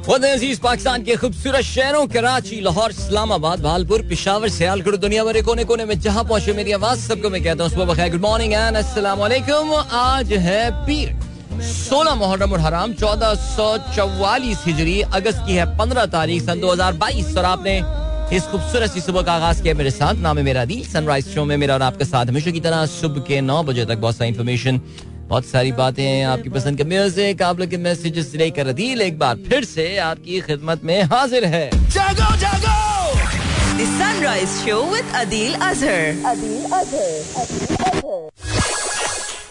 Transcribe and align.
अज़ीज़ 0.00 0.60
पाकिस्तान 0.60 1.02
के 1.04 1.14
खूबसूरत 1.16 1.60
शहरों, 1.60 2.06
कराची, 2.08 2.60
लाहौर, 2.60 2.90
इस्लामाबाद, 2.90 3.60
भालपुर, 3.60 4.02
पिशावर, 4.08 4.48
सियालकोट 4.48 4.94
दुनिया 4.96 5.24
भर 5.24 5.40
कोने 5.42 5.64
कोने 5.64 5.84
में 5.84 5.98
जहाँ 6.00 6.24
पहुँचे, 6.24 6.52
मेरी 6.52 6.72
आवाज़ 6.72 6.98
सबको 7.00 7.30
मैं 7.30 7.42
कहता 7.44 7.64
हूँ, 7.64 7.70
सुबह 7.72 8.08
गुड 8.08 8.20
मॉर्निंग 8.20 8.52
एंड 8.52 8.76
अस्सलाम 8.76 9.22
आज 9.22 10.32
है 10.40 10.70
पीर, 10.86 11.14
सोलह 11.62 12.14
मुहर्रम 12.16 12.54
हराम, 12.56 12.92
चौदह 12.94 13.34
सौ 13.46 13.76
चौवालीस 13.94 14.64
हिजरी, 14.66 15.00
अगस्त 15.02 15.44
की 15.46 15.54
है 15.54 15.66
पंद्रह 15.78 16.06
तारीख, 16.08 16.42
सन 16.42 16.60
दो 16.60 16.72
हज़ार 16.72 16.92
बाईस, 16.96 17.36
और 17.36 17.44
आपने 17.44 17.76
इस 18.36 18.44
खूबसूरत 18.46 18.90
सी 18.90 19.00
सुबह 19.00 19.22
का 19.22 19.32
आगाज़ 19.32 19.62
किया 19.62 19.74
मेरे 19.74 19.90
साथ। 19.90 20.14
नाम 20.22 20.38
है 20.38 20.44
मेरा 20.44 20.64
दिल 20.64 20.84
सनराइज 20.86 21.34
शो 21.34 21.44
में 21.44 21.56
मेरा 21.56 21.74
और 21.74 21.82
आपके 21.82 22.04
साथ 22.04 22.26
हमेशा 22.26 22.50
की 22.50 22.60
तरह 22.60 22.84
सुबह 22.88 23.20
के 23.20 23.40
नौ 23.42 23.62
बजे 23.62 23.84
तक 23.86 23.98
बहुत 23.98 24.16
सारी 24.16 24.30
इन्फॉर्मेशन 24.30 24.80
बहुत 25.30 25.44
सारी 25.46 25.72
बातें 25.72 26.02
हैं 26.02 26.24
आपकी 26.26 26.48
पसंद 26.50 26.76
के 26.76 26.84
म्यूज़िक 26.84 27.42
आप 27.42 27.60
लोग 27.60 27.68
के 27.70 27.76
मैसेजेस 27.78 28.32
लेकर 28.36 28.66
अदील 28.68 29.02
एक 29.02 29.18
बार 29.18 29.36
फिर 29.48 29.64
से 29.64 29.84
आपकी 30.04 30.40
खिदमत 30.40 30.84
में 30.84 31.02
हाजिर 31.12 31.44
है। 31.44 31.70
जागो 31.90 32.30
जागो! 32.36 32.78
The 33.76 33.86
Sunrise 33.90 34.56
Show 34.62 34.80
with 34.94 35.14
Adil 35.20 35.54
Azhar. 35.68 36.02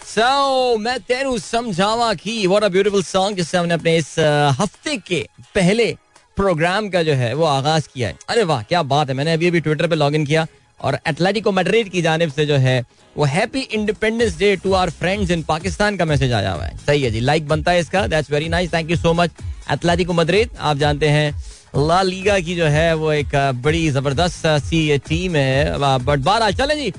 सो 0.09 0.77
मैं 0.77 0.99
तेरू 1.07 1.37
समझावा 1.37 2.13
की 2.13 2.35
व्हाट 2.47 2.63
अ 2.63 2.69
ब्यूटीफुल 2.69 3.03
सॉन्ग 3.03 3.37
जिससे 3.37 3.57
हमने 3.57 3.73
अपने 3.73 3.95
इस 3.97 4.13
हफ़्ते 4.59 4.97
के 5.07 5.25
पहले 5.55 5.95
प्रोग्राम 6.37 6.89
का 6.89 7.03
जो 7.03 7.13
है 7.13 7.33
वो 7.33 7.45
आगाज़ 7.45 7.87
किया 7.93 8.07
है। 8.09 8.17
अरे 8.29 8.43
वाह 8.43 8.63
क्या 8.63 8.83
बात 8.83 9.09
है 9.09 9.15
मैंने 9.15 9.33
अभी 9.33 9.47
अभी 9.47 9.59
ट्विटर 9.59 9.87
पे 9.87 9.95
लॉग 9.95 10.15
इन 10.15 10.25
किया। 10.25 10.45
और 10.81 10.97
एटलेटिको 11.07 11.51
मैड्रिड 11.51 11.89
की 11.89 12.01
जानब 12.01 12.31
से 12.31 12.45
जो 12.45 12.55
है, 12.57 12.83
वो 13.15 13.25
happy 13.25 13.59
independence 13.61 14.37
day 14.37 14.55
to 14.55 14.73
our 14.73 14.89
friends 14.91 15.31
in 15.31 15.43
Pakistan 15.43 15.97
का 15.97 16.05
मैसेज 16.05 16.33
आया 16.33 16.51
हुआ 16.51 16.65
है। 16.65 16.77
सही 16.77 17.03
है 17.03 17.11
जी, 17.11 17.19
लाइक 17.21 17.47
बनता 17.47 17.71
है 17.71 17.79
इसका 17.79 18.05
that's 18.07 18.31
very 18.31 18.49
nice 18.49 18.73
thank 18.73 18.91
you 18.91 18.97
so 18.97 19.13
much 19.13 19.31
Atletico 19.71 20.13
Madrid. 20.13 20.49
आप 20.59 20.77
जानते 20.77 21.07
हैं, 21.09 21.31
ला 21.77 22.01
लीगा 22.03 22.39
की 22.39 22.55
जो 22.55 22.65
है, 22.67 22.93
वो 22.95 23.11
एक 23.13 23.35
बड़ी 23.63 23.89
ज़बरदस्त 23.91 24.47
सी 24.65 24.97
टीम 24.99 25.35
है। 25.35 25.77
बट 25.99 26.19
बारह 26.21 26.51
चले 26.51 26.75
जी। 26.75 26.93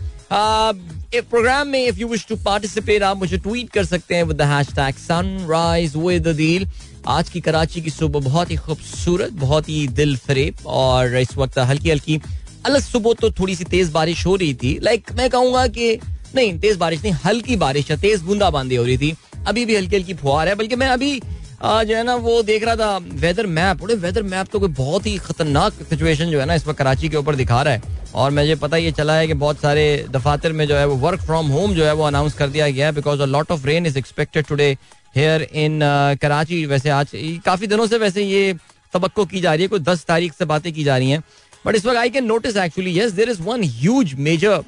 एक 1.11 1.25
प्रोग्राम 1.31 1.69
में 1.69 1.85
if 1.85 1.99
you 1.99 2.09
wish 2.09 2.27
to 2.29 2.37
participate 2.39 3.03
आप 3.03 3.17
मुझे 3.19 3.37
ट्वीट 3.39 3.71
कर 3.71 3.85
सकते 3.85 4.15
हैं 4.15 4.25
with 4.25 4.43
hashtag 4.43 4.95
sunrise 4.97 5.97
with 5.97 6.29
Adeel 6.29 6.67
आज 7.09 7.29
की 7.31 7.41
कराची 7.41 7.81
की 7.81 7.91
सुबह 7.91 8.21
बहुत 8.21 8.51
ही 8.51 8.57
खूबसूरत, 8.57 9.33
बहुत 9.33 9.69
ही 9.69 9.87
दिल 9.91 10.17
फरेब 10.19 10.67
और 10.67 11.17
इस 11.19 11.37
वक्त 11.37 11.59
हल्की 11.61 11.91
हल्की 11.91 12.21
अलग 12.67 12.81
सुबह 12.83 13.13
तो 13.21 13.31
थोड़ी 13.31 13.55
सी 13.57 13.65
तेज 13.67 13.91
बारिश 13.91 14.25
हो 14.27 14.37
रही 14.37 14.55
थी। 14.55 14.79
लाइक 14.83 15.13
मैं 15.17 15.29
कहूँगा 15.31 15.67
कि 15.69 15.99
नहीं, 16.35 16.59
तेज 16.61 16.77
बारिश 16.77 17.03
नहीं, 17.03 17.13
हल्की 17.25 17.57
बारिश 17.57 17.91
है 17.91 17.97
तेज 18.01 18.23
बूंदाबांदी 18.23 18.77
हो 18.77 18.85
रही 18.85 18.99
थी। 18.99 19.15
अभी 19.47 19.65
भी 19.65 19.77
हल्की 19.77 19.97
हल्की 19.97 20.15
फुहार 20.15 20.49
है, 20.49 20.55
बल्कि 20.55 20.77
मैं 20.77 20.89
अभी 20.89 21.21
जो 21.63 21.97
है 21.97 22.03
ना, 22.05 22.15
वो 22.17 22.43
देख 22.43 22.65
रहा 22.65 22.77
था 22.77 22.97
वेदर 23.21 23.47
मैप 23.49 23.79
बोले 23.79 23.95
वेदर 23.97 24.23
मैप 24.25 24.47
तो 24.53 24.61
कोई 24.61 24.69
बहुत 24.71 25.07
ही 25.07 25.17
खतरनाक 25.19 25.73
सिचुएशन 25.83 26.31
जो 26.31 26.41
है 26.41 26.47
ना, 26.47 26.55
इस 26.55 26.67
वक्त 26.67 26.79
कराची 26.79 27.09
के 27.09 27.17
ऊपर 27.17 27.37
दिखा 27.37 27.63
रहा 27.63 27.75
है। 27.75 27.99
और 28.15 28.31
मुझे 28.31 28.55
पता 28.57 28.77
ये 28.77 28.93
चला 28.93 29.15
है 29.15 29.27
कि 29.27 29.35
बहुत 29.35 29.61
सारे 29.61 29.85
दफातर 30.11 30.53
में 30.53 30.67
जो 30.69 30.77
है 30.77 30.87
वो 30.87 30.97
वर्क 30.99 31.21
फ्रॉम 31.23 31.49
होम 31.49 31.75
जो 31.75 31.85
है 31.85 31.93
वो 31.95 32.05
अनाउंस 32.05 32.35
कर 32.35 32.49
दिया 32.49 32.69
गया 32.69 32.87
है 32.87 32.93
because 32.93 33.21
a 33.23 33.27
lot 33.27 33.51
of 33.53 33.67
rain 33.67 33.87
is 33.87 33.99
expected 33.99 34.47
today 34.47 34.77
here 35.17 35.43
in 35.43 35.81
Karachi. 36.23 36.65
वैसे 36.67 36.91
आज, 36.91 37.11
काफ़ी 37.45 37.67
दिनों 37.67 37.87
से 37.87 37.99
वैसे 37.99 38.23
ये 38.23 38.55
तवक्को 38.93 39.25
की 39.25 39.41
जा 39.41 39.53
रही 39.55 39.63
है, 39.63 39.69
कोई 39.69 39.81
दस 39.81 40.05
तारीख 40.05 40.33
से 40.33 40.45
बातें 40.45 40.73
की 40.73 40.85
जा 40.85 40.97
रही 40.97 41.11
हैं। 41.11 41.23
बट 41.65 41.77
इस 41.77 41.87
वक्त 41.87 41.99
I 41.99 42.11
can 42.11 42.25
notice 42.25 42.57
actually 42.57 42.99
yes 42.99 43.13
there 43.13 43.31
is 43.31 43.43
one 43.43 43.63
huge 43.65 44.15
major 44.19 44.63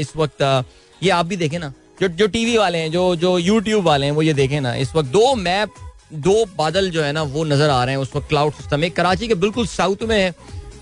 इस 0.00 0.12
वक्त 0.16 0.42
uh, 0.42 0.62
ये 1.00 1.10
आप 1.10 1.26
भी 1.26 1.36
देखें 1.36 1.58
ना। 1.58 1.72
जो 2.00 2.08
जो 2.08 2.26
टीवी 2.28 2.56
वाले 2.56 2.78
हैं 2.78 2.90
जो 2.92 3.14
जो 3.16 3.38
यूट्यूब 3.38 3.84
वाले 3.84 4.06
हैं 4.06 4.12
वो 4.12 4.22
ये 4.22 4.32
देखें 4.34 4.60
ना। 4.60 4.74
इस 4.76 4.94
वक्त 4.96 5.08
दो 5.10 5.34
मैप 5.36 5.74
दो 6.12 6.44
बादल 6.58 6.90
जो 6.90 7.02
है 7.02 7.12
ना 7.12 7.22
वो 7.24 7.44
नज़र 7.44 7.70
आ 7.70 7.82
रहे 7.84 7.94
हैं 7.94 8.02
उस 8.02 8.14
वक्त 8.16 8.28
क्लाउड 8.28 8.52
सिस्टम 8.52 8.84
एक 8.84 8.96
कराची 8.96 9.28
के 9.28 9.34
बिल्कुल 9.36 9.66
साउथ 9.66 10.02
में 10.08 10.16
है 10.16 10.34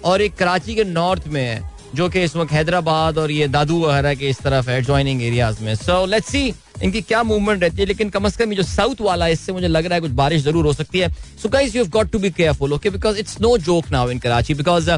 और 0.04 0.22
एक 0.22 0.34
कराची 0.36 0.74
के 0.74 0.84
नॉर्थ 0.84 1.26
में 1.28 1.42
है 1.42 1.74
जो 1.94 2.08
कि 2.08 2.22
इस 2.24 2.36
वक्त 2.36 2.52
हैदराबाद 2.52 3.18
और 3.18 3.30
ये 3.30 3.48
दादू 3.48 3.80
वगैरह 3.80 4.14
के 4.14 4.28
इस 4.28 4.40
तरफ़ 4.42 4.70
है 4.70 4.80
ज्वाइनिंग 4.82 5.22
एरियाज़ 5.22 5.62
में। 5.64 5.74
सो 5.74 6.04
लेट्स 6.06 6.28
सी 6.28 6.52
इनकी 6.82 7.00
क्या 7.02 7.22
मूवमेंट 7.22 7.62
रहती 7.62 7.80
है 7.80 7.86
लेकिन 7.86 8.10
कम 8.10 8.24
अज 8.26 8.36
कम 8.36 8.52
जो 8.54 8.62
साउथ 8.62 9.00
वाला 9.00 9.24
है 9.24 9.32
इससे 9.32 9.52
मुझे 9.52 9.68
लग 9.68 9.86
रहा 9.86 9.94
है 9.94 10.00
कुछ 10.00 10.10
बारिश 10.12 10.42
ज़रूर 10.42 10.66
हो 10.66 10.72
सकती 10.72 10.98
है। 10.98 11.10
So 11.42 11.48
guys 11.48 11.76
you 11.76 11.82
have 11.82 11.90
got 11.92 12.10
to 12.12 12.18
be 12.18 12.30
careful 12.30 12.72
okay 12.72 12.90
because 12.90 13.18
it's 13.18 13.40
no 13.40 13.56
joke 13.58 13.90
now 13.92 14.10
in 14.10 14.18
Karachi 14.18 14.54
because 14.54 14.90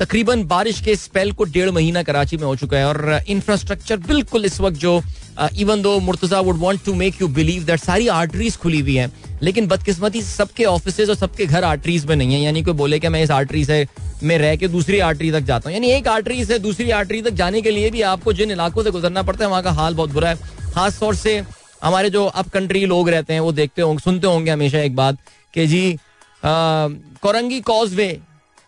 तकरीबन 0.00 0.42
बारिश 0.48 0.80
के 0.80 0.94
स्पेल 0.96 1.30
को 1.32 1.44
डेढ़ 1.46 1.70
महीना 1.70 2.02
कराची 2.02 2.36
में 2.36 2.44
हो 2.44 2.54
चुका 2.56 2.76
है 2.76 2.84
और 2.86 3.20
इंफ्रास्ट्रक्चर 3.28 3.96
बिल्कुल 4.00 4.44
इस 4.44 4.60
वक्त 4.60 4.78
जो 4.80 5.00
even 5.58 5.82
though 5.82 5.98
Murtaza 6.00 6.38
would 6.40 6.58
want 6.58 6.80
to 6.84 6.94
make 6.94 7.20
you 7.22 7.28
believe 7.30 7.64
that 7.64 7.80
सारी 7.80 8.06
आर्टरीज 8.10 8.56
खुली 8.56 8.80
हुई 8.80 8.94
हैं, 8.96 9.10
लेकिन 9.42 9.66
बदकिस्मती 9.66 10.22
सबके 10.22 10.64
ऑफ़िस 10.64 11.00
और 11.00 11.14
सबके 11.16 11.46
घर 11.46 11.64
आर्टरीज 11.64 12.06
में 12.06 12.14
नहीं 12.16 12.34
है। 12.34 12.40
यानी 12.40 12.62
कोई 12.62 12.74
बोले 12.74 12.98
कि 13.00 13.08
मैं 13.08 13.22
इस 13.22 13.30
आर्टरी 13.30 13.64
से, 13.64 13.86
में 14.22 14.36
रह 14.38 14.56
के 14.56 14.68
दूसरी 14.68 14.98
आर्टरी 15.00 15.30
तक 15.32 15.40
जाता 15.42 15.68
हूँ। 15.68 15.74
यानी 15.74 15.90
एक 15.90 16.08
आर्टरी 16.08 16.44
से 16.44 16.58
दूसरी 16.60 16.90
आर्टरी 16.92 17.20
तक 17.22 17.34
जाने 17.34 17.62
के 17.62 17.70
लिए 17.70 17.90
भी 17.90 18.02
आपको 18.06 18.32
जिन 18.32 18.50
इलाकों 18.50 18.82
से 18.82 18.90
गुजरना 18.90 19.22
पड़ता 19.22 19.44
है, 19.44 19.50
वहाँ 19.50 19.62
का 19.62 19.70
हाल 19.72 19.94
बहुत 19.94 20.12
बुरा 20.12 20.28
है। 20.28 20.36
खास 20.74 20.98
तौर 21.00 21.14
से 21.16 21.42
हमारे 21.84 22.10
जो 22.10 22.24
अप 22.24 22.48
कंट्री 22.48 22.84
लोग 22.86 23.08
रहते 23.08 23.32
हैं, 23.32 23.40
वो 23.40 23.52
देखते 23.52 23.82
होंगे 23.82 24.02
सुनते 24.04 24.26
होंगे 24.26 24.50
हमेशा 24.50 24.78
एक 24.80 24.96
बात 24.96 25.18
कि 25.54 25.66
जी 25.66 25.98
कोरंगी 26.42 27.60
कॉजवे 27.62 28.10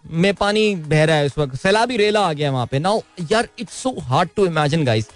में 0.04 0.32
पानी 0.34 0.74
बह 0.76 1.04
रहा 1.04 1.16
है 1.16 1.26
इस 1.26 1.38
वक्त। 1.38 1.56
सैलाबी 1.56 1.96
रेला 1.96 2.20
आ 2.20 2.32
गया 2.32 2.50
वहाँ 2.50 2.66
पे। 2.66 2.78
नाउ 2.78 3.00
यार 3.30 3.48
it's 3.58 3.82
so 3.82 3.94
hard 4.00 4.28
to 4.36 4.46
imagine 4.46 4.84
guys 4.84 5.06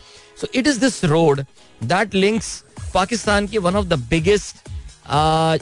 so 0.41 0.47
it 0.55 0.67
is 0.67 0.81
this 0.81 1.05
road 1.05 1.41
that 1.81 2.15
links 2.15 2.63
Pakistan 2.95 3.47
की 3.47 3.59
one 3.59 3.77
of 3.77 3.87
the 3.87 3.99
biggest 4.11 4.69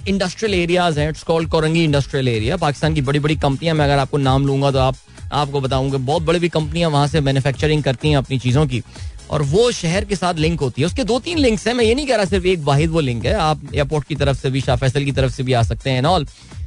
industrial 0.08 0.54
areas 0.54 1.00
हैं। 1.00 1.08
It's 1.08 1.22
called 1.22 1.50
Korangi 1.50 1.84
industrial 1.84 2.28
area 2.28 2.56
Pakistan 2.56 2.94
की 2.94 3.00
बड़ी 3.02 3.18
बड़ी 3.18 3.36
कंपनियाँ 3.36 3.74
मैं 3.74 3.84
अगर 3.84 3.98
आपको 3.98 4.18
नाम 4.18 4.46
लूँगा 4.46 4.70
तो 4.70 4.78
आप, 4.78 4.96
आपको 5.32 5.60
बताऊँगा। 5.60 5.98
बहुत 5.98 6.22
बड़ी 6.22 6.38
बड़ी 6.38 6.48
कंपनियाँ 6.50 6.90
वहाँ 6.90 7.06
से 7.08 7.20
मैन्युफैक्चरिंग 7.20 7.82
करती 7.82 8.08
हैं 8.08 8.16
अपनी 8.16 8.38
चीज़ों 8.38 8.66
की। 8.66 8.82
और 9.30 9.42
वो 9.42 9.70
शहर 9.72 10.04
के 10.04 10.16
साथ 10.16 10.34
लिंक 10.34 10.60
होती 10.60 10.82
है। 10.82 10.86
उसके 10.86 11.04
दो 11.04 11.18
तीन 11.20 11.38
लिंक्स 11.38 11.66
हैं। 11.66 11.74
मैं 11.74 11.84
ये 11.84 11.94
नहीं 11.94 12.06
कह 12.06 12.16
रहा 12.16 12.24
सिर्फ़ 12.24 12.46
एक 12.46 12.60
वाहिद 12.62 12.90
वो 12.90 13.00
लिंक 13.00 13.24
है। 13.26 13.32
आप 13.34 13.60
एयरपोर्ट 13.74 14.06
की 14.08 14.14
तरफ़ 14.14 14.38
से 14.38 14.50
भी, 14.50 14.60
शाह 14.60 14.76
फैसल 14.76 15.04
की 15.04 15.12
तरफ़ 15.12 15.32
से 15.32 15.42
भी 15.42 15.52
आ 15.52 15.62
सकते 15.62 15.90
हैं 15.90 16.02
ऑल 16.04 16.26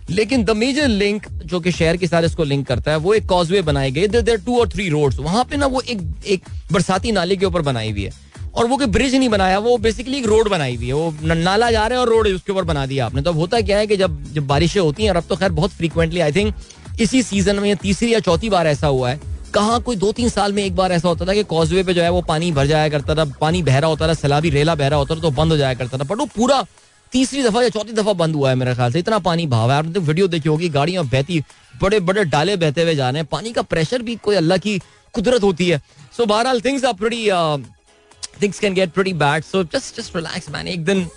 लेकिन 0.09 0.43
द 0.43 0.49
मेजर 0.49 0.87
लिंक 0.87 1.27
जो 1.29 1.59
कि 1.59 1.71
शहर 1.71 1.97
के 1.97 2.07
साथ 2.07 2.23
इसको 2.23 2.43
लिंक 2.43 2.65
करता 2.67 2.91
है, 2.91 2.97
वो 2.97 3.13
एक 3.13 3.25
कॉजवे 3.25 3.61
बनाए 3.61 3.91
गए 3.91 4.37
टू 4.37 4.59
और 4.59 4.69
थ्री 4.69 4.87
रोड्स 4.89 5.19
वहाँ 5.19 5.43
पे 5.45 5.57
ना 5.57 5.65
वो 5.65 5.81
एक 5.81 6.01
एक 6.27 6.43
बरसाती 6.71 7.11
नाले 7.11 7.35
के 7.35 7.45
ऊपर 7.45 7.61
बनाई 7.63 7.91
हुई 7.91 8.03
है। 8.03 8.11
और 8.55 8.67
वो 8.67 8.77
कोई 8.77 8.87
ब्रिज 8.87 9.15
नहीं 9.15 9.29
बनाया, 9.29 9.57
वो 9.59 9.77
बेसिकली 9.77 10.17
एक 10.17 10.25
रोड 10.25 10.49
बनाई 10.49 10.75
हुई 10.75 10.87
है। 10.87 10.93
वो 10.93 11.13
नाला 11.23 11.69
जा 11.71 11.85
रहा 11.87 11.99
है 11.99 12.05
और 12.05 12.09
रोड 12.09 12.27
उसके 12.27 12.51
ऊपर 12.51 12.63
बना 12.63 12.85
दिया 12.85 13.05
आपने। 13.05 13.21
तो 13.21 13.29
अब 13.29 13.37
होता 13.37 13.59
क्या 13.61 13.77
है 13.77 13.87
कि 13.87 13.97
जब 13.97 14.23
जब 14.33 14.47
बारिशें 14.47 14.79
होती 14.81 15.03
हैं, 15.03 15.09
और 15.09 15.17
अब 15.17 15.23
तो 15.29 15.35
खैर 15.35 15.51
बहुत 15.51 15.71
फ्रीक्वेंटली 15.71 16.19
आई 16.19 16.31
थिंक 16.31 16.53
इसी 16.99 17.21
सीज़न 17.23 17.59
में 17.59 17.75
तीसरी 17.77 18.13
या 18.13 18.19
चौथी 18.19 18.49
बार 18.49 18.67
ऐसा 18.67 18.87
हुआ 18.87 19.09
है। 19.09 19.19
कहाँ 19.53 19.79
कोई 19.81 19.95
दो 19.95 20.11
तीन 20.11 20.29
साल 20.29 20.53
में 20.53 20.63
एक 20.63 20.75
बार 20.75 20.91
ऐसा 20.91 21.07
होता 21.07 21.25
था 21.25 21.33
कि 21.33 21.43
कॉजवे 21.45 21.83
पे 21.83 21.93
जो 21.93 22.01
है 22.01 22.09
वो 22.09 22.21
पानी 22.23 22.51
भर 22.51 22.67
जाया 22.67 22.89
करता 22.89 23.15
था, 23.15 23.25
पानी 23.41 23.61
बह 23.63 23.77
रहा 23.79 23.89
होता 23.89 24.07
था, 24.07 24.13
सैलाबी 24.15 24.49
रेला 24.49 24.75
बह 24.75 24.87
रहा 24.87 24.99
होता 24.99 25.15
था 25.15 25.19
तो 25.19 25.31
बंद 25.31 25.51
हो 25.51 25.57
जाया 25.57 25.73
करता 25.73 25.97
था। 25.97 26.03
बट 26.03 26.17
वो 26.17 26.25
पूरा 26.35 26.65
तीसरी 27.11 27.43
दफ़ा 27.43 27.61
या 27.63 27.69
चौथी 27.69 27.93
दफ़ा 27.93 28.13
बंद 28.15 28.35
हुआ 28.35 28.49
है 28.49 28.55
मेरे 28.55 28.73
ख्याल 28.75 28.91
से। 28.91 28.99
इतना 28.99 29.19
पानी 29.21 29.45
भाव 29.47 29.71
है। 29.71 29.77
आपने 29.77 29.91
तो 29.93 30.01
वीडियो 30.01 30.27
देखी 30.27 30.49
होगी, 30.49 30.69
गाड़ियाँ 30.69 31.05
बहती 31.05 31.43
बड़े 31.81 31.99
बड़े 32.01 32.23
डाले 32.25 32.55
बहते 32.57 32.83
हुए 32.83 32.95
जा 32.95 33.09
रहे 33.09 33.21
हैं। 33.21 33.27
पानी 33.31 33.51
का 33.51 33.61
प्रेशर 33.63 34.01
भी 34.01 34.15
कोई 34.23 34.35
अल्लाह 34.35 34.57
की 34.57 34.77
कुदरत 35.13 35.43
होती 35.43 35.69
है। 35.69 35.81
सो 36.17 36.25
बहरहाल 36.25 36.61
things 36.61 36.85
are 36.85 36.93
pretty 36.95 37.29
things 38.41 38.59
can 38.59 38.73
get 38.73 38.91
pretty 38.91 39.13
bad 39.15 39.43
so 39.43 39.63
just 39.65 39.99
just 39.99 40.15
relax 40.15 40.49
man 40.49 40.67
एक 40.67 40.83
दिन 40.85 41.07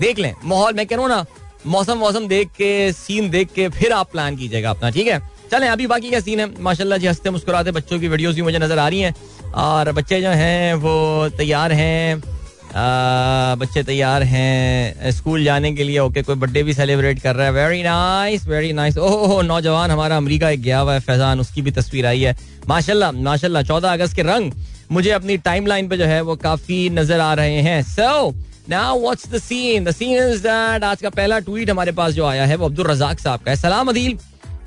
देख 0.00 0.18
लें 0.18 0.34
माहौल। 0.44 0.74
मैं 0.74 0.86
कह 0.86 0.96
रहा 0.96 1.04
हूँ 1.04 1.10
ना, 1.10 1.24
मौसम 1.66 1.98
मौसम 1.98 2.26
देख 2.28 2.48
के 2.52 2.92
सीन 2.92 3.30
देख 3.30 3.52
के, 3.54 3.68
फिर 3.70 3.92
आप 3.92 4.10
प्लान 4.12 4.36
कीजिएगा 4.36 4.70
अपना, 4.70 4.90
ठीक 4.90 5.06
है? 5.06 5.20
चलें, 5.52 5.68
अभी 5.68 5.86
बाकी 5.86 6.08
क्या 6.10 6.20
सीन 6.20 6.40
है। 6.40 6.62
माशाल्लाह 6.62 6.98
जी, 6.98 7.06
हँसते 7.06 7.30
मुस्कुराते 7.30 7.70
बच्चों 7.70 7.98
की 8.00 8.08
वीडियोस 8.08 8.34
भी 8.34 8.42
मुझे 8.42 8.58
नज़र 8.58 8.78
आ 8.78 8.88
रही 8.88 9.00
हैं। 9.00 9.14
और 9.54 9.92
बच्चे 9.92 10.20
जो 10.22 10.28
हैं, 10.30 10.74
वो 10.74 11.28
तैयार 11.38 11.72
हैं। 11.72 12.31
बच्चे 12.74 13.82
तैयार 13.82 14.22
हैं। 14.22 15.10
स्कूल 15.12 15.44
जाने 15.44 15.72
के 15.72 15.84
लिए, 15.84 15.98
ओके, 15.98 16.22
कोई 16.22 16.36
बर्थडे 16.36 16.62
भी 16.62 16.74
सेलिब्रेट 16.74 17.20
कर 17.22 17.34
रहा 17.36 17.46
है। 17.46 17.52
Very 17.52 17.82
nice 17.82 18.46
very 18.46 18.72
nice 18.72 18.98
oh, 18.98 19.42
नौजवान 19.42 19.90
हमारा 19.90 20.16
अमेरिका 20.16 20.50
एक 20.50 20.62
गया 20.62 20.78
हुआ 20.78 20.94
है, 20.94 21.00
फैजान, 21.00 21.40
उसकी 21.40 21.62
भी 21.62 21.70
तस्वीर 21.70 22.06
आई 22.06 22.20
है। 22.20 22.36
माशाल्लाह 22.68 23.12
माशाल्लाह, 23.12 23.62
चौदह 23.62 23.92
अगस्त 23.92 24.16
के 24.16 24.22
रंग। 24.22 24.52
मुझे 24.92 25.10
अपनी 25.10 25.36
टाइमलाइन 25.40 25.88
पे 25.88 25.96
जो 25.96 26.04
है, 26.04 26.20
वो 26.22 26.36
काफ़ी 26.38 26.88
नज़र 26.90 27.20
आ 27.20 27.32
रहे 27.34 27.60
हैं। 27.62 27.82
So 27.84 28.34
now 28.70 29.00
what's 29.00 29.28
the 29.28 29.38
scene 29.38 29.84
the 29.84 29.90
scene 29.92 30.16
is 30.22 30.42
that 30.42 30.84
आज 30.84 31.02
का 31.02 31.10
पहला 31.10 31.38
ट्वीट 31.40 31.70
हमारे 31.70 31.92
पास 31.92 32.12
जो 32.14 32.24
आया 32.26 32.44
है, 32.46 32.56
वो 32.56 32.66
अब्दुल 32.66 32.86
रजाक 32.86 33.18
साहब 33.18 33.40
का 33.40 33.50
है। 33.50 33.56
सलाम 33.58 33.88
Adeel 33.88 34.18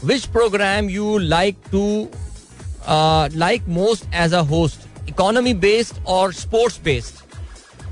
which 0.06 0.25
program 0.27 0.89
you 0.89 1.18
like 1.18 1.56
to 1.71 1.85
like 3.38 3.68
most 3.71 4.13
as 4.15 4.33
a 4.33 4.41
host 4.47 5.09
economy 5.09 5.53
based 5.62 6.06
और 6.07 6.33
sports 6.33 6.80
based 6.83 7.24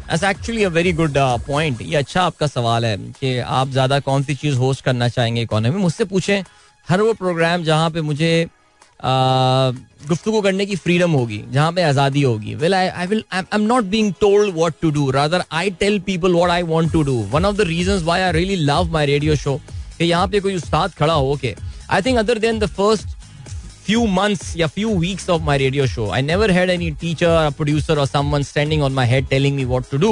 Actually 0.10 0.64
a 0.64 0.70
very 0.70 0.92
good 0.92 1.18
uh, 1.18 1.40
ये 1.82 1.96
अच्छा 1.96 2.22
आपका 2.22 2.48
सवाल 2.48 2.86
है 2.86 2.98
कि 3.20 3.38
आप 3.38 3.70
ज़्यादा 3.70 4.00
कौन 4.00 4.24
सी 4.24 4.36
चीज़ 4.36 4.56
होस्ट 4.58 4.84
करना 4.86 5.08
चाहेंगे 5.10 5.42
इकोनॉमी 5.42 5.80
मुझसे 5.82 6.06
पूछें 6.06 6.44
हर 6.88 7.02
वो 7.02 7.14
प्रोग्राम 7.14 7.64
जहाँ 7.64 7.90
पे 7.90 8.02
मुझे 8.02 8.48
गुफ्तु 10.10 10.42
करने 10.42 10.66
की 10.66 10.76
फ्रीडम 10.76 11.12
होगी 11.12 11.44
जहाँ 11.52 11.72
पे 11.74 11.84
आज़ादी 11.84 12.22
होगी। 12.22 12.56
Well 12.56 12.76
I 12.76 12.88
I 12.88 13.08
will 13.08 13.24
I 13.34 13.44
am 13.54 13.62
not 13.62 13.84
being 13.84 14.14
told 14.22 14.54
what 14.56 14.74
to 14.82 14.90
do 14.92 15.10
rather 15.12 15.44
I 15.52 15.72
tell 15.80 16.00
people 16.06 16.34
what 16.34 16.52
I 16.52 16.64
want 16.64 16.92
to 16.94 17.04
do 17.04 17.16
one 17.32 17.46
of 17.46 17.56
the 17.58 17.68
reasons 17.68 18.04
why 18.04 18.22
I 18.22 18.32
really 18.32 18.56
love 18.56 18.92
my 18.94 19.06
radio 19.06 19.36
show 19.36 19.60
कि 19.98 20.06
यहाँ 20.06 20.28
पे 20.28 20.40
कोई 20.40 20.56
उस्ताद 20.56 20.94
खड़ा 21.00 21.14
हो 21.14 21.36
के 21.42 21.56
I 21.90 22.02
think 22.02 22.18
other 22.20 22.40
than 22.40 22.60
the 22.60 22.68
first 22.78 23.13
few 23.86 24.06
months 24.16 24.56
या 24.58 24.68
few 24.78 24.92
weeks 25.04 25.28
of 25.36 25.46
my 25.48 25.58
radio 25.62 25.86
show. 25.94 26.06
I 26.18 26.22
never 26.22 26.48
had 26.58 26.72
any 26.74 26.90
teacher 27.04 27.32
or 27.34 27.52
producer 27.60 27.98
or 28.04 28.08
someone 28.08 28.48
standing 28.50 28.84
on 28.88 28.98
my 29.00 29.06
head 29.14 29.30
telling 29.32 29.60
me 29.60 29.66
what 29.74 29.90
to 29.94 30.02
do. 30.06 30.12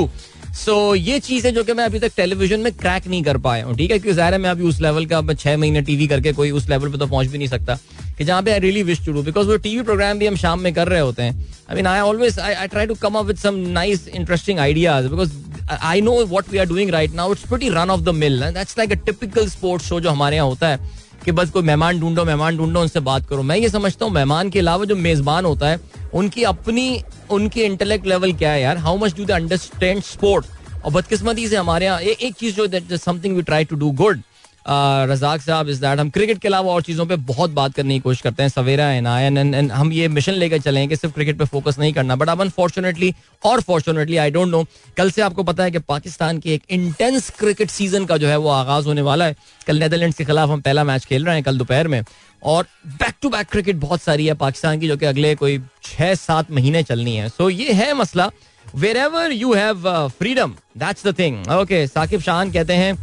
So 0.55 0.73
ये 0.95 1.19
चीज़ 1.19 1.47
जो 1.47 1.63
कि 1.63 1.73
मैं 1.73 1.83
अभी 1.85 1.99
तक 1.99 2.11
television 2.15 2.59
में 2.59 2.71
crack 2.77 3.07
नहीं 3.07 3.21
कर 3.23 3.37
पाया 3.43 3.65
हूँ, 3.65 3.75
ठीक 3.77 3.91
है? 3.91 3.99
क्योंकि 3.99 4.15
ज़ाहिर 4.15 4.33
है 4.33 4.39
मैं 4.39 4.49
अभी 4.49 4.63
उस 4.69 4.79
लेवल 4.81 5.05
का 5.05 5.21
छह 5.33 5.57
महीने 5.57 5.81
टीवी 5.81 6.07
करके 6.07 6.33
कोई 6.33 6.51
उस 6.51 6.69
लेवल 6.69 6.89
पे 6.91 6.97
तो 6.97 7.07
पहुँच 7.07 7.27
भी 7.27 7.37
नहीं 7.37 7.47
सकता 7.47 7.77
कि 8.17 8.23
जहाँ 8.23 8.41
पे 8.43 8.51
I 8.51 8.59
really 8.59 8.83
wish 8.83 9.05
to 9.05 9.11
do 9.11 9.21
because 9.23 9.47
वो 9.47 9.57
टीवी 9.57 9.83
प्रोग्राम 9.83 10.19
भी 10.19 10.27
हम 10.27 10.35
शाम 10.35 10.59
में 10.61 10.73
कर 10.73 10.87
रहे 10.87 10.99
होते 10.99 11.23
हैं। 11.23 11.33
I 11.69 11.75
mean 11.75 11.87
I 11.87 11.99
always 11.99 12.39
I 12.39 12.67
try 12.67 12.87
to 12.87 12.95
come 13.01 13.15
up 13.19 13.25
with 13.25 13.37
some 13.37 13.55
nice 13.79 14.07
interesting 14.07 14.59
ideas 14.59 15.07
because 15.07 15.31
I 15.71 16.01
know 16.01 16.23
what 16.31 16.49
we 16.51 16.57
are 16.57 16.65
doing 16.67 16.89
right 16.91 17.13
now 17.15 17.31
it's 17.31 17.47
pretty 17.49 17.69
run 17.75 17.89
of 17.89 18.01
the 18.01 18.15
mill 18.15 18.41
that's 18.51 18.77
like 18.77 18.91
a 18.91 18.95
typical 19.05 19.47
sports 19.49 19.87
show 19.89 19.99
जो 20.01 20.09
हमारे 20.09 20.35
यहाँ 20.35 20.47
होता 20.47 20.67
है। 20.67 20.99
कि 21.25 21.31
बस 21.31 21.49
कोई 21.49 21.63
मेहमान 21.63 21.99
ढूंढो 21.99 22.23
मेहमान 22.25 22.57
ढूंढो, 22.57 22.81
उनसे 22.81 22.99
बात 22.99 23.27
करो। 23.29 23.43
मैं 23.43 23.57
ये 23.57 23.69
समझता 23.69 24.05
हूँ, 24.05 24.13
मेहमान 24.13 24.49
के 24.49 24.59
अलावा 24.59 24.85
जो 24.85 24.95
मेजबान 24.95 25.45
होता 25.45 25.69
है, 25.69 25.79
उनकी 26.13 26.43
अपनी, 26.43 27.03
उनकी 27.31 27.61
इंटेलेक्ट 27.63 28.07
लेवल 28.07 28.33
क्या 28.33 28.51
है 28.51 28.61
यार? 28.61 28.77
How 28.77 28.97
much 28.97 29.15
do 29.17 29.25
they 29.25 29.33
understand 29.33 30.01
sport 30.03 30.45
और 30.85 30.91
बदकिस्मती 30.91 31.47
से 31.47 31.55
हमारे 31.55 31.85
यहाँ 31.85 31.99
एक 32.01 32.35
चीज़ 32.35 32.55
जो 32.55 32.97
something 32.97 33.35
we 33.35 33.41
try 33.41 33.65
to 33.65 33.75
do 33.75 33.91
good 34.03 34.21
Razzaq 34.65 35.41
sahab 35.41 35.69
is 35.69 35.79
that 35.81 35.99
हम 35.99 36.09
क्रिकेट 36.09 36.37
के 36.37 36.47
अलावा 36.47 36.73
और 36.73 36.81
चीज़ों 36.81 37.05
पे 37.05 37.15
बहुत 37.15 37.49
बात 37.51 37.73
करने 37.73 37.93
की 37.93 37.99
कोशिश 37.99 38.21
करते 38.21 38.43
हैं, 38.43 38.49
सवेरा 38.49 38.89
एंड 38.91 39.07
आयन 39.07 39.37
एंड 39.37 39.71
हम 39.71 39.91
ये 39.93 40.07
मिशन 40.07 40.33
लेकर 40.33 40.59
चले 40.59 40.85
कि 40.87 40.95
सिर्फ़ 40.95 41.13
क्रिकेट 41.15 41.37
पे 41.37 41.45
फोकस 41.45 41.79
नहीं 41.79 41.93
करना 41.93 42.15
बट 42.15 42.29
अब 42.29 42.41
अनफॉर्चुनेटली 42.41 43.13
और 43.43 43.61
फॉर्चुनेटली 43.61 44.17
आई 44.17 44.31
डोंट 44.31 44.49
नो 44.49 44.63
कल 44.97 45.11
से 45.11 45.21
आपको 45.21 45.43
पता 45.43 45.63
है 45.63 45.71
कि 45.71 45.79
पाकिस्तान 45.79 46.39
की 46.39 46.53
एक 46.53 46.63
इंटेंस 46.69 47.29
क्रिकेट 47.39 47.69
सीज़न 47.69 48.05
का 48.05 48.17
जो 48.17 48.27
है 48.27 48.37
वो 48.37 48.49
आगाज़ 48.51 48.87
होने 48.87 49.01
वाला 49.01 49.25
है। 49.25 49.35
कल 49.67 49.79
नैदरलैंड 49.79 50.13
के 50.13 50.25
खिलाफ 50.25 50.49
हम 50.49 50.61
पहला 50.61 50.83
मैच 50.83 51.05
खेल 51.05 51.25
रहे 51.25 51.35
हैं 51.35 51.43
कल 51.43 51.57
दोपहर 51.57 51.87
में, 51.87 52.01
और 52.43 52.67
बैक 52.87 53.15
टू 53.21 53.29
बैक 53.29 53.47
क्रिकेट 53.47 53.75
बहुत 53.77 54.01
सारी 54.01 54.25
है 54.27 54.33
पाकिस्तान 54.35 54.79
की, 54.79 54.87
जो 54.87 54.97
कि 54.97 55.05
अगले 55.05 55.35
कोई 55.35 55.59
छह 55.83 56.13
सात 56.15 56.51
महीने 56.51 56.83
चलनी 56.83 57.15
है। 57.15 57.27
सो 57.29 57.49
ये 57.49 57.73
है 57.73 57.93
मसला। 57.93 58.29
Wherever 58.97 59.31
you 59.31 59.53
have 59.53 60.07
freedom 60.19 60.55
that's 60.77 61.07
the 61.07 61.17
thing 61.19 61.47
okay 61.51 61.85
Saqib 61.89 62.21
Shan 62.21 62.51
कहते 62.51 62.73
हैं, 62.73 62.95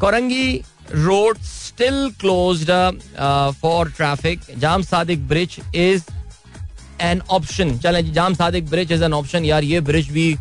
Korangi 0.00 0.62
road 0.92 1.38
still 1.42 2.10
close 2.20 2.64
for 3.60 3.90
traffic 3.90 4.40
Jam 4.58 4.82
Sadiq 4.84 5.26
bridge 5.28 5.58
is 5.74 6.02
an 7.02 7.20
option 7.30 7.78
चले 7.78 8.02
Jam 8.12 8.34
Sadiq 8.34 8.70
bridge 8.70 8.92
is 8.92 9.04
an 9.04 9.12
option 9.12 9.44
यार, 9.44 9.64
ये 9.64 9.80
ब्रिज 9.82 10.10
भी 10.10 10.34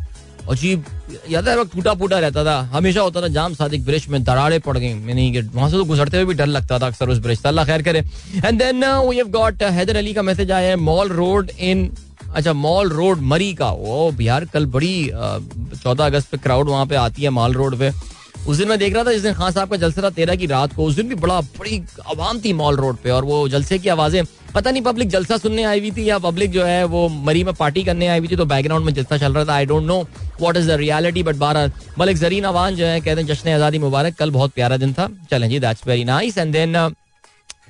अजीब, 0.50 0.86
याद 1.30 1.48
है 1.50 1.64
टूटा 1.66 1.94
फूटा 1.96 2.20
रहता 2.20 2.44
था। 2.46 2.60
हमेशा 2.72 3.02
होता 3.02 3.22
था, 3.22 3.28
जाम 3.30 3.54
सादिक 3.54 3.86
ब्रिज 3.86 4.08
में 4.10 4.24
दराड़े 4.24 4.60
पड़ 4.60 4.78
गई। 4.78 4.94
मैंने 4.94 5.42
वहाँ 5.44 5.70
से 5.70 5.78
तो 5.78 5.84
गुजरते 5.86 6.18
हुए 6.18 6.26
भी 6.26 6.34
डर 6.34 6.46
लगता 6.48 6.80
था 6.80 6.88
अक्सर 6.88 7.10
उस 7.10 7.20
ब्रिज 7.20 7.40
से। 7.40 7.48
अल्लाह 7.50 7.66
खैर 7.66 7.82
करे। 7.82 8.00
And 8.46 8.60
then 8.60 8.86
we 8.86 9.16
have 9.16 9.28
got 9.32 9.64
Haider 9.64 9.98
Ali 9.98 10.14
का 10.14 10.22
मैसेज 10.22 10.52
आया 10.52 10.70
है 10.70 10.76
मॉल 10.78 11.10
रोड 11.10 11.52
इन 11.60 11.90
अच्छा 12.36 12.54
मॉल 12.54 12.90
रोड 12.90 13.20
मरी 13.24 13.54
का। 13.54 13.70
ओ 13.72 14.10
बिहार 14.12 14.46
कल 14.54 14.66
बड़ी 14.76 15.10
चौदह 15.14 16.06
अगस्त 16.06 16.32
पे 16.32 16.38
क्राउड 16.38 16.70
वहाँ 16.70 16.86
पे 16.86 16.96
आती 16.96 17.24
है 17.24 17.30
मॉल 17.32 17.54
रोड 17.54 17.78
पे। 17.80 17.92
उस 18.48 18.58
दिन 18.58 18.68
मैं 18.68 18.78
देख 18.80 18.94
रहा 18.94 19.04
था, 19.04 19.12
जिस 19.12 19.22
दिन 19.22 19.34
खान 19.34 19.52
साहब 19.52 19.70
का 19.70 19.78
जलसा 19.78 20.02
था 20.04 20.10
तेरह 20.12 20.36
की 20.36 20.46
रात 20.48 20.74
को, 20.76 20.86
उस 20.86 20.96
दिन 20.96 21.08
भी 21.10 21.16
बड़ा, 21.16 21.40
बड़ी 21.42 21.82
आवाम 22.08 22.40
थी 22.42 22.54
मॉल 22.54 22.76
रोड 22.78 22.98
पे, 23.04 23.10
और 23.10 23.26
वो 23.26 23.48
जलसे 23.50 23.80
की 23.80 23.90
आवाज़ें, 23.90 24.24
पता 24.56 24.72
नहीं 24.72 24.82
पब्लिक 24.84 25.10
जलसा 25.10 25.38
सुनने 25.38 25.64
आई 25.64 25.80
हुई 25.80 25.92
थी 25.92 26.10
या 26.10 26.18
पब्लिक 26.20 26.52
जो 26.52 26.64
है 26.64 26.84
वो 26.86 27.08
मरी 27.10 27.44
में 27.44 27.54
पार्टी 27.56 27.84
करने 27.84 28.08
आई 28.08 28.20
हुई 28.20 28.28
थी 28.28 28.36
तो 28.36 28.46
बैकग्राउंड 28.46 28.86
में 28.86 28.94
जलसा 28.94 29.18
चल 29.18 29.34
रहा 29.34 29.46
था 29.46 29.54
I 29.54 29.66
don't 29.66 29.84
know 29.84 30.02
what 30.42 30.58
is 30.58 30.68
the 30.68 30.72
reality 30.80 31.24
but 31.24 31.36
बारह 31.36 31.72
मलिक 32.00 32.18
जरीन 32.18 32.44
अवान 32.44 32.76
जो 32.76 32.86
है, 32.86 33.00
कहते 33.02 33.22
हैं 33.22 33.28
जश्न 33.28 33.50
आज़ादी 33.50 33.80
मुबारक, 33.80 34.16
कल 34.16 34.32
बहुत 34.32 34.52
प्यारा 34.52 34.78
दिन 34.78 34.94
था। 34.94 35.08
चलें 35.32 35.50
जी 35.50 35.60
that's 35.60 35.88
very 35.88 36.04
nice 36.06 36.38
and 36.38 36.54
then 36.54 36.78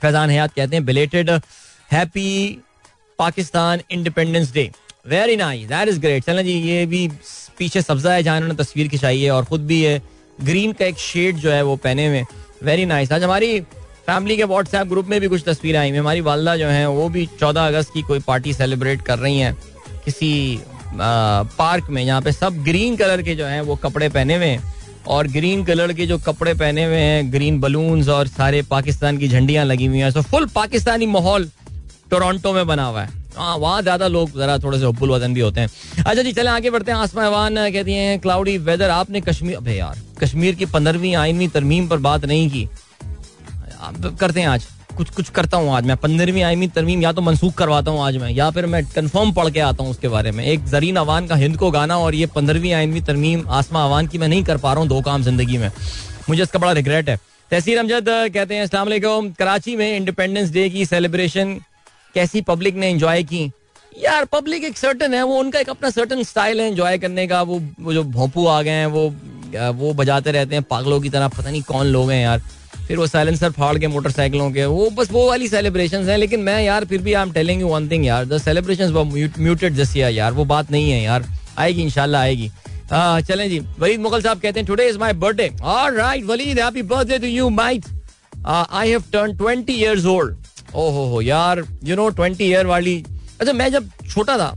Faizan 0.02 0.30
Hayat 0.30 0.54
कहते 0.54 0.76
हैं 0.76 0.86
belated 0.86 1.30
happy 1.92 2.60
Pakistan 3.20 3.82
independence 3.92 4.54
day 4.54 4.70
very 5.08 5.36
nice 5.38 5.68
that 5.68 5.90
is 5.90 6.00
great 6.00 6.24
चलें 6.24 6.44
जी, 6.46 6.52
ये 6.52 6.86
भी 6.86 7.08
पीछे 7.58 7.82
सब्जा 7.82 8.14
है, 8.14 8.24
जहाँ 8.24 8.38
इन्होंने 8.38 8.64
तस्वीर 8.64 8.88
खिंचाई 8.88 9.22
है, 9.22 9.32
और 9.32 9.46
खुद 9.46 9.66
भी 9.68 9.82
है। 9.84 10.02
ग्रीन 10.42 10.72
का 10.74 10.86
एक 10.86 10.98
शेड 10.98 11.38
जो 11.38 11.52
है 11.52 11.62
वो 11.64 11.76
पहने 11.76 12.08
हुए। 12.08 12.24
वेरी 12.64 12.86
नाइस 12.86 13.12
आज 13.12 13.24
हमारी 13.24 13.60
फैमिली 14.08 14.38
के 14.38 14.44
व्हाट्सएप 14.44 14.88
ग्रुप 14.88 15.08
में 15.08 15.20
भी 15.22 15.28
कुछ 15.28 15.44
तस्वीरें 15.46 15.80
आई 15.80 15.90
हुई 15.90 16.00
हमारी 16.00 16.22
वालदा 16.22 16.56
जो 16.58 16.68
है 16.68 16.88
वो 16.90 17.08
भी 17.10 17.26
चौदह 17.40 17.68
अगस्त 17.68 17.94
की 17.94 18.02
कोई 18.02 18.20
पार्टी 18.20 18.54
सेलिब्रेट 18.54 19.02
कर 19.02 19.20
रही 19.20 19.40
हैं 19.40 19.56
किसी 20.06 20.60
आ, 20.94 21.44
पार्क 21.58 21.90
में 21.90 22.02
यहाँ 22.04 22.22
पे 22.22 22.32
सब 22.32 22.64
ग्रीन 22.64 22.96
कलर 22.96 23.22
के 23.22 23.36
जो 23.36 23.46
हैं 23.46 23.62
वो 23.62 23.76
कपड़े 23.76 24.10
पहने 24.10 24.36
हुए 24.36 24.46
हैं। 24.46 24.74
और 25.08 25.28
ग्रीन 25.28 25.64
कलर 25.66 25.94
के 25.94 26.06
जो 26.06 26.18
कपड़े 26.18 26.54
पहने 26.54 26.84
हुए 26.86 26.98
हैं 26.98 27.32
ग्रीन 27.34 27.60
बलून्स 27.60 28.10
और 28.10 28.28
सारे 28.28 28.62
पाकिस्तान 28.62 29.18
की 29.18 29.28
झंडियाँ 29.28 29.66
लगी 29.66 29.86
हुई 29.86 30.00
हैं। 30.00 30.12
सो 30.12 30.22
फुल 30.22 30.46
पाकिस्तानी 30.46 31.06
माहौल 31.06 31.50
टोरंटो 32.12 32.54
में 32.54 32.68
बना 32.68 32.86
हुआ 32.86 33.02
है। 33.02 33.23
हाँ 33.38 33.56
वहाँ 33.58 33.82
ज़्यादा 33.82 34.08
लोग 34.08 34.38
जरा 34.38 34.58
थोड़े 34.60 34.80
से 34.80 34.86
हुब्बुल 34.86 35.10
वतन 35.10 35.34
भी 35.34 35.42
होते 35.42 35.62
हैं। 35.62 35.70
अच्छा 36.00 36.22
जी, 36.22 36.32
चले, 36.34 36.50
आगे 36.50 36.70
बढ़ते 36.70 36.92
हैं। 36.92 36.98
आसमा 37.00 37.26
अवान 37.26 37.56
कहती 37.56 37.94
हैं, 37.94 38.20
क्लाउडी 38.20 38.58
वेदर, 38.60 38.90
आपने 38.92 39.22
कश्मीर 39.22 39.56
अबे 39.58 39.74
यार, 39.74 39.98
कश्मीर 40.20 40.56
की 40.56 40.66
पंद्रहवीं 40.68 41.16
आइनवी 41.16 41.48
तरमीम 41.50 41.88
पर 41.88 41.98
बात 42.00 42.26
नहीं 42.26 42.50
की। 42.50 42.68
करते 44.20 44.40
हैं 44.40 44.48
आज। 44.48 44.68
कुछ 44.98 45.10
कुछ 45.10 45.30
करता 45.30 45.58
हूँ 45.58 45.74
आज 45.76 45.86
मैं। 45.86 45.96
पंद्रहवीं 45.98 46.42
आइमी 46.44 46.68
तरमीम 46.70 47.02
या 47.02 47.12
तो 47.12 47.22
मनसूख 47.22 47.54
करवाता 47.54 47.92
हूँ 47.92 48.02
आज 48.02 48.18
मैं, 48.18 48.30
या 48.32 48.50
फिर 48.52 48.66
मैं 48.66 48.84
कंफर्म 48.86 49.32
पढ़ 49.34 49.50
के 49.50 49.60
आता 49.62 49.84
हूँ 49.84 49.92
उसके 49.92 50.08
बारे 50.08 50.32
में। 50.32 50.44
एक 50.46 50.66
जरीन 50.66 50.96
अवान 50.96 51.28
का 51.28 51.36
हिंद 51.36 51.58
को 51.58 51.72
गाना 51.72 51.98
और 51.98 52.16
ये 52.16 52.26
पंद्रहवीं 52.36 52.74
आइनवी 52.74 53.02
तरमीम 53.02 53.48
आसमा 53.52 53.84
अवान 53.86 54.08
की 54.08 54.18
मैं 54.18 54.28
नहीं 54.28 54.44
कर 54.44 54.58
पा 54.58 54.74
रहा 54.74 54.82
हूँ 54.82 54.90
दो 54.90 55.02
काम 55.02 55.24
ज़िंदगी 55.24 55.58
में। 55.58 55.70
मुझे 56.30 56.42
इसका 56.44 56.60
बड़ा 56.60 56.72
रिग्रेट 56.72 57.10
है। 57.10 57.20
तहसीर 57.52 57.80
अमजद 57.80 58.06
कहते 58.34 58.56
हैं 58.56 58.64
असलम 58.64 59.30
कराची 59.40 59.76
में 59.76 59.96
इंडिपेंडेंस 59.96 60.52
डे 60.52 60.70
की 60.70 60.86
सेलिब्रेशन 60.86 61.60
कैसी 62.14 62.42
पब्लिक 62.44 62.76
ने 62.76 62.90
एंजॉय 62.90 63.24
की? 63.24 63.44
यार, 63.94 64.26
पब्लिक 64.26 64.64
एक 64.64 64.78
सर्टन 64.78 65.14
है, 65.14 65.24
वो 65.24 65.38
उनका 65.40 65.60
एक 65.60 65.70
अपना 65.70 65.90
सर्टन 65.90 66.24
स्टाइल 66.24 66.62
है 66.62 66.68
एंजॉय 66.68 66.98
करने 66.98 67.28
का। 67.28 67.42
वो 67.42 67.62
वो 67.80 67.94
जो 67.94 68.04
भोंपू 68.06 68.46
आ 68.48 68.62
गए 68.62 68.72
हैं, 68.72 68.86
वो 68.88 69.14
वो 69.76 69.94
बजाते 69.94 70.32
रहते 70.32 70.56
हैं 70.56 70.64
पागलों 70.70 71.00
की 71.02 71.10
तरह, 71.10 71.28
पता 71.30 71.50
नहीं 71.50 71.62
कौन 71.64 71.86
लोग 71.88 72.12
हैं 72.12 72.22
यार। 72.22 72.42
फिर 72.88 72.98
वो 72.98 73.08
साइलेंसर 73.08 73.52
फाड़ 73.52 73.78
के 73.80 73.88
मोटरसाइकिलों 73.88 74.50
के, 74.52 74.66
वो 74.66 74.90
बस 74.90 75.12
वो 75.12 75.28
वाली 75.28 75.48
सेलिब्रेशन 75.48 76.10
है। 76.10 76.18
लेकिन 76.18 76.40
मैं 76.42 76.60
यार, 76.64 76.86
फिर 76.86 77.02
भी 77.02 77.14
I 77.14 77.24
am 77.24 77.32
telling 77.34 77.62
you 77.62 77.68
one 77.68 77.90
thing 77.90 78.06
यार 78.06 78.26
द 78.26 78.38
सेलिब्रेशन 78.40 79.32
म्यूटेड 79.40 79.76
जस्ट 79.76 79.98
यार, 79.98 80.32
वो 80.34 80.46
बात 80.46 80.72
नहीं 80.72 80.92
है 80.92 81.02
यार। 81.04 81.26
आएगी, 81.58 81.82
इंशाल्लाह 81.82 82.22
आएगी। 82.22 82.52
चलें 82.92 83.50
जी, 83.50 83.60
वलीद 83.80 84.00
मुगल 84.00 84.22
साहब 84.22 84.40
कहते 84.40 84.60
हैं 84.60 84.68
today 84.68 84.88
is 84.90 84.98
my 85.00 85.14
birthday 85.16 85.50
alright 85.64 86.24
Waleed 86.26 86.60
happy 86.60 86.82
birthday 86.84 87.18
to 87.20 87.28
you 87.28 87.50
might 87.52 87.86
I 88.48 88.90
have 88.90 89.04
turn 89.14 89.38
20 89.38 89.70
years 89.70 90.06
old 90.06 90.36
ओहो 90.76 91.06
हो 91.08 91.22
यार 91.22 91.64
यू 91.84 91.96
नो 91.96 92.10
20 92.12 92.42
ईयर 92.42 92.66
वाली 92.66 93.04
अच्छा 93.42 93.54
मैं 93.54 93.72
जब 93.72 93.90
छोटा 94.10 94.38
था, 94.38 94.54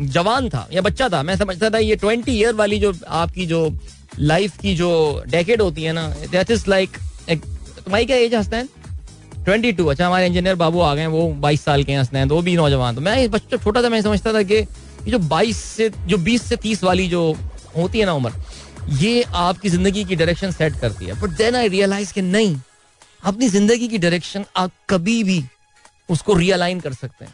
जवान 0.00 0.48
था, 0.48 0.66
या 0.72 0.82
बच्चा 0.82 1.08
था, 1.08 1.22
मैं 1.22 1.36
समझता 1.36 1.70
था 1.70 1.78
ये 1.78 1.96
20 1.96 2.28
ईयर 2.28 2.54
वाली 2.54 2.78
जो 2.78 2.92
आपकी 3.08 3.46
जो 3.46 3.60
लाइफ 4.18 4.56
की 4.58 4.74
जो 4.76 4.90
डेकेड 5.28 5.62
होती 5.62 5.82
है 5.82 5.92
ना 5.92 6.08
दैट 6.32 6.50
इज़ 6.50 6.64
लाइक 6.68 6.96
तुम्हारी 7.30 8.06
क्या 8.06 8.16
एज 8.16 8.34
हँसते 8.34 8.56
हैं 8.56 8.68
ट्वेंटी 9.44 9.72
टू 9.72 9.86
अच्छा 9.86 10.06
हमारे 10.06 10.26
इंजीनियर 10.26 10.54
बाबू 10.56 10.80
आ 10.80 10.94
गए, 10.94 11.06
वो 11.06 11.28
बाईस 11.40 11.64
साल 11.64 11.84
के 11.84 11.94
हँसते 11.94 12.18
हैं 12.18 12.28
तो 12.28 12.34
वो 12.34 12.42
भी 12.42 12.56
नौजवान 12.56 12.94
तो 12.94 13.00
मैं 13.00 13.30
बच्चा 13.30 13.56
छोटा 13.56 13.82
था, 13.82 13.88
मैं 13.88 14.02
समझता 14.02 14.32
था 14.32 14.42
कि 14.42 14.54
ये 14.54 15.10
जो 15.10 15.18
बाईस 15.18 15.56
से, 15.56 15.90
जो 16.06 16.16
बीस 16.18 16.42
से 16.42 16.56
तीस 16.56 16.82
वाली 16.84 17.08
जो 17.08 17.22
होती 17.76 17.98
है 17.98 18.06
ना 18.06 18.12
उम्र, 18.12 18.32
ये 18.92 19.22
आपकी 19.34 19.68
ज़िंदगी 19.68 20.04
की 20.04 20.16
डायरेक्शन 20.16 20.50
सेट 20.52 20.80
करती 20.80 21.04
है। 21.04 21.20
बट 21.20 21.36
देन 21.38 21.54
आई 21.54 21.68
रियलाइज़ 21.68 22.12
कि 22.12 22.22
नहीं, 22.22 22.56
अपनी 23.22 23.48
ज़िंदगी 23.48 23.88
की 23.88 23.98
डायरेक्शन 23.98 24.44
आप 24.56 24.72
कभी 24.90 25.22
भी 25.24 25.42
उसको 26.08 26.34
रियलाइन 26.34 26.80
कर 26.80 26.92
सकते 26.92 27.24
हैं। 27.24 27.32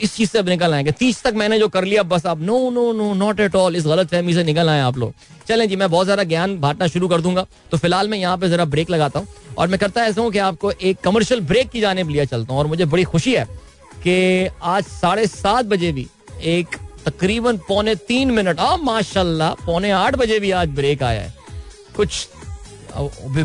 इस 0.00 0.14
चीज़ 0.16 0.30
से 0.30 0.38
अब 0.38 0.48
निकल 0.48 0.74
आएँगे 0.74 0.92
तीस 0.92 1.22
तक 1.22 1.34
मैंने 1.36 1.58
जो 1.58 1.68
कर 1.68 1.84
लिया, 1.84 2.02
बस 2.02 2.26
आप 2.26 2.40
no 2.40 2.58
no 2.70 2.92
no 2.92 3.12
not 3.14 3.40
at 3.40 3.54
all 3.56 3.76
इस 3.76 3.84
गलत 3.86 4.08
फहमी 4.10 4.34
से 4.34 4.44
निकल 4.44 4.68
आए 4.68 4.80
आप 4.80 4.98
लोग। 4.98 5.12
चलें 5.48 5.68
जी, 5.68 5.76
मैं 5.76 5.90
बहुत 5.90 6.06
ज़्यादा 6.06 6.24
ज्ञान 6.24 6.58
बांटना 6.60 6.86
शुरू 6.86 7.08
कर 7.08 7.20
दूँगा। 7.20 7.46
तो 7.70 7.76
फ़िलहाल 7.76 8.08
मैं 8.08 8.18
यहाँ 8.18 8.38
पे 8.38 8.48
जरा 8.48 8.64
ब्रेक 8.64 8.90
लगाता 8.90 9.18
हूँ 9.18 9.28
और 9.58 9.68
मैं 9.68 9.78
करता 9.78 10.04
ऐसा 10.04 10.20
हूँ 10.20 10.30
कि 10.32 10.38
आपको 10.38 10.70
एक 10.70 11.00
कमर्शियल 11.00 11.40
ब्रेक 11.42 11.70
की 11.70 11.80
जाने 11.80 12.02
लिया 12.02 12.24
चलता 12.24 12.52
हूँ 12.52 12.60
और 12.60 12.66
मुझे 12.66 12.84
बड़ी 12.84 13.04
खुशी 13.04 13.34
है 13.34 13.44
कि 14.02 14.48
आज 14.62 14.84
साढ़े 14.84 15.26
सात 15.26 15.64
बजे 15.64 15.92
भी 15.92 16.06
एक 16.42 16.76
तकरीबन 17.06 17.56
पौने 17.58 17.94
तीन 17.94 18.30
मिनट, 18.30 18.58
आ, 18.58 18.76
माशाल्लाह, 18.76 19.54
पौने 19.66 19.90
आठ 19.90 20.16
बजे 20.16 20.38
भी 20.40 20.50
आज 20.50 20.68
ब्रेक 20.68 21.02
आया 21.02 21.22
है। 21.22 21.34
कुछ 21.96 22.28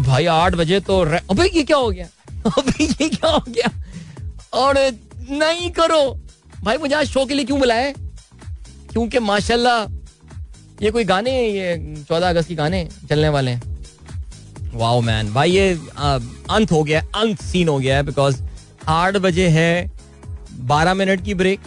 भाई 0.01 0.25
आठ 0.25 0.55
बजे 0.55 0.79
तो 0.79 0.99
अबे 1.29 1.49
ये 1.55 1.63
क्या 1.63 1.77
हो 1.77 1.89
गया? 1.89 2.07
अबे 2.57 2.83
ये 2.83 3.09
क्या 3.09 3.29
हो 3.29 3.43
गया? 3.47 3.69
और 4.53 4.77
नहीं 5.31 5.69
करो। 5.71 6.03
भाई, 6.63 6.77
मुझे 6.77 6.95
आज 6.95 7.07
शो 7.07 7.25
के 7.25 7.33
लिए 7.33 7.45
क्यों 7.45 7.59
बुलाए 7.59 7.93
क्योंकि 8.91 9.19
माशाल्लाह, 9.21 9.83
ये 10.81 10.91
कोई 10.91 11.03
गाने 11.03 11.31
ये 11.31 11.95
चौदह 12.09 12.29
अगस्त 12.29 12.47
की 12.47 12.55
गाने 12.55 12.87
चलने 13.09 13.29
वाले 13.29 13.51
हैं। 13.51 13.61
वाओ 14.73 15.01
मैन 15.01 15.33
भाई, 15.33 15.51
ये 15.51 15.71
अंत 16.49 16.71
हो 16.71 16.83
गया 16.83 17.01
अंत 17.15 17.41
सीन 17.41 17.67
हो 17.67 17.77
गया 17.79 17.95
है 17.95 18.03
बिकॉज़ 18.03 18.41
आठ 18.89 19.17
बजे 19.17 19.47
है, 19.49 19.91
बारह 20.51 20.93
मिनट 20.93 21.23
की 21.25 21.33
ब्रेक 21.33 21.59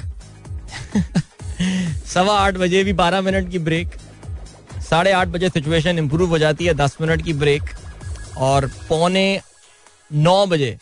सवा 2.07 2.38
आठ 2.38 2.55
बजे 2.57 2.83
भी 2.85 2.93
बारह 2.95 3.21
मिनट 3.21 3.50
की 3.50 3.59
ब्रेक 3.61 3.88
साढ़े 4.88 5.12
आठ 5.12 5.29
बजे 5.29 5.49
सिचुएशन 5.49 5.99
इंप्रूव 5.99 6.31
हो 6.31 6.38
जाती 6.38 6.64
है, 6.64 6.75
दस 6.75 6.97
मिनट 7.00 7.23
की 7.25 7.33
ब्रेक 7.35 7.62
और 8.38 8.67
पौने 8.88 9.41
नौ 10.11 10.47
बजे 10.47 10.76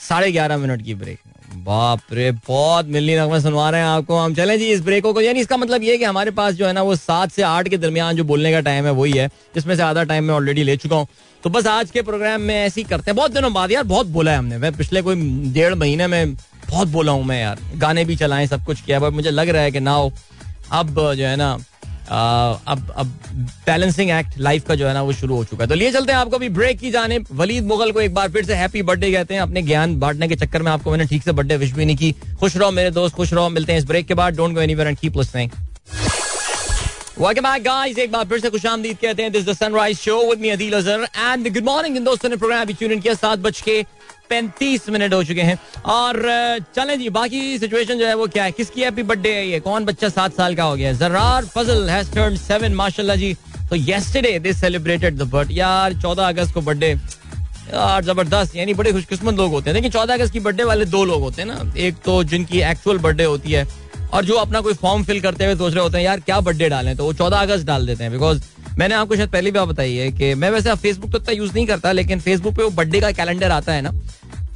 साढ़े 0.00 0.30
ग्यारह 0.32 0.56
मिनट 0.56 0.82
की 0.82 0.94
ब्रेक। 0.94 1.18
बाप 1.56 2.00
रे 2.12 2.30
बहुत 2.46 2.86
मिलनी 2.86 3.16
नगमा 3.16 3.38
सुनवा 3.38 3.68
रहे 3.70 3.80
हैं 3.80 3.88
आपको। 3.88 4.16
हम 4.16 4.34
चले 4.34 4.56
जी 4.58 4.66
इस 4.66 4.80
ब्रेकों 4.80 5.12
को। 5.14 5.20
यानी 5.20 5.40
इसका 5.40 5.56
मतलब 5.56 5.82
ये 5.82 5.96
कि 5.98 6.04
हमारे 6.04 6.30
पास 6.30 6.54
जो 6.54 6.66
है 6.66 6.72
ना, 6.72 6.82
वो 6.82 6.96
सात 6.96 7.30
से 7.30 7.42
आठ 7.42 7.68
के 7.68 7.76
दरमियान 7.76 8.16
जो 8.16 8.24
बोलने 8.24 8.52
का 8.52 8.60
टाइम 8.60 8.84
है, 8.84 8.92
वही 8.92 9.12
है, 9.12 9.28
जिसमें 9.54 9.74
से 9.76 9.82
आधा 9.82 10.04
टाइम 10.04 10.24
मैं 10.24 10.34
ऑलरेडी 10.34 10.62
ले 10.62 10.76
चुका 10.76 10.96
हूँ। 10.96 11.06
तो 11.42 11.50
बस 11.50 11.66
आज 11.66 11.90
के 11.90 12.02
प्रोग्राम 12.02 12.40
में 12.40 12.54
ऐसे 12.56 12.80
ही 12.80 12.86
करते 12.88 13.10
हैं। 13.10 13.16
बहुत 13.16 13.32
दिनों 13.32 13.52
बाद 13.52 13.72
यार, 13.72 13.82
बहुत 13.84 14.06
बोला 14.08 14.32
है 14.32 14.38
हमने। 14.38 14.58
मैं 14.58 14.72
पिछले 14.76 15.02
कोई 15.02 15.50
डेढ़ 15.52 15.74
महीने 15.74 16.06
में 16.06 16.34
बहुत 16.34 16.88
बोला 16.88 17.12
हूँ 17.12 17.24
मैं 17.24 17.40
यार। 17.40 17.58
गाने 17.76 18.04
भी 18.04 18.16
चलाए, 18.16 18.46
सब 18.46 18.64
कुछ 18.64 18.80
किया 18.80 18.98
बट 19.00 19.12
मुझे 19.12 19.30
लग 19.30 19.48
रहा 19.48 19.62
है 19.62 19.70
कि 19.70 19.80
ना 19.80 19.96
अब 20.72 20.94
जो 21.14 21.24
है 21.24 21.36
ना 21.36 21.56
अब 22.10 22.92
अब 22.96 23.06
बैलेंसिंग 23.66 24.10
एक्ट 24.10 24.38
लाइफ 24.38 24.66
का 24.66 24.74
जो 24.74 24.88
है 24.88 24.94
ना 24.94 25.02
वो 25.02 25.12
शुरू 25.12 25.36
हो 25.36 25.44
चुका 25.44 25.64
है। 25.64 25.68
तो 25.68 25.74
लिए 25.74 25.92
चलते 25.92 26.12
हैं 26.12 26.18
आपको 26.18 26.36
अभी 26.36 26.48
ब्रेक 26.48 26.78
की 26.78 26.90
जाने। 26.90 27.18
वलीद 27.32 27.64
मुगल 27.64 27.92
को 27.92 28.00
एक 28.00 28.14
बार 28.14 28.28
फिर 28.28 28.44
से 28.44 28.54
हैप्पी 28.54 28.82
बर्थडे 28.82 29.12
कहते 29.12 29.34
हैं। 29.34 29.40
अपने 29.40 29.62
ज्ञान 29.62 29.98
बांटने 29.98 30.28
के 30.28 30.36
चक्कर 30.36 30.62
में 30.62 30.72
आपको 30.72 30.90
मैंने 30.90 31.04
ठीक 31.04 31.22
से 31.22 31.32
बर्थडे 31.32 31.56
विश 31.56 31.72
भी 31.72 31.84
नहीं 31.84 31.96
की। 31.96 32.12
खुश 32.12 32.56
रहो 32.56 32.70
मेरे 32.70 32.90
दोस्त 32.90 33.14
खुश 33.14 33.32
रहो। 33.32 33.48
मिलते 33.48 33.72
हैं 33.72 33.78
इस 33.78 33.84
ब्रेक 33.84 34.06
के 34.06 34.14
बाद। 34.14 34.36
Don't 34.36 34.54
go 34.54 34.60
anywhere 34.60 34.88
and 34.88 34.98
keep 34.98 35.12
Welcome 37.18 37.44
back, 37.44 37.64
guys. 37.64 37.98
एक 37.98 38.12
बार 38.12 38.24
फिर 38.24 38.40
से 38.40 38.50
खुश 38.50 38.66
आमदीद 38.66 38.96
कहते 39.02 39.22
हैं। 39.22 39.32
This 39.32 39.44
the 39.44 39.52
show 39.96 40.30
with 40.30 40.38
me 40.38 40.48
and 40.48 41.62
morning 41.62 42.04
दोस्तों 42.04 42.28
ने 42.28 42.36
प्रोग्राम 42.36 42.66
किया 42.72 43.14
पैंतीस 44.30 44.88
मिनट 44.90 45.14
हो 45.14 45.22
चुके 45.24 45.42
हैं। 45.42 45.58
और 45.86 46.20
चले 46.76 46.96
जी, 46.96 47.08
बाकी 47.10 47.58
सिचुएशन 47.58 47.98
जो 47.98 48.06
है 48.06 48.14
वो 48.14 48.26
क्या 48.28 48.44
है? 48.44 48.52
किसकी 48.52 48.82
हैप्पी 48.82 49.02
बर्थडे 49.04 49.34
है 49.34 49.46
ये? 49.48 49.60
कौन 49.60 49.84
बच्चा 49.84 50.08
सात 50.08 50.36
साल 50.36 50.54
का 50.54 50.64
हो 50.64 50.76
गया? 50.76 50.92
Zarrar 50.94 51.44
Fazal 51.46 51.88
has 51.90 52.12
turn 52.14 52.36
seven 52.38 52.74
माशाल्लाह 52.74 53.16
जी। 53.16 53.34
तो 53.70 53.76
yesterday 53.76 54.38
they 54.38 54.52
celebrated 54.54 55.16
the 55.16 55.22
birth 55.28 55.50
यार, 55.52 55.94
चौदह 55.94 56.28
अगस्त 56.28 56.54
को 56.54 56.60
बर्थडे 56.60 56.88
यार, 56.88 58.04
ज़बरदस्त। 58.04 58.56
यानी 58.56 58.74
बड़े 58.74 58.92
खुशकिस्मत 58.92 59.34
लोग 59.34 59.50
होते 59.52 59.70
हैं। 59.70 59.74
लेकिन 59.74 59.90
चौदह 59.90 60.14
अगस्त 60.14 60.32
की 60.32 60.40
बर्थडे 60.40 60.64
वाले 60.64 60.84
दो 60.86 61.04
लोग 61.04 61.22
होते 61.22 61.42
हैं 61.42 61.48
ना। 61.48 61.72
एक 61.78 61.94
तो 62.04 62.22
जिनकी 62.24 62.60
एक्चुअल 62.62 62.98
बर्थडे 62.98 63.24
होती 63.24 63.52
है, 63.52 63.66
और 64.12 64.24
जो 64.24 64.34
अपना 64.36 64.60
कोई 64.60 64.74
फॉर्म 64.74 65.02
फिल 65.04 65.20
करते 65.20 65.44
हुए 65.44 65.56
सोच 65.56 65.74
रहे 65.74 65.82
होते 65.82 65.96
हैं, 65.98 66.04
यार, 66.04 66.20
क्या 66.20 66.40
बर्थडे 66.40 66.68
डालें? 66.68 66.96
तो 66.96 67.04
वो 67.04 67.12
चौदह 67.14 67.36
अगस्त 67.38 67.66
डाल 67.66 67.86
देते 67.86 68.04
हैं 68.04 68.12
बिकॉज़ 68.12 68.42
मैंने 68.78 68.94
आपको 68.94 69.16
शायद 69.16 69.28
पहली 69.30 69.50
बार 69.50 69.64
बताई 69.66 69.94
है 69.94 70.10
कि 70.12 70.34
मैं 70.34 70.50
वैसे 70.50 70.74
फेसबुक 70.76 71.12
तो 71.12 71.18
इतना 71.18 71.32
यूज़ 71.32 71.52
नहीं 71.54 71.66
करता, 71.66 71.92
लेकिन 71.92 72.20
फेसबुक 72.20 72.54
पे 72.56 72.62
वो 72.62 72.70
बर्थडे 72.72 73.00
का 73.00 73.10
कैलेंडर 73.12 73.50
आता 73.50 73.72
है 73.72 73.82
ना 73.82 73.92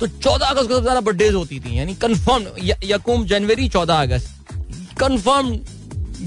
तो 0.00 0.06
चौदह 0.06 0.46
अगस्त 0.46 0.68
को 0.68 0.74
सबसे 0.74 0.82
ज़्यादा 0.82 1.00
बर्थडे 1.00 1.28
होती 1.28 1.58
थी, 1.60 1.78
यानी 1.78 1.94
कंफर्म 1.96 2.44
यकुम, 2.84 3.24
जनवरी, 3.26 3.68
चौदह 3.68 3.94
अगस्त 3.96 4.98
कन्फर्म 5.00 5.58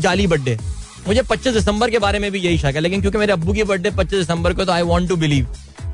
जाली 0.01 0.27
बर्थडे 0.27 0.57
मुझे 1.07 1.21
25 1.23 1.53
दिसंबर 1.53 1.89
के 1.89 1.99
बारे 1.99 2.19
में 2.19 2.31
भी 2.31 2.39
यही 2.39 2.57
शक 2.57 2.75
है, 2.75 2.79
लेकिन 2.79 3.01
क्योंकि 3.01 3.17
मेरे 3.17 3.33
अब्बू 3.33 3.53
की 3.53 3.63
बर्थडे 3.63 3.91
25 3.93 4.11
दिसंबर 4.13 4.53
को 4.53 4.65
तो 4.65 4.71
आई 4.71 4.81
वांट 4.83 5.09
टू 5.09 5.15
बिलीव 5.15 5.47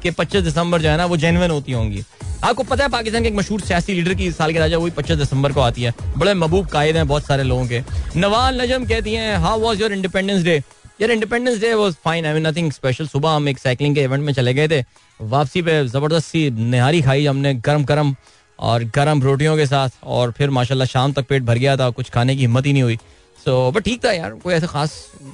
कि 0.04 0.12
25 0.12 0.44
दिसंबर 0.44 0.82
जो 0.82 0.90
है 0.90 0.98
ना, 0.98 1.06
वो 1.06 1.18
जेनवन 1.18 1.52
होती 1.52 1.72
होंगी। 1.72 2.04
आपको 2.44 2.64
पता 2.64 2.84
है 2.84 2.90
पाकिस्तान 2.90 3.22
के 3.22 3.28
एक 3.30 3.36
मशहूर 3.36 3.62
सियासी 3.62 3.94
लीडर 3.94 4.14
की 4.14 4.32
साल 4.34 4.54
के 4.54 4.60
राजा 4.60 4.78
वही 4.78 4.92
पच्चीस 4.92 5.18
दिसंबर 5.18 5.52
को 5.52 5.62
आती 5.62 5.84
है। 5.84 5.94
बड़े 6.18 6.34
महबूब 6.34 6.68
कायद 6.68 6.96
हैं 6.98 7.08
बहुत 7.08 7.26
सारे 7.26 7.44
लोगों 7.44 7.66
के। 7.68 7.82
नवाल 8.18 8.62
नजम 8.62 8.86
कहती 8.86 9.14
हैं 9.14 9.38
how 9.40 9.60
was 9.60 9.82
your 9.82 9.94
independence 9.94 10.44
day 10.44 10.62
यार 11.02 11.12
independence 11.12 11.60
day 11.60 11.74
was 11.74 11.94
fine 12.04 12.26
I 12.26 12.34
mean 12.34 12.46
nothing 12.48 12.72
special 12.72 13.08
सुबह 13.08 13.30
हम 13.30 13.48
एक 13.50 13.60
साइकिलिंग 13.60 13.96
के 13.96 14.02
इवेंट 14.04 14.24
में 14.24 14.32
चले 14.34 14.54
गए 14.54 14.68
थे 14.68 14.84
वापसी 15.20 15.62
पे 15.62 15.84
ज़बरदस्त 15.86 16.28
सी 16.28 16.50
निहारी 16.52 17.02
खाई 17.02 17.26
हमने 17.26 17.54
गरम 17.68 17.84
गरम 17.86 18.14
और 18.60 18.84
गरम 18.96 19.22
रोटियों 19.24 19.56
के 19.58 19.66
साथ 19.66 19.90
और 20.16 20.32
फिर 20.32 20.50
माशाल्लाह 20.50 20.88
शाम 20.88 21.14
तक 21.14 21.28
पेट 21.30 21.44
भर 21.44 21.58
गया 21.58 21.76
था 21.78 21.90
कुछ 21.92 22.10
खाने 22.10 22.36
की 22.36 22.42
हिम्मत 22.42 22.66
ही 22.66 22.74
नहीं 22.74 22.84
हुई 22.84 22.96
सो 22.96 23.68
so, 23.68 23.76
बट 23.76 23.84
ठीक 23.84 24.04
था 24.06 24.12
यार 24.12 24.34
कोई 24.44 24.54
ऐसा 24.54 24.68
खास 24.68 24.94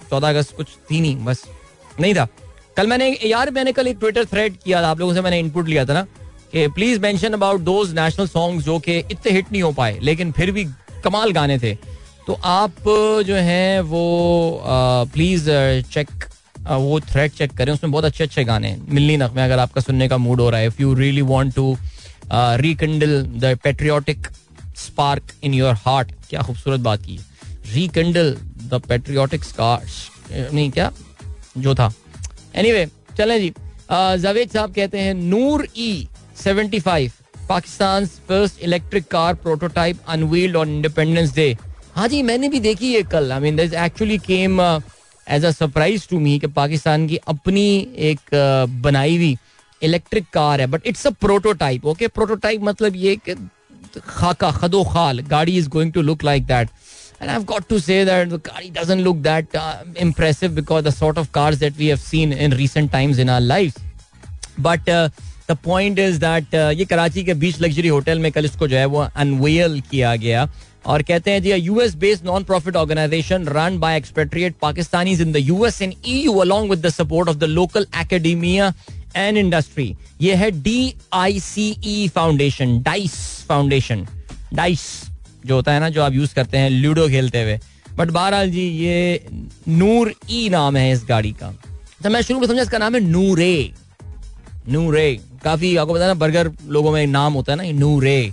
चौदह 0.09 0.29
अगस्त 0.29 0.55
कुछ 0.57 0.67
थी 0.91 1.01
नहीं 1.01 1.25
बस 1.25 1.43
नहीं 1.99 2.13
था 2.15 2.27
कल 2.77 2.87
मैंने 2.87 3.09
यार 3.25 3.51
मैंने 3.51 3.71
कल 3.73 3.87
एक 3.87 3.99
ट्विटर 3.99 4.25
थ्रेड 4.27 4.57
किया 4.57 4.81
था 4.81 4.89
आप 4.89 4.99
लोगों 4.99 5.13
से 5.13 5.21
मैंने 5.21 5.39
इनपुट 5.39 5.67
लिया 5.67 5.85
था 5.85 5.93
ना 5.93 6.05
कि 6.53 6.67
please 6.75 6.99
mention 7.01 7.33
about 7.33 7.61
those 7.63 7.93
national 7.95 8.27
songs 8.29 8.65
जो 8.65 8.79
कि 8.79 8.97
इतने 9.01 9.31
हिट 9.31 9.51
नहीं 9.51 9.63
हो 9.63 9.71
पाए 9.73 9.99
लेकिन 10.01 10.31
फिर 10.31 10.51
भी 10.51 10.65
कमाल 11.03 11.31
गाने 11.31 11.59
थे 11.59 11.77
तो 12.27 12.33
आप 12.43 12.71
जो 13.25 13.35
हैं 13.35 13.79
वो 13.81 14.63
प्लीज़ 15.13 15.45
चेक 15.91 16.07
वो 16.59 16.99
थ्रेड 17.01 17.31
चेक 17.31 17.51
करें। 17.57 17.71
उसमें 17.73 17.91
बहुत 17.91 18.05
अच्छे 18.05 18.23
अच्छे 18.23 18.43
गाने 18.43 18.75
मिलनी 18.89 19.15
नगमे 19.17 19.41
अगर 19.41 19.59
आपका 19.59 19.81
सुनने 19.81 20.07
का 20.09 20.17
मूड 20.17 20.41
हो 20.41 20.49
रहा 20.49 20.59
है 20.59 20.67
if 20.67 20.81
you 20.81 20.93
really 20.93 21.21
want 21.29 21.53
to 21.55 21.75
rekindle 22.61 23.21
the 23.41 23.57
patriotic 23.63 24.27
spark 24.77 25.31
in 25.43 25.53
your 25.53 25.73
heart 25.85 26.11
क्या 26.29 26.41
खूबसूरत 26.41 26.79
बात 26.79 27.01
की। 27.01 27.19
रिकंडल 27.73 28.35
द 28.63 28.81
पेट्रियाटिक 28.89 29.43
नहीं 30.31 30.69
क्या? 30.71 30.91
जो 31.57 31.75
था। 31.75 31.91
एनीवे 32.55 32.85
anyway, 32.85 33.17
चलें 33.17 33.39
जी। 33.39 33.53
जावेद 33.91 34.49
साहब 34.49 34.73
कहते 34.73 34.99
हैं 34.99 35.13
Noor 35.13 35.67
E 35.77 36.07
seventy 36.43 36.79
five 36.79 37.11
Pakistan 37.49 38.05
first 38.27 38.61
electric 38.63 39.07
car 39.07 39.33
prototype 39.35 39.99
unveiled 40.07 40.55
on 40.55 40.69
independence 40.69 41.33
day 41.35 41.57
हाँ 41.97 42.07
जी 42.07 42.21
मैंने 42.21 42.47
भी 42.49 42.59
देखी 42.59 42.93
है 42.93 43.01
कल। 43.11 43.31
I 43.31 43.39
mean 43.39 43.59
actually 43.59 44.17
came 44.25 44.59
as 44.61 45.45
a 45.45 45.51
surprise 45.51 46.07
to 46.09 46.19
me 46.19 46.37
कि 46.39 46.47
पाकिस्तान 46.47 47.07
की 47.07 47.15
अपनी 47.27 47.65
एक 48.09 48.19
uh, 48.19 48.81
बनाई 48.83 49.15
हुई 49.17 49.37
इलेक्ट्रिक 49.81 50.25
कार 50.33 50.61
है। 50.61 50.67
But 50.67 50.85
it's 50.87 51.07
a 51.07 51.09
prototype 51.21 51.85
okay 51.85 52.07
prototype 52.07 52.61
मतलब 52.63 52.95
ये 52.95 53.15
कि 53.27 53.35
खाका 54.07 54.51
खदो 54.51 54.83
खाल 54.93 55.19
गाड़ी 55.29 55.57
is 55.57 55.69
going 55.69 55.93
to 55.93 56.01
look 56.01 56.23
like 56.23 56.45
that 56.47 56.69
got 57.49 57.67
to 57.69 57.79
say 57.79 57.97
that 58.07 58.29
the 58.29 58.39
car 58.47 58.61
doesn't 58.73 59.03
look 59.07 59.23
that 59.23 59.55
uh, 59.55 59.77
impressive 60.05 60.53
because 60.59 60.83
the 60.87 60.93
sort 60.97 61.21
of 61.21 61.31
cars 61.31 61.57
that 61.63 61.79
we 61.79 61.87
have 61.87 62.03
seen 62.03 62.37
in 62.45 62.55
recent 62.59 62.91
times 62.91 63.23
in 63.23 63.33
our 63.37 63.45
lives. 63.47 63.81
Uh, 64.59 65.09
the 65.49 65.55
point 65.63 65.99
is 65.99 66.17
that 66.19 66.53
ये 66.53 66.85
कराची 66.85 67.23
के 67.23 67.33
बीच 67.41 67.59
luxury 67.61 67.87
hotel 67.87 68.19
में 68.19 68.31
कल 68.31 68.45
इसको 68.45 68.67
जो 68.67 68.77
है 68.77 68.85
वो 68.85 68.99
unwell 68.99 69.79
किया 69.91 70.15
गया। 70.15 70.43
और 70.87 71.01
कहते 71.03 71.31
हैं, 71.31 71.41
जी 71.41 71.51
US 71.51 71.95
based 71.95 72.25
non 72.25 72.43
profit 72.43 72.75
organization 72.75 73.47
run 73.47 73.77
by 73.79 73.97
expatriate 73.97 74.55
Pakistanis 74.61 75.21
in 75.21 75.31
the 75.31 75.37
US 75.37 75.81
and 75.81 75.93
EU 76.05 76.33
along 76.33 76.69
with 76.69 76.85
the 76.85 76.89
support 76.89 77.29
of 77.29 77.37
the 77.37 77.43
local 77.43 77.87
academia 78.01 78.73
and 79.15 79.37
industry 79.37 79.95
ये 80.21 80.35
है 80.35 80.49
D 80.61 80.93
I 81.13 81.39
C 81.39 81.69
E 81.85 82.07
foundation 82.15 82.81
DICE 82.83 83.15
foundation 83.49 84.07
DICE 84.53 84.81
जो 85.45 85.55
होता 85.55 85.73
है 85.73 85.79
ना, 85.79 85.89
जो 85.89 86.01
आप 86.03 86.13
use 86.13 86.33
करते 86.35 86.57
हैं 86.57 86.69
लूडो 86.69 87.07
खेलते 87.07 87.41
हुए। 87.41 87.59
बट 87.97 88.09
बहरहाल 88.11 88.49
जी, 88.51 88.67
ये 88.77 89.25
नूर 89.67 90.13
ई 90.29 90.47
नाम 90.49 90.77
है 90.77 90.91
इस 90.91 91.03
गाड़ी 91.09 91.31
का। 91.31 91.53
तो 92.03 92.09
मैं 92.09 92.21
शुरू 92.21 92.39
में 92.39 92.47
समझा, 92.47 92.61
इसका 92.61 92.77
नाम 92.77 92.95
है 92.95 93.01
नूरे। 93.01 93.71
नूरे। 94.69 95.19
काफ़ी 95.43 95.75
आपको 95.77 95.93
पता 95.93 96.07
ना, 96.07 96.13
बर्गर 96.13 96.51
लोगों 96.67 96.91
में 96.91 97.05
नाम 97.07 97.33
होता 97.33 97.53
है 97.53 97.57
ना, 97.57 97.79
नूरे। 97.79 98.31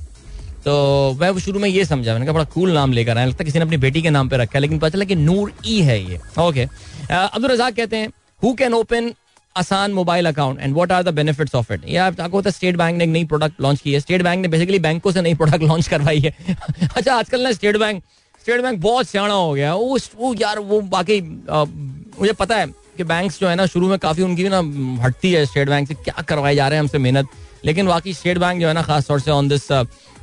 तो 0.65 1.17
मैं 1.21 1.39
शुरू 1.39 1.61
में 1.61 1.69
ये 1.69 1.85
समझा, 1.85 2.13
मैंने 2.13 2.27
कहा 2.27 2.35
बड़ा 2.35 2.45
कूल 2.55 2.71
नाम 2.73 2.93
लेकर 2.93 3.19
आया, 3.19 3.27
लगता 3.27 3.39
है 3.41 3.45
किसी 3.45 3.59
ने 3.59 3.65
अपनी 3.65 3.77
बेटी 3.79 4.03
के 4.03 4.11
नाम 4.11 4.29
पे 4.29 4.37
रखा 4.37 4.53
है, 4.55 4.61
लेकिन 4.61 4.79
पता 4.79 4.89
चला 4.89 5.05
कि 5.05 5.15
नूर 5.17 5.53
ई 5.67 5.81
है 5.83 6.01
ये। 6.03 6.21
ओके 6.41 6.65
अब्दुल 7.11 7.51
रजाक 7.51 7.75
कहते 7.75 7.97
हैं 7.97 8.09
who 8.43 8.53
can 8.55 8.75
open 8.75 9.13
Asaan 9.57 9.93
mobile 9.93 10.27
account 10.27 10.61
and 10.61 10.75
what 10.75 10.93
are 10.93 11.03
the 11.03 11.09
benefits 11.15 11.55
of 11.55 11.73
it 11.73 11.83
या 11.89 12.07
आपको 12.07 12.37
होता 12.37 12.49
है 12.49 12.53
स्टेट 12.53 12.77
बैंक 12.77 12.97
ने 12.99 13.05
एक 13.05 13.11
नई 13.11 13.25
प्रोडक्ट 13.25 13.61
लॉन्च 13.61 13.81
की 13.81 13.93
है। 13.93 14.01
स्टेट 14.01 14.23
बैंक 14.23 14.41
ने 14.43 14.49
बेसिकली 14.49 14.79
बैंकों 14.79 15.13
से 15.13 15.23
नई 15.23 15.35
प्रोडक्ट 15.35 15.63
लॉन्च 15.63 15.89
करवाई 15.89 16.21
है। 16.21 16.35
अच्छा 16.97 17.15
आजकल 17.15 17.43
ना 17.43 17.53
स्टेट 17.53 17.77
बैंक 17.77 18.03
स्टेट 18.43 18.61
बैंक 18.63 18.81
बहुत 18.81 19.09
सियाणा 19.09 19.35
हो 19.35 19.53
गया 19.53 19.75
वो 19.75 19.99
वो 20.17 20.35
यार, 20.35 20.59
वो 20.59 20.81
बाकी 20.81 21.21
मुझे 21.21 22.33
पता 22.33 22.57
है 22.57 22.67
कि 22.97 23.05
बैंक्स 23.05 23.39
जो 23.41 23.49
है 23.49 23.55
ना, 23.57 23.67
शुरू 23.67 23.89
में 23.89 23.99
काफ़ी 23.99 24.23
उनकी 24.23 24.49
ना 24.49 24.59
हटती 25.05 25.33
है 25.33 25.45
स्टेट 25.47 25.69
बैंक 25.69 25.89
से, 25.89 25.95
क्या 25.95 26.23
करवाए 26.23 26.55
जा 26.55 26.69
रहे 26.69 26.77
हैं 26.77 26.83
हमसे 26.83 26.99
मेहनत। 26.99 27.29
लेकिन 27.65 27.87
बाकी 27.87 28.15
स्टेट 28.15 28.39
बैंक 28.39 28.61
जो 28.61 28.69
है 28.69 28.75
ना, 28.75 28.83
खासतौर 28.83 29.21
से 29.21 29.31
on 29.31 29.49
this 29.49 29.71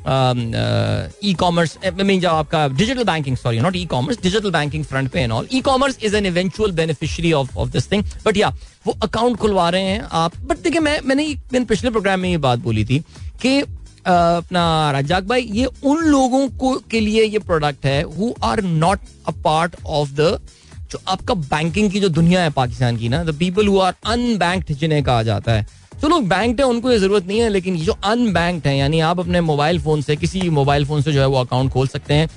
e 0.07 1.33
commerce 1.39 1.77
mean 1.95 2.19
जो 2.19 2.29
आपका 2.29 2.67
digital 2.67 3.03
banking 3.03 3.37
sorry 3.37 3.59
not 3.59 3.75
e 3.75 3.85
commerce 3.85 4.21
digital 4.23 4.51
banking 4.51 4.85
front 4.85 5.11
पे 5.11 5.19
and 5.19 5.31
all 5.31 5.47
e 5.53 5.61
commerce 5.61 5.97
is 6.03 6.15
an 6.15 6.25
eventual 6.25 6.71
beneficiary 6.71 7.33
of 7.33 7.57
of 7.57 7.69
this 7.71 7.91
thing 7.91 8.03
but 8.25 8.37
या 8.37 8.49
वो 8.87 8.97
अकाउंट 9.03 9.37
खुलवा 9.37 9.69
रहे 9.69 9.83
हैं 9.83 10.01
आप। 10.11 10.37
बट 10.37 10.57
देखिए, 10.57 10.79
मैं, 10.79 10.99
मैंने 11.05 11.33
दिन 11.51 11.65
पिछले 11.65 11.89
प्रोग्राम 11.89 12.19
में 12.19 12.29
ये 12.29 12.37
बात 12.37 12.59
बोली 12.59 12.85
थी 12.85 12.99
कि 13.41 13.59
अपना 13.59 14.91
राजाक 14.91 15.23
भाई, 15.23 15.41
ये 15.41 15.65
उन 15.65 16.03
लोगों 16.05 16.47
को, 16.49 16.73
के 16.91 16.99
लिए 16.99 17.23
ये 17.23 17.39
प्रोडक्ट 17.39 17.85
है 17.85 18.01
who 18.03 18.33
are 18.43 18.61
not 18.61 18.99
a 19.27 19.31
part 19.43 19.75
of 19.85 20.09
the 20.11 20.39
जो 20.91 20.99
आपका 21.07 21.33
बैंकिंग 21.33 21.91
की 21.91 21.99
जो 21.99 22.09
दुनिया 22.09 22.41
है 22.43 22.49
पाकिस्तान 22.51 22.97
की 22.97 23.09
ना 23.09 23.23
the 23.23 23.35
people 23.39 23.67
who 23.67 23.79
are 23.79 23.93
unbanked 24.05 24.73
जिन्हें 24.73 25.03
कहा 25.03 25.23
जाता 25.23 25.51
है। 25.51 25.65
जो 26.01 26.07
लोग 26.07 26.27
बैंक 26.27 26.59
है, 26.59 26.65
उनको 26.65 26.91
ये 26.91 26.97
ज़रूरत 26.99 27.25
नहीं 27.27 27.39
है, 27.39 27.49
लेकिन 27.49 27.77
जो 27.77 27.97
अनबैंक्ड 28.05 28.67
है, 28.67 28.77
यानी 28.77 28.99
आप 29.01 29.19
अपने 29.19 29.41
मोबाइल 29.43 29.79
फ़ोन 29.81 30.01
से, 30.01 30.15
किसी 30.15 30.49
मोबाइल 30.51 30.85
फ़ोन 30.85 31.01
से 31.01 31.11
जो 31.13 31.19
है 31.21 31.27
वो 31.27 31.39
अकाउंट 31.39 31.71
खोल 31.71 31.87
सकते 31.87 32.13
हैं 32.13 32.29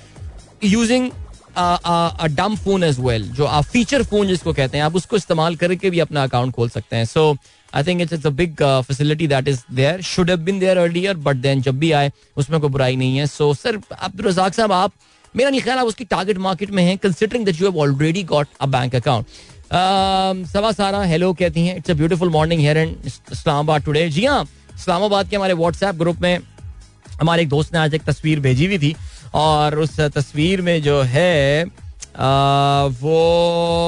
यूजिंग 0.65 1.11
डम 1.57 2.55
फ़ोन 2.57 2.83
एज 2.85 2.99
वेल 3.01 3.29
जो 3.31 3.45
आप 3.47 3.65
फीचर 3.65 4.03
फ़ोन 4.03 4.29
जिसको 4.29 4.53
कहते 4.53 4.79
हैं, 4.79 4.85
आप 4.85 4.97
उसको 4.97 5.17
इस्तेमाल 5.17 5.57
करके 5.57 5.91
भी 5.91 6.01
अपना 6.01 6.23
अकाउंट 6.25 6.55
खोल 6.55 6.69
सकते 6.69 6.97
हैं। 6.97 7.05
So 7.07 7.37
I 7.73 7.85
think 7.85 8.01
it's 8.01 8.13
it's 8.13 8.27
a 8.27 8.31
big 8.33 8.63
facility 8.63 9.27
that 9.27 9.49
is 9.49 9.61
there 9.75 10.01
should 10.03 10.31
have 10.31 10.39
been 10.41 10.59
there 10.59 10.79
earlier 10.79 11.17
but 11.17 11.37
then 11.39 11.63
जब 11.63 11.79
भी 11.79 11.93
आए, 11.93 12.11
उसमें 12.37 12.61
कोई 12.61 12.71
बुराई 12.71 12.97
नहीं 12.97 13.17
है। 13.19 13.27
सो 13.27 13.53
सर 13.55 13.81
अब्दुल 13.93 14.27
रजाक 14.27 14.55
साहब, 14.55 14.73
आप, 14.73 14.93
मेरा 15.35 15.51
नहीं 15.51 15.61
ख्याल, 15.61 15.79
आप 15.79 15.87
उसकी 15.87 16.05
टारगेट 16.07 16.39
मार्केट 16.39 16.71
में 16.71 16.83
है 16.85 16.97
considering 16.97 17.45
that 17.47 17.61
you 17.61 17.67
have 17.69 17.81
already 17.81 18.23
got 18.25 18.49
a 18.61 18.67
bank 18.69 18.95
account 18.95 19.27
Sawa 19.75 20.71
Sara 20.73 21.03
hello 21.03 21.33
कहती 21.33 21.67
हैं 21.67 21.77
it's 21.77 21.91
a 21.91 21.95
beautiful 21.95 22.29
morning 22.31 22.61
here 22.61 22.77
and 22.77 22.97
Islamabad 23.07 23.83
today 23.85 24.09
जी 24.09 24.25
हाँ 24.25 24.43
इस्लामाबाद 24.75 25.29
के 25.29 25.37
हमारे 25.37 25.55
व्हाट्सएप 25.55 25.95
ग्रुप 25.95 26.21
में 26.23 26.39
हमारे 27.21 27.43
एक 27.43 27.49
दोस्त 27.49 27.73
ने 27.75 27.79
आज 27.79 27.95
एक 27.95 28.03
तस्वीर 28.05 28.41
भेजी 28.41 28.67
हुई 28.67 28.79
थी 28.79 28.95
और 29.35 29.79
उस 29.79 30.01
तस्वीर 30.01 30.63
में 30.63 30.83
जो 30.83 31.01
है 31.03 31.65
आ, 31.65 32.85
वो 33.01 33.19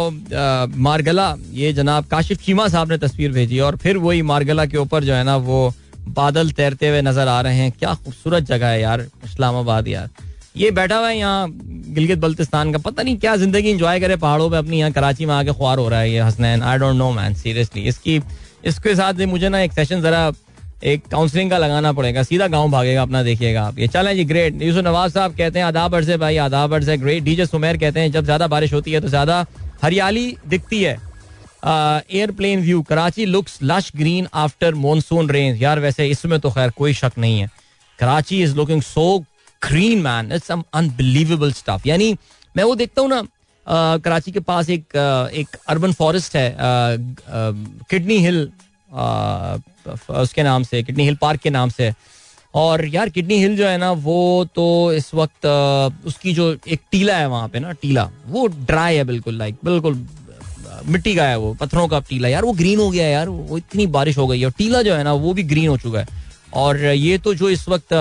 आ, 0.08 0.66
मारगला 0.66 1.34
ये 1.52 1.72
जनाब 1.72 2.04
काशिफ 2.10 2.44
चीमा 2.44 2.68
साहब 2.68 2.92
ने 2.92 2.98
तस्वीर 2.98 3.32
भेजी 3.32 3.58
और 3.60 3.76
फिर 3.82 3.96
वही 3.98 4.22
मारगला 4.30 4.66
के 4.66 4.78
ऊपर 4.78 5.04
जो 5.04 5.14
है 5.14 5.24
ना 5.24 5.36
वो 5.48 5.72
बादल 6.16 6.50
तैरते 6.52 6.88
हुए 6.88 7.02
नज़र 7.02 7.28
आ 7.28 7.40
रहे 7.40 7.56
हैं। 7.56 7.70
क्या 7.72 7.94
खूबसूरत 7.94 8.42
जगह 8.44 8.66
है 8.68 8.80
यार 8.80 9.00
इस्लामाबाद 9.24 9.88
यार। 9.88 10.08
ये 10.56 10.70
बैठा 10.70 10.96
हुआ 10.98 11.08
है 11.08 11.18
यहाँ 11.18 11.48
गिलगित 11.50 12.18
बल्तिस्तान 12.18 12.72
का। 12.72 12.78
पता 12.80 13.02
नहीं 13.02 13.16
क्या 13.18 13.36
ज़िंदगी 13.36 13.70
इंजॉय 13.70 14.00
करे 14.00 14.16
पहाड़ों 14.16 14.50
पे 14.50 14.56
अपनी, 14.56 14.78
यहाँ 14.78 14.92
कराची 14.92 15.26
में 15.26 15.34
आके 15.34 15.52
ख्वार 15.52 15.78
हो 15.78 15.88
रहा 15.88 16.00
है 16.00 16.10
ये 16.10 16.20
Hasnain. 16.20 16.62
I 16.62 16.78
don't 16.78 16.96
know 16.96 17.10
man 17.12 17.34
seriously 17.34 17.82
इसकी, 17.88 18.20
इसके 18.64 18.94
साथ 18.96 19.20
मुझे 19.26 19.48
ना 19.48 19.60
एक 19.60 19.72
सेशन 19.72 20.02
जरा 20.02 20.30
एक 20.84 21.06
काउंसलिंग 21.08 21.50
का 21.50 21.58
लगाना 21.58 21.92
पड़ेगा। 21.92 22.22
सीधा 22.22 22.46
गाँव 22.48 22.70
भागेगा 22.70 23.02
अपना, 23.02 23.22
देखिएगा 23.22 23.62
आप। 23.62 23.78
ये 23.78 23.86
चलें 23.88 24.14
जी 24.16 24.24
ग्रेट 24.24 24.62
यूसुफ 24.62 24.84
नवाज़ 24.84 25.12
साहब 25.12 25.36
कहते 25.36 25.58
हैं, 25.58 25.66
आदाब 25.66 25.94
अर्ज़ 25.94 26.12
भाई, 26.14 26.36
आदाब 26.38 26.74
है 26.74 26.96
ग्रेट 26.98 27.22
डीजे 27.24 27.46
सुमेर 27.46 27.76
कहते 27.76 28.00
हैं, 28.00 28.10
जब 28.12 28.24
ज़्यादा 28.24 28.46
बारिश 28.48 28.72
होती 28.72 28.92
है 28.92 29.00
तो 29.00 29.08
ज़्यादा 29.08 29.44
हरियाली 29.82 30.36
दिखती 30.48 30.82
है। 30.82 30.96
Airplane 31.64 32.60
view 32.62 32.82
Karachi 32.88 33.24
looks 33.26 33.58
lush 33.62 33.90
green 33.96 34.26
after 34.34 34.74
monsoon 34.76 35.30
rain 35.30 35.56
यार 35.56 35.80
वैसे 35.80 36.06
इसमें 36.08 36.38
तो 36.40 36.50
खैर 36.50 36.70
कोई 36.76 36.92
शक 36.94 37.12
नहीं 37.18 37.40
है। 37.40 37.48
Karachi 37.98 38.42
is 38.42 38.54
looking 38.56 38.82
so 38.82 39.24
green 39.62 40.02
man 40.02 40.32
it's 40.32 40.46
some 40.46 40.62
unbelievable 40.74 41.52
stuff 41.52 41.88
यानी 41.88 42.16
मैं 42.54 42.64
वो 42.64 42.74
देखता 42.74 43.02
हूँ 43.02 43.10
ना 43.10 43.22
कराची 43.98 44.32
के 44.32 44.40
पास 44.40 44.70
एक 44.70 44.96
एक 45.34 45.56
अर्बन 45.68 45.92
फॉरेस्ट 45.92 46.36
है 46.36 46.56
किडनी 47.90 48.18
हिल 48.18 48.48
उसके 50.20 50.42
नाम 50.42 50.62
से 50.62 50.82
किडनी 50.82 51.04
हिल 51.04 51.16
पार्क 51.20 51.40
के 51.40 51.50
नाम 51.50 51.68
से। 51.70 51.92
और 52.54 52.84
यार 52.86 53.08
किडनी 53.08 53.38
हिल 53.38 53.56
जो 53.56 53.66
है 53.66 53.78
ना, 53.78 53.90
वो 53.92 54.44
तो 54.54 54.92
इस 54.92 55.10
वक्त 55.14 55.46
उसकी 56.06 56.32
जो 56.34 56.56
एक 56.68 56.80
टीला 56.90 57.16
है 57.16 57.26
वहाँ 57.28 57.48
पे 57.48 57.60
ना, 57.60 57.72
टीला, 57.72 58.08
वो 58.26 58.46
ड्राई 58.46 58.96
है 58.96 59.04
बिल्कुल 59.04 59.36
लाइक 59.38 59.56
बिल्कुल 59.64 60.06
मिट्टी 60.86 61.14
का 61.16 61.24
है 61.24 61.36
वो, 61.38 61.52
पत्थरों 61.60 61.86
का 61.88 62.00
टीला। 62.08 62.28
यार 62.28 62.44
वो 62.44 62.52
ग्रीन 62.52 62.78
हो 62.78 62.90
गया 62.90 63.06
यार, 63.06 63.28
वो 63.28 63.58
इतनी 63.58 63.86
बारिश 63.88 64.18
हो 64.18 64.26
गई 64.26 64.40
है। 64.40 64.46
और 64.46 64.52
टीला 64.58 64.82
जो 64.82 64.94
है 64.94 65.04
ना, 65.04 65.12
वो 65.14 65.32
भी 65.32 65.42
ग्रीन 65.44 65.68
हो 65.68 65.76
चुका 65.76 66.00
है। 66.00 66.06
और 66.56 66.78
ये 66.78 67.16
तो 67.18 67.34
जो 67.34 67.48
इस 67.50 67.68
वक्त, 67.68 67.92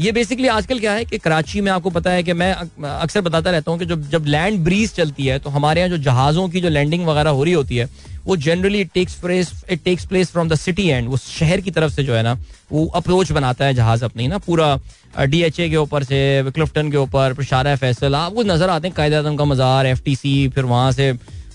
ये 0.00 0.12
बेसिकली 0.12 0.48
आजकल 0.48 0.78
क्या 0.80 0.92
है 0.92 1.04
कि 1.04 1.18
कराची 1.18 1.60
में 1.60 1.70
आपको 1.72 1.90
पता 1.90 2.10
है 2.10 2.22
कि 2.22 2.32
मैं 2.34 2.52
अक्सर 2.52 3.20
बताता 3.20 3.50
रहता 3.50 3.70
हूँ 3.70 3.78
कि 3.78 3.86
जब 3.86 4.08
जब 4.10 4.24
लैंड 4.26 4.58
ब्रीज 4.64 4.92
चलती 4.94 5.26
है 5.26 5.38
तो 5.38 5.50
हमारे 5.50 5.80
यहाँ 5.80 5.90
जो 5.90 5.98
जहाज़ों 6.04 6.48
की 6.48 6.60
जो 6.60 6.68
लैंडिंग 6.68 7.06
वगैरह 7.06 7.30
हो 7.30 7.44
रही 7.44 7.52
होती 7.54 7.76
है, 7.76 7.88
वो 8.26 8.36
generally 8.38 8.80
it 8.80 8.90
takes 8.94 9.14
place 9.20 9.52
it 9.70 9.82
takes 9.84 10.04
place 10.06 10.30
from 10.32 10.48
the 10.48 10.54
city 10.56 10.88
and 10.88 11.08
वो 11.08 11.16
शहर 11.18 11.60
की 11.60 11.70
तरफ़ 11.70 11.92
से 11.92 12.02
जो 12.04 12.14
है 12.14 12.22
ना, 12.22 12.38
वो 12.72 12.86
अप्रोच 12.96 13.32
बनाता 13.32 13.64
है 13.64 13.74
जहाज़ 13.74 14.04
अपनी 14.04 14.28
ना, 14.28 14.38
पूरा 14.40 14.78
डी 15.20 15.42
एच 15.42 15.60
ए 15.60 15.68
के 15.70 15.76
ऊपर 15.76 16.04
से 16.04 16.50
क्लिफ्टन 16.54 16.90
के 16.90 16.96
ऊपर 16.98 17.42
शारा 17.44 17.74
फैसल 17.76 18.14
आपको 18.16 18.42
नज़र 18.44 18.68
आते 18.70 18.88
हैं 18.88 18.96
कायद 18.96 19.14
आज़म 19.14 19.36
का 19.36 19.44
मज़ार 19.46 19.86
एफ़ 19.86 20.02
टी 20.04 20.16
सी 20.16 20.48
फिर 20.54 20.64
वहाँ 20.66 20.90
से 20.92 21.12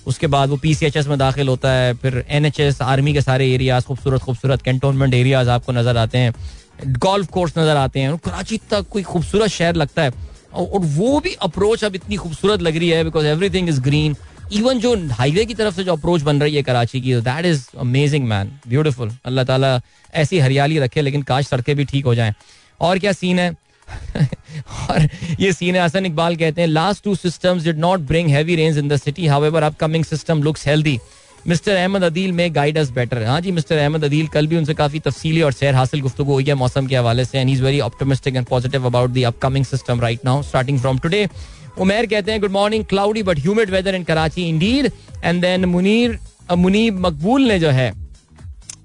उसके 0.07 0.27
बाद 0.27 0.49
वो 0.49 0.57
पी 0.57 0.73
सी 0.75 0.85
एच 0.85 0.97
एस 0.97 1.07
में 1.07 1.17
दाखिल 1.19 1.47
होता 1.47 1.71
है, 1.71 1.93
फिर 1.93 2.23
एन 2.29 2.45
एच 2.45 2.59
एस 2.59 2.81
आर्मी 2.81 3.13
के 3.13 3.21
सारे 3.21 3.51
एरियाज़ 3.53 3.85
खूबसूरत 3.85 4.21
खूबसूरत 4.21 4.61
कैंटोनमेंट 4.61 5.13
एरियाज़ 5.13 5.49
आपको 5.49 5.71
नज़र 5.71 5.97
आते 5.97 6.17
हैं। 6.17 6.33
गोल्फ 6.99 7.27
कोर्स 7.29 7.57
नज़र 7.57 7.77
आते 7.77 7.99
हैं। 7.99 8.17
कराची 8.19 8.59
तक 8.71 8.85
कोई 8.89 9.03
खूबसूरत 9.03 9.49
शहर 9.51 9.75
लगता 9.75 10.01
है। 10.01 10.11
और 10.53 10.79
वो 10.81 11.19
भी 11.19 11.33
अप्रोच 11.43 11.83
अब 11.83 11.95
इतनी 11.95 12.15
खूबसूरत 12.15 12.61
लग 12.61 12.77
रही 12.77 12.89
है 12.89 13.03
because 13.03 13.25
everything 13.49 13.69
is 13.69 13.81
green 13.81 14.15
even 14.53 14.79
जो 14.79 14.95
हाईवे 15.13 15.45
की 15.45 15.53
तरफ़ 15.53 15.75
से 15.75 15.83
जो 15.83 15.93
अप्रोच 15.93 16.21
बन 16.21 16.41
रही 16.41 16.55
है 16.55 16.61
कराची 16.63 17.01
की 17.01 17.13
that 17.21 17.45
is 17.45 17.65
amazing 17.79 18.27
man 18.27 18.51
beautiful 18.67 19.11
Allah 19.25 19.45
ताला 19.45 19.79
ऐसी 20.13 20.39
हरियाली 20.39 20.79
रखे, 20.79 21.01
लेकिन 21.01 21.21
काश 21.21 21.47
सड़कें 21.47 21.75
भी 21.75 21.85
ठीक 21.85 22.05
हो 22.05 22.15
जाएँ। 22.15 22.33
और 22.81 22.99
क्या 22.99 23.11
सीन 23.13 23.39
है? 23.39 23.53
और 24.89 25.07
ये 25.39 25.51
सीन 25.53 25.75
है, 25.75 25.83
हसन 25.83 26.05
इकबाल 26.05 26.35
कहते 26.35 26.61
हैं 26.61 26.67
last 26.67 27.03
two 27.03 27.15
systems 27.15 27.63
did 27.63 27.77
not 27.79 27.99
bring 28.07 28.29
heavy 28.29 28.55
rains 28.55 28.77
in 28.77 28.87
the 28.87 28.97
city 28.97 29.27
however 29.27 29.63
upcoming 29.63 30.05
system 30.05 30.43
looks 30.43 30.67
healthy 30.67 30.99
mister 31.47 31.75
Ahmed 31.75 32.03
Adeel 32.03 32.31
may 32.31 32.55
guide 32.55 32.77
us 32.77 32.89
better 32.91 33.23
हाँ 33.25 33.39
जी 33.41 33.51
मिस्टर 33.51 33.77
अहमद 33.77 34.03
अदील 34.05 34.27
कल 34.27 34.47
भी 34.47 34.57
उनसे 34.57 34.73
काफ़ी 34.73 34.99
तफसीली 34.99 35.41
और 35.41 35.51
सैर 35.53 35.75
हासिल 35.75 36.01
गुफ्तु 36.01 36.23
हुई 36.23 36.43
है 36.43 36.53
मौसम 36.55 36.87
के 36.87 36.95
हवाले 36.95 37.25
से 37.25 37.39
and 37.39 37.49
is 37.49 37.63
very 37.63 37.79
optimistic 37.81 38.35
and 38.35 38.45
positive 38.47 38.85
about 38.85 39.09
the 39.11 39.23
upcoming 39.27 39.65
system 39.65 40.01
right 40.01 40.25
now 40.25 40.41
starting 40.43 40.79
from 40.79 40.99
today 40.99 41.27
Umair 41.79 42.05
कहते 42.05 42.31
हैं 42.31 42.41
good 42.41 42.51
morning 42.51 42.85
cloudy 42.85 43.23
but 43.23 43.39
humid 43.39 43.69
weather 43.69 43.95
in 43.95 44.03
Karachi 44.03 44.47
indeed 44.49 44.91
and 45.23 45.41
then 45.41 45.65
Munir 45.65 46.19
Muneeb 46.57 46.99
Maqbool 47.05 47.47
ने 47.47 47.59
जो 47.59 47.69
है 47.69 47.91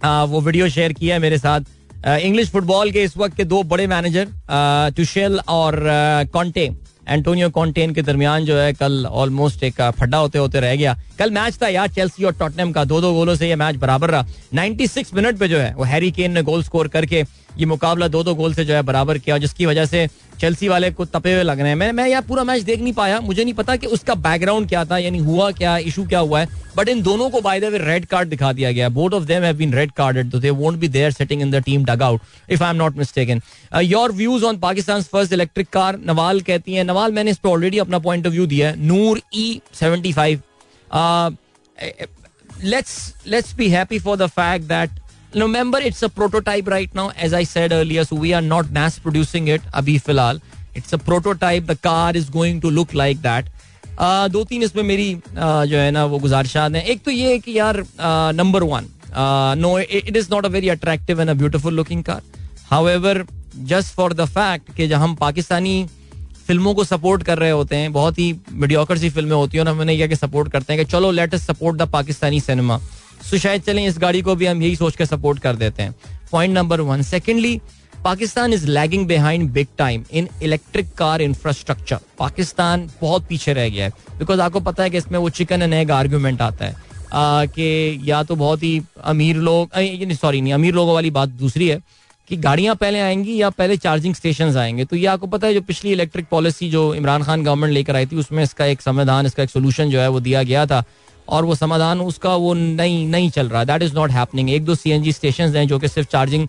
वो 0.05 0.41
वीडियो 0.41 0.69
शेयर 0.69 0.93
किया 0.93 1.15
है 1.15 1.21
मेरे 1.21 1.39
साथ। 1.39 1.61
इंग्लिश 2.07 2.49
फुटबॉल 2.51 2.91
के 2.91 3.03
इस 3.03 3.17
वक्त 3.17 3.37
के 3.37 3.45
दो 3.45 3.63
बड़े 3.65 3.87
मैनेजर 3.87 4.29
टुशेल 4.97 5.39
और 5.49 5.81
कॉन्टे 6.33 6.71
एंटोनियो 7.09 7.49
कॉन्टेन 7.51 7.93
के 7.95 8.03
दरमियान 8.03 8.45
जो 8.45 8.57
है 8.57 8.73
कल 8.73 9.07
ऑलमोस्ट 9.07 9.63
एक 9.65 9.81
फड्डा 9.99 10.19
होते 10.19 10.39
होते 10.39 10.61
रह 10.61 10.75
गया। 10.77 10.97
कल 11.19 11.31
मैच 11.31 11.59
था 11.63 11.69
यार 11.69 11.89
चेल्सी 11.89 12.25
और 12.25 12.33
टॉटनेम 12.33 12.73
का 12.73 12.85
दो 12.85 13.01
दो 13.01 13.13
गोलों 13.15 13.35
से 13.35 13.49
ये 13.49 13.57
मैच 13.57 13.77
बराबर 13.77 14.11
रहा। 14.11 14.27
96 14.55 15.15
मिनट 15.15 15.39
पे 15.39 15.49
जो 15.49 15.59
है 15.59 15.75
वो 15.75 15.85
हैरी 15.85 16.11
केन 16.11 16.33
ने 16.33 16.43
गोल 16.43 16.63
स्कोर 16.63 16.89
करके 16.89 17.23
ये 17.59 17.67
मुकाबला 17.67 18.09
दो 18.09 18.23
दो 18.25 18.35
गोल 18.35 18.55
से 18.55 18.65
जो 18.65 18.75
है 18.75 18.83
बराबर 18.83 19.19
किया, 19.19 19.39
जिसकी 19.39 19.67
वजह 19.67 19.87
से 19.87 20.07
चेल्सी 20.41 20.69
वाले 20.69 20.91
को 20.91 21.05
तपे 21.05 21.33
हुए 21.33 21.43
लग 21.43 21.61
रहे 21.61 21.69
हैं। 21.69 21.77
मैं 21.77 21.91
मैं 21.93 22.07
यार 22.09 22.23
पूरा 22.23 22.45
मैच 22.45 22.63
देख 22.63 22.81
नहीं 22.81 22.93
पाया। 22.93 23.21
मुझे 23.21 23.43
नहीं 23.45 23.55
पता 23.55 23.77
कि 23.77 23.87
उसका 23.87 24.15
बैकग्राउंड 24.17 24.69
क्या 24.69 24.85
था, 24.85 24.99
यानी 24.99 25.19
हुआ 25.19 25.51
क्या 25.53 25.77
इशू 25.79 26.05
क्या 26.07 26.19
हुआ 26.19 26.41
है। 26.41 26.63
बट 26.77 26.89
इन 26.89 27.03
दोनों 27.03 27.29
को 27.31 27.41
by 27.41 27.61
the 27.61 27.65
way 27.65 27.79
red 27.79 28.07
card 28.07 28.29
दिखा 28.29 28.53
दिया 28.53 28.73
गया 28.73 28.89
both 28.89 29.11
of 29.11 29.25
them 29.25 29.43
have 29.43 29.57
been 29.57 29.75
red 29.75 29.93
carded 29.93 30.31
तो 30.31 30.39
they 30.41 30.51
won't 30.53 30.79
be 30.79 30.89
there 30.89 31.11
sitting 31.13 31.43
in 31.43 31.51
the 31.51 31.63
team 31.65 31.85
dugout 32.03 32.21
if 32.51 32.63
I 32.65 32.71
am 32.71 32.77
not 32.77 32.97
mistaken 32.99 33.41
your 33.83 34.13
views 34.13 34.45
on 34.45 34.59
Pakistan 34.59 35.03
first 35.03 35.33
electric 35.33 35.69
car 35.69 35.99
Nawal 36.07 36.41
कहती 36.41 36.75
है, 36.75 36.85
नवाल, 36.85 37.13
मैंने 37.13 37.31
इस 37.31 37.39
पर 37.39 37.49
already 37.49 37.79
अपना 37.79 37.99
पॉइंट 37.99 38.27
ऑफ़ 38.27 38.33
व्यू 38.35 38.47
दिया 38.47 38.69
है। 38.69 38.87
Noor 38.87 39.21
E 39.35 39.61
seventy 39.75 40.13
five 40.13 40.43
let's 42.65 43.13
let's 43.27 43.53
be 43.59 43.67
happy 43.71 43.99
for 44.03 44.15
the 44.19 44.27
fact 44.31 44.67
that 44.69 44.99
it's 45.35 46.03
a 46.03 46.09
prototype 46.09 46.67
right 46.69 46.95
now. 46.95 47.11
As 47.11 47.33
i 47.33 47.45
said 47.45 47.73
earlier 47.73 48.05
so 48.05 48.17
we 48.17 48.33
are 48.33 48.43
not 48.43 48.71
mass 48.71 48.99
producing 48.99 49.49
it 49.49 49.63
abhi 49.73 50.01
filal 50.01 50.41
it's 50.75 50.93
a 50.93 50.99
prototype. 50.99 51.67
The 51.67 51.77
car 51.77 52.13
is 52.15 52.29
going 52.29 52.61
to 52.61 52.71
look 52.71 52.95
like 52.95 53.23
that. 53.23 53.47
Uh, 53.97 54.29
दो 54.29 54.45
तीन 54.45 54.63
इसमें 54.63 54.83
मेरी 54.83 55.15
uh, 55.15 55.65
जो 55.67 55.79
है 55.79 55.91
ना 55.91 56.05
वो 56.05 56.19
गुजारिशात 56.19 56.75
हैं. 56.75 56.85
एक 56.85 57.03
तो 57.05 57.11
ये 57.11 57.31
है 57.33 57.39
कि 57.39 57.59
यार 57.59 57.85
number 58.35 58.63
one 58.63 58.87
no 59.59 59.79
it 59.79 60.17
is 60.17 60.29
not 60.31 60.45
a 60.45 60.49
very 60.49 60.69
attractive 60.69 61.21
and 61.21 61.31
a 61.31 61.35
beautiful 61.35 61.75
looking 61.75 62.03
car 62.05 62.23
however 62.89 63.25
just 63.57 63.95
for 63.95 64.13
the 64.13 64.25
fact 64.25 64.73
कि 64.77 64.93
हम 64.93 65.15
पाकिस्तानी 65.15 65.87
फ़िल्मों 66.47 66.75
को 66.75 66.85
सपोर्ट 66.85 67.23
कर 67.23 67.39
रहे 67.39 67.51
होते 67.51 67.77
हैं 67.77 67.93
बहुत 67.93 68.19
ही 68.19 68.33
मीडियोकर 68.53 68.99
सी 68.99 69.11
फ़िल्में 69.11 69.37
होती 69.37 69.59
हैं 69.59 69.65
और 69.65 69.71
हमने 69.71 69.93
यह 69.93 70.15
सपोर्ट 70.15 70.53
करते 70.53 70.73
हैं 70.73 70.85
कि 70.85 70.91
चलो 70.91 71.11
let 71.11 71.35
us 71.35 71.47
support 71.47 71.77
the 71.79 71.89
Pakistani 71.93 72.41
cinema 72.41 72.81
so 73.25 73.39
शायद 73.39 73.63
चलें, 73.63 73.87
इस 73.87 73.99
गाड़ी 73.99 74.21
को 74.23 74.35
भी 74.35 74.47
हम 74.47 74.63
यही 74.63 74.77
सोच 74.77 74.97
कर 74.97 75.05
सपोर्ट 75.07 75.39
कर 75.39 75.57
देते 75.57 75.83
हैं। 75.83 75.95
Point 76.33 76.55
number 76.55 76.81
one 76.81 77.03
secondly 77.03 77.61
Pakistan 78.05 78.53
is 78.53 78.67
lagging 78.67 79.07
behind 79.07 79.51
big 79.51 79.67
time 79.79 80.05
in 80.13 80.29
electric 80.43 80.93
car 80.95 81.23
infrastructure 81.23 81.99
Pakistan 82.19 82.89
बहुत 83.01 83.27
पीछे 83.29 83.53
रह 83.53 83.69
गया 83.69 83.85
है। 83.85 83.93
बिकॉज़ 84.19 84.41
आपको 84.41 84.61
पता 84.61 84.83
है 84.83 84.91
कि 84.91 84.99
इसमें 84.99 85.19
वो 85.19 85.31
चिकन 85.31 85.63
एंड 85.63 85.75
एग 85.75 85.91
आर्ग्यूमेंट 85.91 86.43
आता 86.43 86.65
है। 86.65 86.93
कि 87.15 88.01
या 88.05 88.23
तो 88.23 88.37
बहुत 88.37 88.63
ही 88.63 88.81
अमीर 89.05 89.37
लोग 89.39 89.71
सॉरी 90.15 90.41
नहीं 90.41 90.53
अमीर 90.53 90.75
लोगों 90.75 90.95
वाली 90.95 91.11
बात 91.11 91.29
दूसरी 91.29 91.69
है 91.69 91.79
कि 92.31 92.37
गाड़ियाँ 92.37 92.75
पहले 92.75 93.01
आएँगी 93.01 93.37
या 93.37 93.51
पहले 93.51 93.77
चार्जिंग 93.77 94.15
स्टेशन 94.15 94.57
आएँगे। 94.59 94.85
तो 94.85 94.97
ये 94.97 95.07
आपको 95.07 95.27
पता 95.27 95.47
है 95.47 95.55
जो 95.55 95.61
पिछली 95.61 95.93
इलेक्ट्रिक 95.93 96.27
पॉलिसी 96.31 96.71
जो 96.71 96.95
इमरान 96.95 97.23
खान 97.23 97.43
गवर्नमेंट 97.45 97.73
लेकर 97.73 97.97
आई 97.97 98.07
थी, 98.07 98.17
उसमें 98.17 98.43
इसका 98.43 98.67
एक 98.67 98.81
संविधान 98.81 99.27
इसका 99.27 99.43
एक 99.43 99.51
सोल्यूशन 99.51 99.91
जो 99.91 100.01
है 100.01 100.09
वो 100.09 100.21
दिया 100.21 100.43
गया 100.43 100.67
था। 100.67 100.83
और 101.29 101.45
वो 101.45 101.55
समाधान 101.55 102.01
उसका 102.01 102.35
वो 102.37 102.53
नहीं 102.55 103.07
नहीं 103.09 103.31
चल 103.31 103.49
रहा। 103.49 103.65
दैट 103.65 103.83
इज़ 103.83 103.95
नॉट 103.95 104.11
हैपनिंग 104.11 104.51
एक 104.51 104.65
दो 104.65 104.75
सी 104.75 104.91
एन 104.91 105.03
जी 105.03 105.13
स्टेशन 105.13 105.57
हैं 105.57 105.67
जो 105.69 105.79
कि 105.79 105.89
सिर्फ़ 105.89 106.09
चार्जिंग 106.11 106.47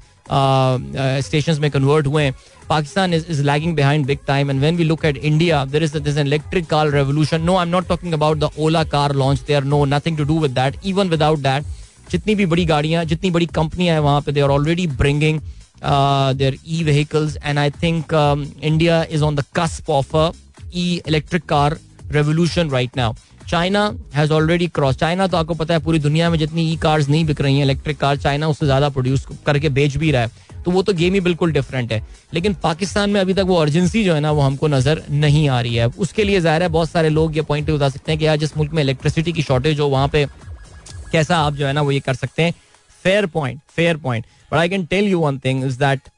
स्टेशन 1.24 1.60
में 1.62 1.70
कन्वर्ट 1.72 2.08
हुए 2.08 2.24
हैं। 2.24 2.34
Pakistan 2.70 3.14
is 3.14 3.26
is 3.32 3.42
lagging 3.44 3.76
behind 3.76 4.06
big 4.06 4.20
time 4.28 4.52
and 4.52 4.60
when 4.60 4.76
we 4.76 4.84
look 4.84 5.06
at 5.06 5.18
India 5.18 5.64
there 5.66 5.84
is 5.84 5.98
this 5.98 6.18
electric 6.18 6.66
car 6.68 6.90
revolution 6.92 7.42
no 7.42 7.56
I 7.56 7.66
am 7.66 7.72
not 7.72 7.88
talking 7.88 8.14
about 8.14 8.38
the 8.38 8.50
Ola 8.60 8.84
car 8.94 9.14
launch 9.16 9.42
there 9.48 9.64
no 9.64 9.84
nothing 9.86 10.18
to 10.18 10.24
do 10.24 10.40
with 10.40 10.52
that 10.52 10.80
even 10.86 11.10
without 11.10 11.40
that 11.40 11.64
जितनी 12.12 12.36
भी 12.36 12.46
बड़ी 12.46 12.66
गाड़ियाँ, 12.66 13.04
जितनी 13.06 13.32
बड़ी 13.32 13.46
कंपनियाँ 13.46 13.94
हैं 13.96 14.02
वहाँ 14.04 14.22
पे 14.22 14.32
they 14.32 14.42
are 14.42 14.50
already 14.50 14.88
bringing 14.88 15.40
their 15.84 16.58
e 16.68 16.84
vehicles 16.84 17.38
and 17.46 17.60
I 17.60 17.70
think 17.84 18.14
India 18.64 19.04
is 19.12 19.24
on 19.24 19.36
the 19.36 19.44
cusp 19.56 19.90
of 19.90 20.16
e 20.74 21.02
electric 21.08 21.46
car 21.46 21.78
revolution 22.12 22.70
right 22.70 22.98
now 22.98 23.14
China 23.50 23.82
has 24.16 24.32
already 24.34 24.68
cross 24.68 24.96
China 24.98 25.28
तो 25.28 25.38
आपको 25.38 25.54
पता 25.54 25.74
है 25.74 25.80
पूरी 25.80 26.00
दुनिया 26.00 26.30
में 26.30 26.38
जितनी 26.40 26.72
ई 26.72 26.76
कार्स 26.78 27.10
नहीं 27.10 27.26
बिक 27.26 27.42
रही 27.42 27.56
हैं 27.56 27.64
इलेक्ट्रिक 27.64 27.98
कार 27.98 28.18
चाइना 28.18 28.48
उससे 28.48 28.66
ज़्यादा 28.66 28.90
प्रोड्यूस 28.90 29.26
करके 29.46 29.70
बेच 29.72 29.98
भी 29.98 30.12
रहा 30.12 30.22
है। 30.22 30.44
तो 30.66 30.72
वो 30.72 30.82
तो 30.84 30.94
गेम 30.94 31.14
ही 31.14 31.20
बिल्कुल 31.22 31.52
डिफरेंट 31.52 31.92
है। 31.92 32.02
लेकिन 32.34 32.54
पाकिस्तान 32.64 33.10
में 33.10 33.20
अभी 33.22 33.34
तक 33.34 33.44
वो 33.48 33.56
अर्जेंसी 33.56 34.04
जो 34.04 34.14
है 34.14 34.20
ना, 34.20 34.32
वो 34.32 34.42
हमको 34.42 34.68
नज़र 34.68 35.02
नहीं 35.12 35.48
आ 35.50 35.60
रही 35.62 35.76
है। 35.76 35.86
उसके 35.88 36.24
लिए 36.24 36.40
ज़ाहिर 36.42 36.64
है 36.64 36.70
बहुत 36.70 36.90
सारे 36.90 37.10
लोग 37.10 37.36
ये 37.36 37.42
पॉइंट 37.44 37.70
बता 37.72 37.90
सकते 37.90 38.12
हैं 38.12 38.20
कि 38.20 38.26
यार 38.26 38.38
जिस 38.38 38.58
मुल्क 38.58 38.74
में 38.74 38.82
इलेक्ट्रिसिटी 38.84 39.34
की 39.34 39.42
शॉर्टेज 39.44 39.80
हो, 39.80 39.88
वहाँ 39.88 40.08
पे 40.08 40.26
कैसा 41.12 41.38
आप 41.38 41.54
जो 41.56 41.68
है 41.68 41.74
ना 41.74 41.82
वो 41.82 41.92
ये 41.92 42.00
कर 42.00 42.14
सकते 42.16 42.44
हैं। 42.44 42.54
Fair 43.04 43.26
point 43.28 43.60
fair 43.76 43.98
point 43.98 44.26
but 44.52 44.58
I 44.58 44.70
can 44.70 44.86
tell 44.86 45.06
you 45.06 45.20
one 45.20 45.38
thing 45.40 45.64
is 45.66 45.78
that 45.80 46.10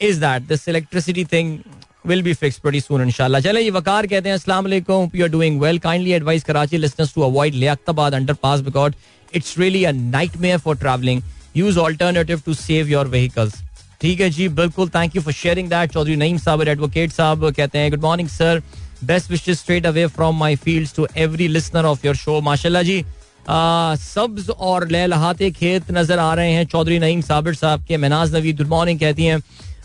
is 0.00 0.20
that 0.20 0.42
this 0.44 0.68
electricity 0.68 1.24
thing 1.24 1.58
will 2.06 2.22
be 2.22 2.34
fixed 2.34 2.62
pretty 2.62 2.80
soon 2.80 3.04
inshallah 3.04 3.40
चले 3.42 3.60
ये 3.60 3.70
वकार 3.76 4.06
कहते 4.06 4.28
हैं 4.28 4.36
अस्सलाम 4.36 4.64
वालेकुम 4.64 5.10
you 5.14 5.26
are 5.26 5.32
doing 5.36 5.60
well 5.64 5.78
kindly 5.86 6.16
advise 6.18 6.44
Karachi 6.44 6.78
listeners 6.78 7.12
to 7.12 7.24
avoid 7.24 7.60
Liaqtabad 7.64 8.18
underpass 8.20 8.64
because 8.64 8.92
it's 9.32 9.56
really 9.58 9.84
a 9.84 9.92
nightmare 9.92 10.58
for 10.58 10.74
traveling 10.76 11.22
use 11.54 11.78
alternative 11.78 12.44
to 12.44 12.58
save 12.64 12.92
your 12.96 13.04
vehicles 13.16 13.62
ठीक 14.00 14.20
है 14.20 14.28
जी 14.30 14.48
बिल्कुल 14.56 14.88
thank 14.94 15.14
you 15.16 15.20
for 15.22 15.32
sharing 15.32 15.68
that 15.68 15.92
Chaudhry 15.92 16.16
Naeem 16.16 16.38
sahab 16.38 16.62
advocate 16.68 17.12
sahab 17.12 17.50
कहते 17.50 17.78
हैं 17.78 17.90
good 17.90 18.02
morning 18.02 18.28
sir 18.28 18.62
best 19.04 19.30
wishes 19.30 19.60
straight 19.60 19.86
away 19.86 20.06
from 20.16 20.36
my 20.38 20.56
fields 20.64 20.94
to 20.96 21.06
every 21.24 21.48
listener 21.48 21.84
of 21.84 22.06
your 22.06 22.16
show 22.16 22.40
माशाल्लाह 22.48 22.82
जी 22.82 23.04
सब्ज 23.48 24.50
और 24.50 24.88
लहलहाते 24.90 25.50
खेत 25.50 25.90
नज़र 25.98 26.18
आ 26.18 26.32
रहे 26.34 26.52
हैं 26.52 26.64
चौधरी 26.66 26.98
नईम 26.98 27.20
साबिर 27.22 27.54
साहब 27.54 27.84
के 27.88 27.96
मनाज 28.04 28.34
नवी 28.34 28.52
गुड 28.52 28.68
मॉर्निंग 28.68 29.00
कहती 29.00 29.24
हैं 29.24 29.40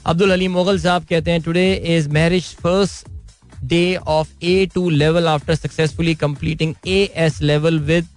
अब्दुल 0.05 0.31
अली 0.31 0.47
मुगल 0.47 0.79
साहब 0.79 1.03
कहते 1.09 1.31
हैं 1.31 1.41
today 1.41 1.73
is 1.95 2.07
Maarij 2.09 2.43
first 2.61 3.09
day 3.69 3.95
of 4.09 4.29
A 4.43 4.65
two 4.73 4.89
level 4.89 5.27
after 5.27 5.55
successfully 5.55 6.15
completing 6.15 6.73
A 6.87 7.01
S 7.25 7.41
level 7.41 7.79
with 7.79 8.07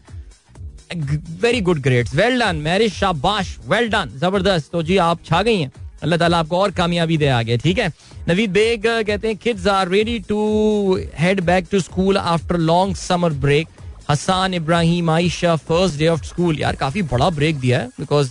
very 1.42 1.60
good 1.60 1.80
grades 1.82 2.14
well 2.14 2.38
done 2.40 2.56
Maarij 2.64 2.92
शाबाश 2.92 3.56
वेल 3.68 3.88
डन 3.90 4.10
ज़बरदस्त। 4.18 4.70
तो 4.72 4.82
जी, 4.82 4.96
आप 4.96 5.18
छा 5.24 5.42
गई 5.42 5.60
हैं। 5.60 5.70
अल्लाह 6.02 6.18
ताला 6.18 6.38
आपको 6.38 6.58
और 6.58 6.70
कामयाबी 6.70 7.16
दे 7.16 7.28
आगे, 7.28 7.56
ठीक 7.56 7.78
है? 7.78 7.92
नवीद 8.28 8.50
बेग 8.50 8.86
कहते 8.86 9.28
हैं 9.28 9.36
kids 9.36 9.66
are 9.66 9.88
ready 9.88 10.18
to 10.28 10.98
head 11.18 11.40
back 11.44 11.66
to 11.70 11.80
school 11.80 12.16
after 12.18 12.56
long 12.70 12.96
summer 12.96 13.32
break 13.44 13.68
Hassan 14.10 14.54
Ibrahim 14.54 15.10
Ayesha 15.10 15.56
first 15.58 15.98
day 15.98 16.08
of 16.08 16.24
school 16.24 16.58
यार, 16.60 16.76
काफ़ी 16.76 17.02
बड़ा 17.04 17.30
ब्रेक 17.30 17.58
दिया 17.60 17.78
है 17.80 17.88
बिकॉज़ 18.00 18.30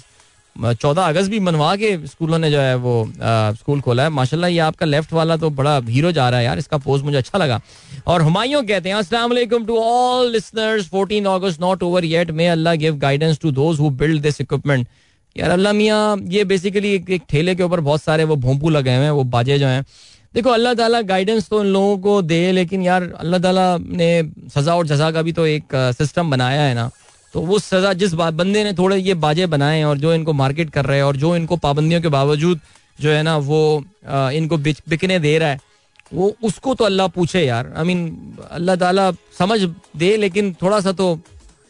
चौदह 0.56 1.02
अगस्त 1.02 1.30
भी 1.32 1.40
मनवा 1.40 1.76
के 1.76 1.96
स्कूलों 2.08 2.38
ने 2.40 2.50
जो 2.52 2.60
है 2.60 2.76
वो 2.78 2.94
स्कूल 3.58 3.82
खोला 3.82 4.04
है। 4.04 4.10
माशाल्लाह 4.12 4.50
ये 4.50 4.60
आपका 4.62 4.86
लेफ़्ट 4.86 5.14
वाला 5.14 5.38
तो 5.38 5.50
बड़ा 5.52 5.78
हीरो 5.88 6.12
जा 6.12 6.30
रहा 6.30 6.40
है 6.40 6.46
यार 6.46 6.60
इसका 6.60 6.78
पोस्ट 6.80 7.06
मुझे 7.06 7.18
अच्छा 7.18 7.38
लगा। 7.38 7.60
और 8.08 8.22
हुमायूं 8.22 8.64
कहते 8.64 8.90
हैं 8.90 8.96
अस्सलाम 8.96 9.30
वालेकुम 9.30 9.66
to 9.66 9.78
all 9.80 10.32
listeners 10.32 10.90
14 10.92 11.28
August 11.36 11.62
not 11.62 11.84
over 11.84 12.06
yet 12.06 12.32
may 12.32 12.48
Allah 12.48 12.76
give 12.86 12.98
guidance 13.00 13.40
to 13.42 13.52
those 13.52 13.80
who 13.80 13.90
build 14.02 14.22
this 14.22 14.42
equipment. 14.42 14.88
यार 15.36 15.50
अल्लाह 15.50 15.74
मियाँ 15.74 16.18
ये 16.30 16.44
बेसिकली 16.46 16.94
एक, 16.96 17.10
एक 17.10 17.22
ठेले 17.30 17.56
के 17.56 17.64
ऊपर 17.64 17.80
बहुत 17.82 18.02
सारे 18.02 18.24
वो 18.24 18.36
भोंपू 18.38 18.70
लगे 18.70 18.96
हुए 18.96 19.04
हैं 19.04 19.12
वो 19.12 19.24
बाजे 19.36 19.60
जो 19.60 19.68
हैं। 19.68 19.84
देखो 20.34 20.50
अल्लाह 20.50 20.74
ताला 20.74 21.02
गाइडेंस 21.04 21.48
तो 21.50 21.64
इन 21.64 21.68
लोगों 21.74 21.98
को 21.98 22.22
दे 22.24 22.52
लेकिन 22.52 22.82
यार 22.82 23.04
अल्लाह 23.20 23.40
ताला 23.40 23.78
ने 23.80 24.12
सजा 24.56 24.76
और 24.76 24.88
जजा 24.88 25.10
का 25.12 25.22
भी 25.22 25.32
तो 25.32 25.46
एक 25.48 25.76
सिस्टम 25.98 26.30
बनाया 26.32 26.62
है 26.62 26.74
ना। 26.76 26.90
तो 27.34 27.42
वो 27.42 27.60
सजा 27.60 27.94
जिस 27.94 28.14
बंदे 28.14 28.64
ने 28.64 28.74
थोड़े 28.74 28.98
ये 28.98 29.14
बाजे 29.18 29.46
बनाए 29.48 29.84
और 29.84 29.98
जो 29.98 30.14
इनको 30.14 30.34
मार्केट 30.36 30.70
कर 30.70 30.86
रहे 30.86 30.98
हैं 30.98 31.04
और 31.04 31.18
जो 31.18 31.36
इनको 31.36 31.56
पाबंदियों 31.58 32.02
के 32.02 32.08
बावजूद 32.10 32.60
जो 33.00 33.10
है 33.10 33.22
ना 33.24 33.38
वो 33.40 33.62
इनको 34.08 34.58
बिकने 34.58 35.20
दे 35.20 35.38
रहा 35.38 35.50
है, 35.50 35.60
वो 36.14 36.36
उसको 36.44 36.74
तो 36.76 36.86
अल्लाह 36.86 37.08
पूछे 37.10 37.42
यार। 37.42 37.74
आई 37.78 37.84
मीन 37.86 38.38
अल्लाह 38.52 38.76
ताला 38.76 39.12
समझ 39.40 39.60
दे, 39.62 40.16
लेकिन 40.18 40.54
थोड़ा 40.62 40.80
सा 40.80 40.92
तो 40.92 41.20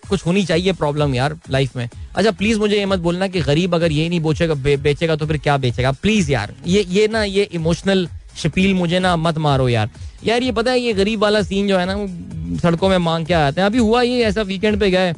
कुछ 0.03 0.25
होनी 0.25 0.43
चाहिए 0.45 0.73
प्रॉब्लम 0.73 1.15
यार 1.15 1.37
लाइफ 1.49 1.75
में। 1.77 1.89
अच्छा 2.15 2.31
प्लीज़ 2.33 2.59
मुझे 2.59 2.77
ये 2.77 2.85
मत 2.85 2.99
बोलना 2.99 3.27
कि 3.27 3.41
गरीब 3.41 3.75
अगर 3.75 3.91
ये 3.91 4.09
नहीं 4.09 4.19
बेचेगा 4.21 4.53
बेचेगा 4.55 5.15
तो 5.15 5.25
फिर 5.25 5.37
क्या 5.39 5.57
बेचेगा? 5.57 5.91
प्लीज़ 5.93 6.31
यार, 6.31 6.53
ये 6.67 6.85
ये 6.89 7.07
ना 7.07 7.23
ये 7.23 7.43
इमोशनल 7.53 8.07
शपील 8.37 8.73
मुझे 8.75 8.99
ना 8.99 9.15
मत 9.17 9.37
मारो 9.37 9.69
यार। 9.69 9.89
यार, 10.25 10.43
ये 10.43 10.51
पता 10.51 10.71
है 10.71 10.79
ये 10.79 10.93
गरीब 10.93 11.21
वाला 11.21 11.41
सीन 11.43 11.67
जो 11.67 11.77
है 11.77 11.85
ना, 11.85 11.95
सड़कों 12.59 12.89
में 12.89 12.97
मांग 12.99 13.25
के 13.25 13.33
आते 13.35 13.61
हैं। 13.61 13.65
अभी 13.67 13.77
हुआ 13.79 14.01
ये 14.01 14.23
ऐसा 14.25 14.41
वीकेंड 14.43 14.79
पे 14.79 14.89
गए 14.91 15.13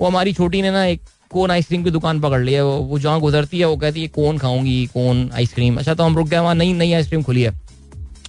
वो 0.00 0.06
हमारी 0.06 0.32
छोटी 0.32 0.62
ने 0.62 0.70
ना 0.70 0.84
एक 0.84 1.00
कोन 1.30 1.50
आइसक्रीम 1.50 1.84
की 1.84 1.90
दुकान 1.90 2.20
पकड़ 2.20 2.40
ली 2.40 2.52
है, 2.52 2.64
वो 2.64 2.98
जहाँ 2.98 3.20
गुजरती 3.20 3.58
है, 3.58 3.64
वो 3.64 3.76
कहती 3.76 4.02
है 4.02 4.08
कौन 4.08 4.38
खाऊँगी 4.38 4.86
कौन 4.86 5.30
आइसक्रीम 5.34 5.76
अच्छा 5.76 5.94
तो 5.94 6.04
हम 6.04 6.16
रुक 6.16 6.28
गए, 6.28 6.38
वहाँ 6.38 6.54
नई 6.54 6.72
नई 6.72 6.92
आइसक्रीम 6.92 7.22
खुली 7.22 7.42
है। 7.42 7.50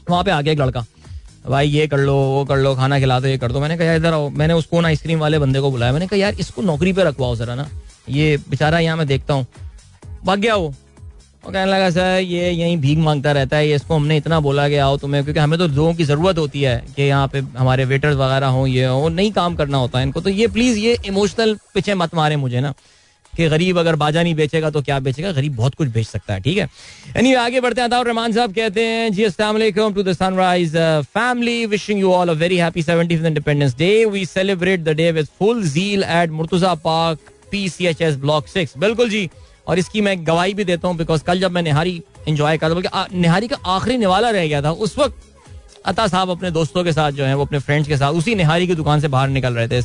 वहाँ 0.09 0.23
पे 0.23 0.31
आ 0.31 0.41
गया 0.41 0.53
एक 0.53 0.59
लड़का। 0.59 0.85
भाई, 1.49 1.67
ये 1.67 1.87
कर 1.87 1.97
लो, 1.97 2.15
वो 2.15 2.45
कर 2.45 2.57
लो, 2.57 2.75
खाना 2.75 2.99
खिला 2.99 3.19
दो 3.19 3.27
ये 3.27 3.37
कर 3.37 3.51
दो। 3.51 3.59
मैंने 3.59 3.77
कहा, 3.77 3.93
इधर 3.93 4.13
आओ। 4.13 4.29
मैंने 4.29 4.53
उस 4.53 4.65
कौन 4.65 4.85
आइसक्रीम 4.85 5.19
वाले 5.19 5.39
बंदे 5.39 5.59
को 5.59 5.71
बुलाया। 5.71 5.91
मैंने 5.91 6.07
कहा, 6.07 6.19
यार, 6.19 6.33
इसको 6.33 6.61
नौकरी 6.61 6.93
पे 6.93 7.03
रखवाओ 7.03 7.35
जरा 7.35 7.55
ना। 7.55 7.69
ये 8.09 8.37
बेचारा 8.49 8.79
यहाँ 8.79 8.97
मैं 8.97 9.07
देखता 9.07 9.33
हूँ। 9.33 9.45
भाग 10.25 10.39
गया 10.39 10.55
वो। 10.55 10.73
वो 11.43 11.51
कहने 11.51 11.71
लगा, 11.71 11.89
सर, 11.89 12.19
ये 12.21 12.49
यहीं 12.49 12.77
भीख 12.77 12.97
माँगता 12.99 13.31
रहता 13.31 13.57
है, 13.57 13.67
ये 13.67 13.75
इसको 13.75 13.95
हमने 13.95 14.17
इतना 14.17 14.39
बोला 14.39 14.67
कि 14.69 14.75
आओ 14.77 14.97
तुम्हें, 14.97 15.23
क्योंकि 15.23 15.39
हमें 15.39 15.57
तो 15.59 15.67
लोगों 15.67 15.93
की 15.93 16.03
ज़रूरत 16.03 16.37
होती 16.37 16.61
है 16.61 16.77
कि 16.95 17.01
यहाँ 17.03 17.27
पे 17.27 17.39
हमारे 17.57 17.85
वेटर्स 17.85 18.15
वगैरह 18.15 18.47
हों, 18.47 18.67
ये 18.67 18.85
हो, 18.85 19.09
नहीं 19.09 19.31
काम 19.33 19.55
करना 19.55 19.77
होता 19.77 19.99
है 19.99 20.05
इनको। 20.05 20.21
तो 20.21 20.29
ये 20.29 20.47
प्लीज़ 20.47 20.77
ये 20.79 20.97
इमोशनल 21.05 21.57
पीछे 21.73 21.95
मत 21.95 22.15
मारे 22.15 22.35
मुझे 22.35 22.59
ना, 22.59 22.73
कि 23.33 23.47
गरीब 23.49 23.77
अगर 23.79 23.95
बाजा 23.95 24.23
नहीं 24.23 24.35
बेचेगा 24.35 24.69
तो 24.69 24.81
क्या 24.81 24.99
बेचेगा? 24.99 25.31
गरीब 25.31 25.55
बहुत 25.55 25.75
कुछ 25.75 25.87
बेच 25.89 26.07
सकता 26.07 26.33
है, 26.33 26.39
ठीक 26.41 26.57
है? 26.57 26.63
यानी 27.15 27.33
आगे 27.33 27.61
बढ़ते 27.61 27.81
हैं 27.81 28.03
रहमान 28.03 28.31
साहब 28.33 28.53
कहते 28.55 28.85
हैं, 28.85 29.11
जी 29.11 29.25
वालेकुम 29.25 29.93
to 29.93 30.03
the 30.03 30.13
sunrise 30.13 30.75
family 31.09 31.65
wishing 31.65 31.99
you 31.99 32.11
all 32.13 32.29
a 32.29 32.33
very 32.39 32.57
happy 32.57 32.83
75th 32.83 33.25
independence 33.25 33.75
day 33.77 33.93
we 34.05 34.25
celebrate 34.27 34.83
the 34.83 34.95
day 34.97 35.11
with 35.11 35.27
full 35.39 35.63
zeal 35.69 36.03
at 36.03 36.29
Murtaza 36.31 36.73
park 36.83 37.31
PCHS 37.51 38.15
block 38.17 38.47
six 38.47 38.77
बिल्कुल 38.77 39.09
जी 39.09 39.29
और 39.71 39.79
इसकी 39.79 40.01
मैं 40.01 40.15
गवाही 40.27 40.53
भी 40.53 40.63
देता 40.65 40.87
हूँ 40.87 40.97
बिकॉज़ 40.97 41.23
कल 41.23 41.39
जब 41.39 41.51
मैं 41.51 41.61
निहारी 41.63 42.01
एंजॉय 42.27 42.57
करता 42.57 42.75
बल्कि 42.75 43.19
निहारी 43.19 43.47
का 43.47 43.57
आखिरी 43.67 43.97
निवाला 43.97 44.29
रह 44.29 44.47
गया 44.47 44.61
था, 44.61 44.71
उस 44.71 44.97
वक्त 44.97 45.29
अता 45.85 46.07
साहब 46.07 46.29
अपने 46.29 46.51
दोस्तों 46.51 46.83
के 46.83 46.91
साथ 46.93 47.11
जो 47.11 47.23
है, 47.25 47.35
वो 47.35 47.45
अपने 47.45 47.59
फ्रेंड्स 47.59 47.87
के 47.87 47.97
साथ, 47.97 48.13
उसी 48.13 48.35
निहारी 48.35 48.67
की 48.67 48.75
दुकान 48.75 48.99
से 49.01 49.07
बाहर 49.07 49.29
निकल 49.29 49.53
रहे 49.53 49.67
थे। 49.67 49.77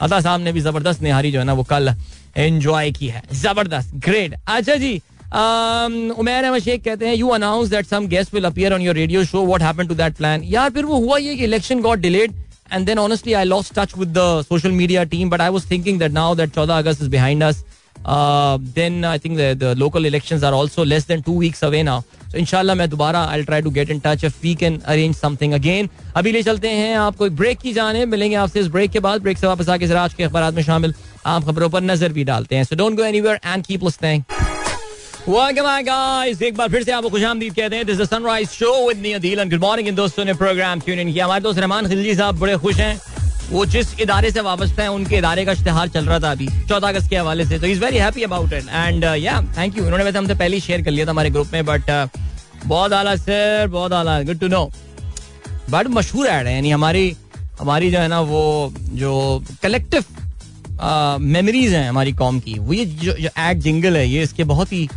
अता 0.00 0.20
साहब 0.20 0.40
ने 0.40 0.52
भी 0.52 0.60
ज़बरदस्त 0.60 1.02
निहारी 1.02 1.30
जो 1.32 1.38
है 1.38 1.44
ना, 1.44 1.52
वो 1.52 1.62
कल 1.64 1.94
एंजॉय 2.36 2.90
की 2.92 3.08
है। 3.08 3.22
ज़बरदस्त 3.34 3.94
ग्रेट 4.06 4.34
अच्छा 4.48 4.74
जी 4.76 5.00
उमेर 5.26 6.44
अहमद 6.44 6.62
शेख 6.62 6.82
कहते 6.84 7.06
हैं 7.06 7.14
you 7.14 7.28
announce 7.28 7.68
that 7.68 7.86
some 7.86 8.06
guest 8.08 8.34
will 8.34 8.44
appear 8.44 8.74
on 8.74 8.82
your 8.82 8.94
radio 8.94 9.24
show 9.24 9.44
what 9.46 9.62
happened 9.62 9.88
to 9.88 9.94
that 9.94 10.16
plan 10.16 10.42
यार, 10.44 10.70
फिर 10.70 10.84
वो 10.84 10.98
हुआ 10.98 11.18
ये 11.18 11.36
कि 11.36 11.44
election 11.44 11.80
got 11.82 11.98
delayed 12.00 12.34
and 12.72 12.86
then 12.86 12.98
honestly 12.98 13.32
I 13.32 13.44
lost 13.44 13.74
touch 13.78 13.96
with 13.98 14.08
the 14.18 14.44
social 14.48 14.70
media 14.72 15.04
team 15.14 15.30
but 15.30 15.40
I 15.40 15.50
was 15.50 15.70
thinking 15.70 15.98
that 16.00 16.12
now 16.12 16.34
that 16.34 16.54
14 16.54 16.78
August 16.78 17.02
is 17.02 17.10
behind 17.10 17.42
us 17.44 17.64
then 18.08 19.04
I 19.04 19.18
think 19.18 19.38
the 19.38 19.74
local 19.78 20.06
elections 20.06 20.44
are 20.44 20.54
also 20.54 20.84
less 20.84 21.06
than 21.08 21.22
2 21.22 21.38
weeks 21.38 21.64
away 21.64 21.82
now 21.82 22.00
so 22.00 22.38
इंशाल्लाह 22.38 22.76
मैं 22.76 22.88
दोबारा 22.90 23.24
I 23.24 23.42
try 23.42 23.62
to 23.62 23.70
get 23.70 23.90
in 23.90 24.00
touch 24.04 24.24
if 24.24 24.34
we 24.42 24.54
can 24.54 24.80
arrange 24.86 25.14
something 25.16 25.52
again 25.54 25.88
अभी 26.16 26.32
ले 26.32 26.42
चलते 26.42 26.68
हैं, 26.70 26.96
आपको 26.98 27.26
एक 27.26 27.36
break 27.36 27.58
की 27.58 27.72
जाने 27.72 28.04
मिलेंगे 28.06 28.36
आपसे 28.36 28.60
इस 28.60 28.68
ब्रेक 28.68 28.90
के 28.90 29.00
बाद। 29.00 29.22
ब्रेक 29.22 29.38
से 29.38 29.46
वापस 29.46 29.68
आके 29.68 29.92
आज 29.96 30.14
के 30.14 30.24
अखबार 30.24 30.52
में 30.52 30.62
शामिल। 30.62 30.94
आम 31.26 31.44
खबरों 31.44 31.68
पर 31.70 31.82
नज़र 31.82 32.12
भी 32.12 32.24
डालते 32.24 32.56
हैं। 32.56 32.64
So 32.64 32.76
don't 32.76 32.96
go 32.96 33.04
anywhere 33.04 33.40
and 33.44 33.64
keep 33.66 33.84
listening 33.84 34.22
Welcome 35.26 35.66
back 35.66 35.86
guys. 35.86 36.42
एक 36.42 36.56
बार 36.56 36.68
फिर 36.70 36.82
से 36.84 36.92
आपको 36.92 37.08
खुशामदीद 37.10 37.54
कहते 37.54 37.76
हैं। 37.76 37.84
Is 37.90 38.02
Sunrise 38.02 38.48
Show 38.48 38.72
with 38.88 39.14
Adeel 39.14 39.38
and 39.38 39.50
good 39.50 39.60
morning 39.60 39.88
इन 39.88 39.94
दोस्तों 39.94 40.24
ने 40.24 40.34
प्रोग्राम 40.34 40.80
ट्यून 40.80 40.98
इन 40.98 41.12
किया। 41.12 41.24
हमारे 41.24 41.42
दोस्त 41.42 41.58
रहमान 41.58 41.88
खिलजी 41.88 42.14
साहब 42.14 42.38
बड़े 42.40 42.56
खुश 42.56 42.76
हैं। 42.76 43.00
वो 43.50 43.64
जिस 43.66 43.98
इदारे 44.00 44.30
से 44.30 44.40
वापस 44.40 44.70
हैं 44.78 44.88
उनके 44.88 45.16
इदारे 45.16 45.44
का 45.44 45.52
इश्तेहार 45.52 45.88
चल 45.88 46.04
रहा 46.06 46.18
था 46.20 46.30
अभी 46.32 46.48
चौदह 46.68 46.88
अगस्त 46.88 47.10
के 47.10 47.16
हवाले 47.16 47.44
से। 47.46 47.58
तो 47.58 47.66
is 47.66 47.80
very 47.80 47.98
happy 47.98 48.22
about 48.22 48.52
it 48.52 48.68
and 48.68 49.04
yeah 49.04 49.40
thank 49.58 49.78
you 49.78 49.84
उन्होंने 49.84 50.04
वैसे 50.04 50.18
हमसे 50.18 50.34
पहले 50.34 50.56
ही 50.56 50.60
शेयर 50.60 50.82
कर 50.82 50.90
लिया 50.90 51.06
था 51.06 51.10
हमारे 51.10 51.30
ग्रुप 51.30 51.52
में 51.52 51.64
बट 51.66 51.90
uh, 51.90 52.08
बहुत 52.66 52.92
आला 52.92 53.14
सर 53.16 53.66
बहुत 53.70 53.92
आला। 53.92 54.20
गुड 54.22 54.38
टू 54.40 54.48
नो 54.48 54.64
बट 55.70 55.86
मशहूर 55.90 56.26
एड 56.26 56.46
है 56.46 56.54
यानी 56.54 56.70
हमारी 56.70 57.16
हमारी 57.60 57.90
जो 57.90 57.98
है 57.98 58.08
ना 58.08 58.20
वो 58.20 58.72
जो 58.92 59.42
कलेक्टिव 59.62 60.04
मेमोरीज 61.22 61.74
हैं 61.74 61.88
हमारी 61.88 62.12
कॉम 62.12 62.38
की 62.40 62.58
वो 62.58 62.72
ये 62.72 62.84
जो 62.84 63.12
एड 63.38 63.60
जिंगल 63.60 63.96
है 63.96 64.06
ये 64.08 64.22
इसके 64.22 64.44
बहुत 64.44 64.72
ही 64.72 64.88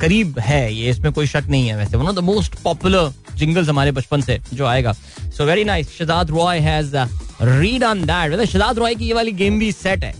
करीब 0.00 0.38
है 0.38 0.72
ये 0.74 0.90
इसमें 0.90 1.12
कोई 1.12 1.26
शक 1.26 1.44
नहीं 1.48 1.68
है 1.68 1.76
वैसे। 1.76 1.96
One 1.96 2.06
of 2.06 2.16
the 2.16 2.18
most 2.24 2.54
popular 2.64 3.12
jingles 3.36 3.68
हमारे 3.68 3.92
बचपन 3.92 4.20
से 4.20 4.38
जो 4.54 4.66
आएगा। 4.66 4.92
So 4.92 5.44
very 5.44 5.64
nice 5.64 5.96
Shahzad 5.98 6.30
Roy 6.30 6.58
has 6.58 6.96
read 7.42 7.84
on 7.84 8.02
that 8.02 8.30
वैसे 8.30 8.46
शहजाद 8.46 8.78
रॉय 8.78 8.94
की 8.94 9.06
ये 9.06 9.14
वाली 9.14 9.32
गेम 9.34 9.58
भी 9.58 9.70
सेट 9.72 10.04
है। 10.04 10.14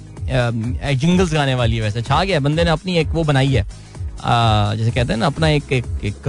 जिंगल्स 0.95 1.33
गाने 1.35 1.55
वाली 1.55 1.77
है 1.77 1.83
वैसे। 1.83 2.03
छा 2.03 2.23
गया 2.25 2.41
बंदे 2.41 2.65
ने 2.65 2.71
अपनी 2.71 2.97
एक 2.99 3.09
वो 3.09 3.25
बनाई 3.25 3.49
है। 3.49 3.67
जैसे 4.19 4.91
कहते 4.91 5.12
हैं 5.12 5.19
ना 5.21 5.27
अपना 5.27 5.49
एक 5.49 5.73
एक, 5.73 5.85
एक, 6.05 6.29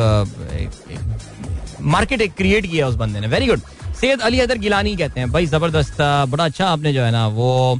मार्केट 1.81 2.21
एक 2.21 2.33
क्रिएट 2.33 2.65
किया 2.65 2.87
उस 2.87 2.95
बंदे 2.95 3.19
ने। 3.19 3.27
Very 3.27 3.47
good 3.47 3.61
Syed 4.01 4.21
Ali 4.21 4.39
other 4.39 4.57
Gilani 4.57 4.95
कहते 4.95 5.19
हैं 5.19 5.31
भाई 5.31 5.45
ज़बरदस्त 5.45 5.97
बड़ा 6.29 6.45
अच्छा 6.45 6.67
आपने 6.67 6.93
जो 6.93 7.03
है 7.03 7.11
ना 7.11 7.27
वो 7.29 7.79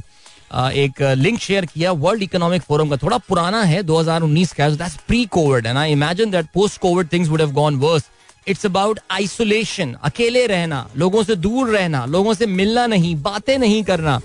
एक 0.54 1.02
लिंक 1.18 1.38
शेयर 1.40 1.66
किया 1.66 1.92
वर्ल्ड 1.94 2.22
इकोनॉमिक 2.22 2.62
फोरम 2.62 2.88
का। 2.88 2.96
थोड़ा 2.96 3.18
पुराना 3.28 3.62
है 3.62 3.82
2019 3.84 4.52
का 4.52 4.68
that's 4.70 4.96
pre 5.08 5.24
COVID 5.32 5.66
and 5.66 5.78
I 5.78 5.92
imagine 5.92 6.30
that 6.30 6.46
post 6.54 6.80
COVID 6.80 7.12
things 7.12 7.28
would 7.28 7.40
have 7.40 7.52
gone 7.52 7.76
worse 7.78 8.08
it's 8.48 8.66
about 8.66 9.00
isolation 9.10 9.94
अकेले 10.04 10.46
रहना, 10.46 10.88
लोगों 10.96 11.22
से 11.22 11.34
दूर 11.36 11.68
रहना, 11.68 12.04
लोगों 12.06 12.34
से 12.34 12.46
मिलना 12.46 12.86
नहीं, 12.86 13.14
बातें 13.22 13.56
नहीं 13.58 13.82
करना। 13.84 14.20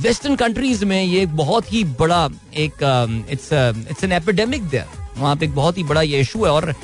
वेस्टर्न 0.00 0.36
कंट्रीज़ 0.36 0.84
में 0.84 1.02
ये 1.02 1.24
बहुत 1.26 1.72
ही 1.72 1.84
बड़ा 2.00 2.28
एक 2.56 2.82
it's 3.30 3.52
it's 3.90 4.04
an 4.04 4.12
epidemic 4.12 4.68
there 4.68 4.84
वहाँ 5.18 5.36
पे 5.36 5.46
एक 5.46 5.54
बहुत 5.54 5.78
ही 5.78 5.82
बड़ा 5.84 6.02
ये 6.02 6.20
इशू 6.20 6.44
है 6.44 6.50
और 6.50 6.74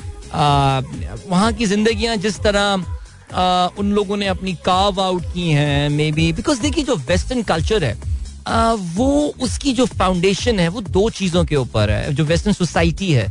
वहाँ 1.29 1.51
की 1.53 1.65
जिंदगियाँ 1.65 2.15
जिस 2.17 2.39
तरह 2.39 3.73
उन 3.79 3.91
लोगों 3.91 4.17
ने 4.17 4.27
अपनी 4.27 4.53
काव 4.65 5.01
आउट 5.01 5.23
की 5.33 5.49
हैं 5.51 5.89
मे 5.89 6.11
बी 6.11 6.31
बिकॉज़ 6.33 6.61
देखिए 6.61 6.83
जो 6.83 6.95
वेस्टर्न 7.07 7.41
कल्चर 7.43 7.83
है 7.83 8.14
वो 8.47 9.35
उसकी 9.41 9.73
जो 9.73 9.85
फाउंडेशन 9.87 10.59
है, 10.59 10.67
वो 10.69 10.81
दो 10.81 11.09
चीज़ों 11.11 11.43
के 11.45 11.55
ऊपर 11.55 11.89
है, 11.89 12.13
जो 12.13 12.23
वेस्टर्न 12.25 12.53
सोसाइटी 12.53 13.11
है। 13.11 13.27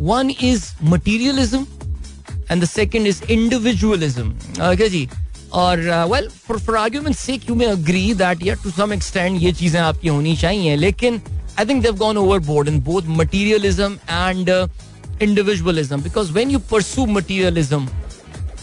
One 0.00 0.30
is 0.30 0.64
materialism 0.84 1.66
and 2.50 2.62
the 2.62 2.64
second 2.66 3.06
is 3.06 3.22
individualism 3.24 4.34
जी? 4.88 5.08
और 5.52 5.80
वेल 6.10 6.28
फॉर 6.46 6.76
आर्ग्यूमेंट 6.76 7.16
से 7.16 7.34
यू 7.34 7.54
मे 7.54 7.66
अग्री 7.66 8.12
दैट 8.14 8.42
यार 8.46 8.56
टू 8.64 8.70
सम 8.70 8.92
एक्सटेंड 8.92 9.42
ये 9.42 9.52
चीज़ें 9.52 9.80
आपकी 9.80 10.08
होनी 10.08 10.36
चाहिए, 10.36 10.76
लेकिन 10.76 11.20
I 11.58 11.64
think 11.66 11.82
they've 11.82 11.96
gone 11.96 12.16
overboard 12.46 12.68
in 12.68 12.80
both 12.82 13.02
materialism 13.18 13.98
and 14.10 14.48
individualism 15.22 16.02
because 16.02 16.32
when 16.32 16.50
you 16.50 16.58
pursue 16.70 17.06
materialism 17.06 17.88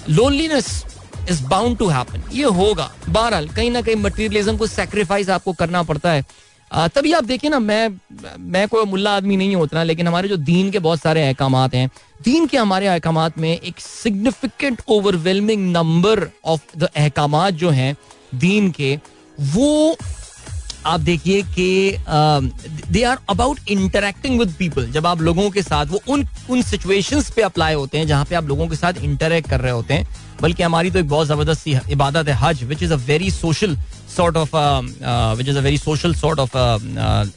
loneliness 0.10 0.84
is 1.30 1.44
bound 1.46 1.78
to 1.78 1.88
happen 1.88 2.24
ये 2.34 2.44
होगा। 2.46 2.92
बहरहाल, 3.10 3.48
कहीं 3.50 3.72
ना 3.72 3.82
कहीं 3.82 3.96
मटीरियलिज्म 3.98 4.58
को 4.58 4.68
सेक्रीफाइस 4.70 5.30
आपको 5.30 5.54
करना 5.54 5.84
पड़ता 5.84 6.12
है। 6.12 6.26
तभी 6.72 7.12
आप 7.14 7.24
देखिए 7.24 7.50
ना, 7.50 7.60
मैं 7.60 7.90
मैं 8.40 8.68
कोई 8.68 8.86
मुल्ला 8.86 9.16
आदमी 9.16 9.38
नहीं 9.38 9.56
होता 9.56 9.84
लेकिन 9.84 10.08
हमारे 10.08 10.28
जो 10.30 10.38
दीन 10.38 10.72
के 10.72 10.80
बहुत 10.80 11.02
सारे 11.02 11.24
अहकाम 11.24 11.56
हैं, 11.56 11.90
दीन 12.24 12.48
के 12.48 12.58
हमारे 12.58 12.88
अहकाम 12.88 13.20
में 13.38 13.52
एक 13.52 13.80
significant 13.80 14.82
overwhelming 14.88 15.72
number 15.72 16.28
of 16.46 16.78
the 16.78 16.90
अहकाम 16.96 17.50
जो 17.52 17.70
हैं 17.70 17.96
दीन 18.36 18.70
के, 18.72 18.98
वो 19.40 19.98
आप 20.86 21.00
देखिए 21.00 21.42
कि 21.44 21.98
they 22.92 23.04
are 23.04 23.20
about 23.30 23.60
interacting 23.70 24.40
with 24.40 24.54
people 24.60 24.92
जब 24.92 25.06
आप 25.08 25.22
लोगों 25.22 25.50
के 25.52 25.62
साथ 25.64 25.86
वो 25.86 26.02
उन 26.08 26.28
उन 26.50 26.62
सिचुएशंस 26.62 27.30
पे 27.30 27.42
अप्लाई 27.42 27.74
होते 27.74 27.98
हैं, 27.98 28.08
जहाँ 28.08 28.26
पे 28.26 28.36
आप 28.36 28.46
लोगों 28.46 28.68
के 28.68 28.76
साथ 28.76 29.04
इंटरेक्ट 29.04 29.50
कर 29.50 29.62
रहे 29.62 29.72
होते 29.72 29.94
हैं 29.94 30.08
बल्कि 30.46 30.64
हमारी 30.64 30.92
तो 30.92 31.00
एक 31.00 31.10
बहुत 31.10 31.28
ज़बरदस्त 31.28 31.62
सी 31.62 31.78
इबादत 31.92 32.28
है 32.28 32.34
हज 32.38 32.64
which 32.64 32.84
is 32.84 32.94
a 32.94 32.96
very 33.08 33.30
social 33.32 33.76
sort 34.16 34.38
of 34.38 34.56
which 35.38 35.48
is 35.50 35.58
a 35.58 35.62
very 35.62 35.78
social 35.80 36.14
sort 36.16 36.40
of 36.40 36.58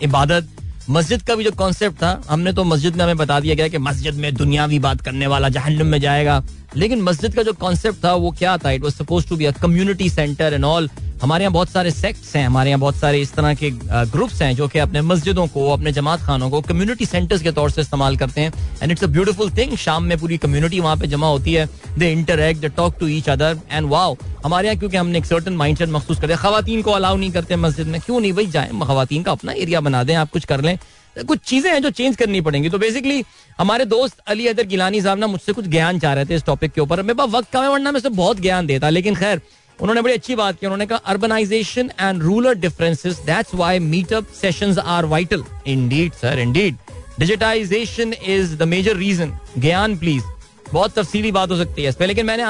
इबादत। 0.05 0.49
मस्जिद 0.91 1.23
का 1.23 1.35
भी 1.35 1.45
जो 1.45 1.51
कॉन्सेप्ट 1.53 1.97
था, 1.97 2.11
हमने 2.29 2.53
तो 2.53 2.65
मस्जिद 2.65 2.97
में 2.97 3.03
हमें 3.05 3.17
बता 3.17 3.39
दिया 3.41 3.55
गया 3.55 3.69
कि 3.69 3.79
मस्जिद 3.79 4.15
में 4.15 4.35
दुनियावी 4.35 4.79
बात 4.81 5.01
करने 5.01 5.27
वाला 5.27 5.49
जहन्नम 5.49 5.87
में 5.87 6.01
जाएगा। 6.01 6.43
लेकिन 6.77 7.03
मस्जिद 7.03 7.35
का 7.35 7.43
जो 7.43 7.53
कॉन्सेप्ट 7.55 8.05
था, 8.05 8.15
वो 8.15 8.31
क्या 8.39 8.57
था? 8.59 8.71
It 8.71 8.83
was 8.83 8.95
suppose 8.95 9.29
to 9.29 9.37
be 9.37 9.45
a 9.45 9.51
community 9.53 10.09
centre 10.11 10.55
and 10.55 10.65
all 10.65 10.91
हमारे 11.23 11.45
यहाँ 11.45 11.53
बहुत 11.53 11.71
सारे 11.71 11.91
सेक्ट्स 11.91 12.35
हैं, 12.37 12.45
हमारे 12.47 12.71
यहाँ 12.71 12.81
बहुत 12.81 12.97
सारे 12.97 13.21
इस 13.21 13.33
तरह 13.35 13.55
के 13.55 13.71
ग्रुप्स 14.11 14.43
हैं 14.43 14.55
जो 14.57 14.67
कि 14.69 14.79
अपने 14.79 15.01
मस्जिदों 15.03 15.47
को, 15.47 15.69
अपने 15.71 15.93
जमात 15.93 16.21
खानों 16.23 16.51
को 16.51 16.61
कम्युनिटी 16.61 17.07
सेंटर्स 17.07 17.43
के 17.43 17.53
तौर 17.53 17.71
से 17.71 17.81
इस्तेमाल 17.81 18.17
करते 18.17 18.41
हैं। 18.41 18.53
And 18.83 18.93
it's 18.93 19.05
a 19.05 19.07
beautiful 19.07 19.51
thing 19.57 19.77
शाम 19.77 20.05
में 20.05 20.17
पूरी 20.19 20.39
कम्युनिटी 20.39 20.81
वहाँ 20.81 20.97
पे 20.97 21.07
जमा 21.07 21.29
होती 21.29 21.55
है। 21.55 21.69
They 21.99 22.13
interact 22.13 22.61
they 22.61 22.69
talk 22.77 22.95
to 23.01 23.07
each 23.09 23.29
other 23.29 23.59
and 23.71 23.89
wow 23.91 24.17
हमारे 24.45 24.69
यहाँ 24.69 24.79
क्योंकि 24.79 24.97
हमने 24.97 25.19
एक 25.19 25.27
सर्टन 25.27 25.53
माइंड 25.53 25.79
सेट 25.79 25.89
मखसूस 25.89 26.21
करते 26.21 26.33
हैं 26.33 26.43
खातन 26.43 26.83
को 26.83 26.91
अलाउ 26.91 27.17
नहीं 27.17 27.31
करते 27.33 27.57
मस्जिद 27.57 27.87
में। 27.87 28.01
क्यों 28.01 28.21
नहीं 28.21 28.33
भाई? 28.33 28.47
जाए 28.47 28.71
खातन 28.85 29.23
का 29.23 29.33
अपना 29.33 29.53
एरिया 29.53 29.81
बना 29.81 30.05
दें, 30.05 30.15
आप 30.15 30.31
कुछ 30.33 30.45
कर 30.45 30.61
लें। 30.61 30.79
कुछ 31.19 31.39
चीज़ें 31.41 31.71
हैं 31.71 31.81
जो 31.83 31.91
चेंज 31.91 32.17
करनी 32.17 32.41
पड़ेंगी। 32.41 32.69
तो 32.69 32.79
बेसिकली 32.79 33.23
हमारे 33.59 33.85
दोस्त 33.87 34.19
अली 34.27 34.47
अदर 34.47 34.67
गिलानी 34.67 35.01
साहब 35.03 35.19
ना 35.19 35.27
मुझसे 35.27 35.53
कुछ 35.53 35.67
ज्ञान 35.67 35.99
चाह 35.99 36.13
रहे 36.15 36.25
थे 36.25 36.35
इस 36.35 36.45
टॉपिक 36.45 36.73
के 36.73 36.81
ऊपर। 36.81 37.03
मेरे 37.03 37.15
पास 37.15 37.31
वक्त 37.31 37.53
कम 37.53 37.63
है, 37.63 37.69
वरना 37.69 37.93
मैं 37.93 38.03
बहुत 38.07 38.41
ज्ञान 38.41 38.67
देता, 38.67 38.89
लेकिन 38.91 39.15
खैर, 39.15 39.41
उन्होंने 39.79 40.03
बड़ी 40.03 40.15
अच्छी 40.15 40.35
बात 40.35 40.59
की। 40.61 40.67
उन्होंने 40.67 40.87
कहा 40.87 40.99
urbanisation 41.07 41.91
and 42.01 42.23
rural 42.23 42.55
differences 42.61 43.19
that's 43.27 43.55
why 43.55 43.79
meetup 43.81 44.33
sessions 44.41 44.79
are 44.79 45.05
vital 45.07 45.45
indeed 45.67 46.13
sir 46.15 46.39
indeed 46.39 46.77
digitisation 47.19 48.15
is 48.29 48.57
the 48.57 48.63
major 48.69 48.97
reason 48.97 49.39
ज्ञान 49.59 49.97
प्लीज़ 49.99 50.25
बहुत 50.73 50.99
तफसीली 50.99 51.33
बात 51.33 51.51
हो 51.51 51.57
सकती 51.57 51.83
है 51.83 51.89
इस 51.89 51.97
पर 51.97 52.07
लेकिन 52.07 52.27
मैंने 52.27 52.45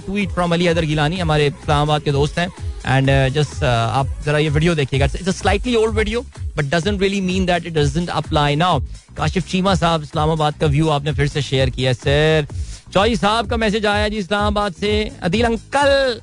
tweet 0.00 0.30
from 0.30 0.52
Ali 0.54 0.66
other 0.66 0.84
Gilani 0.86 1.18
हमारे 1.18 1.46
इस्लामाबाद 1.46 2.02
के 2.02 2.12
दोस्त 2.12 2.38
हैं। 2.38 2.48
एंड 2.86 3.10
जस्ट 3.32 3.52
uh, 3.52 3.58
uh, 3.58 3.66
आप 3.66 4.06
जरा 4.24 4.38
ये 4.38 4.48
वीडियो 4.48 4.74
देखिएगा। 4.74 5.06
It's 5.06 5.38
slightly 5.38 5.74
old 5.76 5.94
video 5.96 6.20
but 6.56 6.64
doesn't 6.74 7.00
really 7.00 7.20
mean 7.20 7.46
that 7.46 7.66
it 7.66 7.74
doesn't 7.74 8.08
apply 8.10 8.56
now 8.56 8.80
Kashif 9.16 9.48
Cheema 9.48 9.74
साहब 9.74 10.02
इस्लामाबाद 10.02 10.54
का 10.60 10.66
व्यू 10.66 10.88
आपने 10.88 11.12
फिर 11.12 11.28
से 11.28 11.42
शेयर 11.42 11.70
किया 11.70 11.92
सर 11.92 12.46
चौई 12.92 13.16
साहब 13.16 13.50
का 13.50 13.56
मैसेज 13.56 13.86
आया 13.86 14.08
जी 14.08 14.16
इस्लामाबाद 14.18 14.72
से। 14.74 14.92
Adeel 15.22 15.44
uncle 15.44 16.20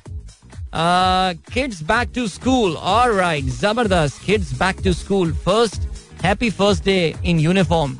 kids 1.52 1.82
back 1.82 2.10
to 2.14 2.26
school 2.28 2.74
alright 2.74 3.44
ज़बरदस्त 3.60 4.24
kids 4.24 4.52
back 4.58 4.82
to 4.84 4.92
school 4.92 5.32
first 5.44 5.88
happy 6.24 6.50
first 6.50 6.84
day 6.84 7.14
in 7.24 7.40
uniform 7.40 7.94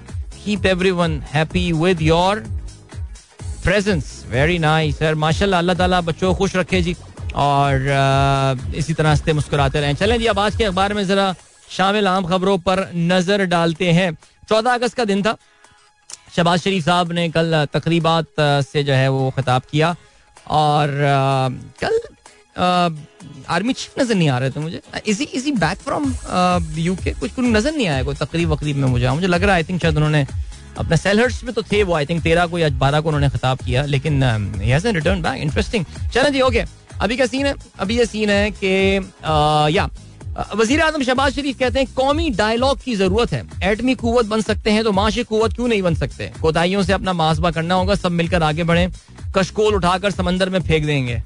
keep 0.44 0.66
everyone 0.66 1.22
happy 1.34 1.70
with 1.72 2.02
your 2.02 2.44
presence 3.64 4.24
very 4.30 4.58
nice 4.58 4.98
sir 4.98 5.14
माशाल्लाह, 5.16 5.60
अल्लाह 5.60 5.76
ताला 5.76 6.00
बच्चों 6.02 6.34
खुश 6.34 6.56
रखे 6.56 6.82
जी। 6.82 6.96
और 7.36 8.72
इसी 8.74 8.94
तरह 8.94 9.14
से 9.14 9.32
मुस्कुराते 9.32 9.80
रहें। 9.80 9.94
चलें 9.96 10.18
जी, 10.18 10.26
अब 10.26 10.38
आज 10.38 10.56
के 10.56 10.64
अखबार 10.64 10.94
में 10.94 11.06
जरा 11.06 11.34
शामिल 11.70 12.06
आम 12.08 12.26
खबरों 12.26 12.58
पर 12.58 12.90
नज़र 12.94 13.44
डालते 13.46 13.90
हैं। 13.92 14.10
चौदह 14.48 14.74
अगस्त 14.74 14.96
का 14.96 15.04
दिन 15.04 15.22
था। 15.22 15.36
शबाज 16.36 16.60
शरीफ 16.60 16.84
साहब 16.84 17.12
ने 17.12 17.28
कल 17.30 17.66
तकरीबात 17.72 18.26
से 18.64 18.82
जो 18.84 18.92
है 18.92 19.08
वो 19.08 19.30
खिताब 19.36 19.62
किया। 19.70 19.94
और 20.50 20.88
कल 21.82 22.00
आर्मी 23.48 23.72
चीफ 23.72 23.98
नज़र 23.98 24.14
नहीं 24.14 24.28
आ 24.28 24.38
रहे 24.38 24.50
थे 24.50 24.60
मुझे। 24.60 24.80
इसी 25.06 25.24
इसी 25.24 25.52
बैक 25.54 25.78
फ्रॉम 25.78 26.12
यूके 26.78 27.12
कुछ 27.12 27.30
कुछ 27.32 27.44
नज़र 27.46 27.72
नहीं 27.74 27.88
आया, 27.88 28.02
कोई 28.02 28.14
तकरीब 28.16 28.50
वकरीब 28.52 28.76
में 28.76 28.88
मुझे। 28.88 29.08
मुझे 29.10 29.26
लग 29.26 29.42
रहा 29.42 29.54
है 29.54 29.62
आई 29.62 29.64
थिंक 29.68 29.82
शायद 29.82 29.96
उन्होंने 29.96 30.26
अपने 30.78 30.96
सेलहर्स 30.96 31.42
में 31.44 31.52
तो 31.54 31.62
थे 31.62 31.82
वो 31.82 31.94
आई 31.94 32.06
थिंक 32.06 32.22
तेरह 32.22 32.46
को 32.46 32.58
या 32.58 32.68
बारह 32.78 33.00
को 33.00 33.08
उन्होंने 33.08 33.28
खिताब 33.30 33.58
किया, 33.58 33.84
लेकिन 33.84 34.22
रिटर्न 34.86 35.22
बैक 35.22 35.40
इंटरेस्टिंग 35.42 35.84
चलें 36.14 36.32
जी 36.32 36.40
ओके 36.40 36.64
अभी 37.00 37.16
क्या 37.16 37.26
सीन 37.26 37.46
है? 37.46 37.54
अभी 37.80 37.98
ये 37.98 38.06
सीन 38.06 38.30
है 38.30 38.50
कि 38.52 38.68
या 39.76 39.88
वज़ीर 40.56 40.80
आज़म 40.80 41.02
शहबाज 41.02 41.34
शरीफ 41.34 41.58
कहते 41.58 41.78
हैं, 41.78 41.88
कौमी 41.94 42.28
डायलॉग 42.30 42.82
की 42.82 42.94
ज़रूरत 42.96 43.32
है। 43.32 43.42
एटमी 43.64 43.94
कुत 43.94 44.26
बन 44.26 44.40
सकते 44.42 44.70
हैं 44.70 44.82
तो 44.84 44.92
माशी 44.92 45.22
कुत 45.24 45.54
क्यों 45.54 45.68
नहीं 45.68 45.82
बन 45.82 45.94
सकते? 45.94 46.30
कोताहियों 46.42 46.82
से 46.82 46.92
अपना 46.92 47.12
मुहासबा 47.12 47.50
करना 47.50 47.74
होगा, 47.74 47.94
सब 47.94 48.12
मिलकर 48.12 48.42
आगे 48.42 48.64
बढ़े। 48.64 48.88
कशकोल 49.36 49.74
उठाकर 49.74 50.10
समंदर 50.10 50.50
में 50.50 50.60
फेंक 50.60 50.84
देंगे। 50.86 51.22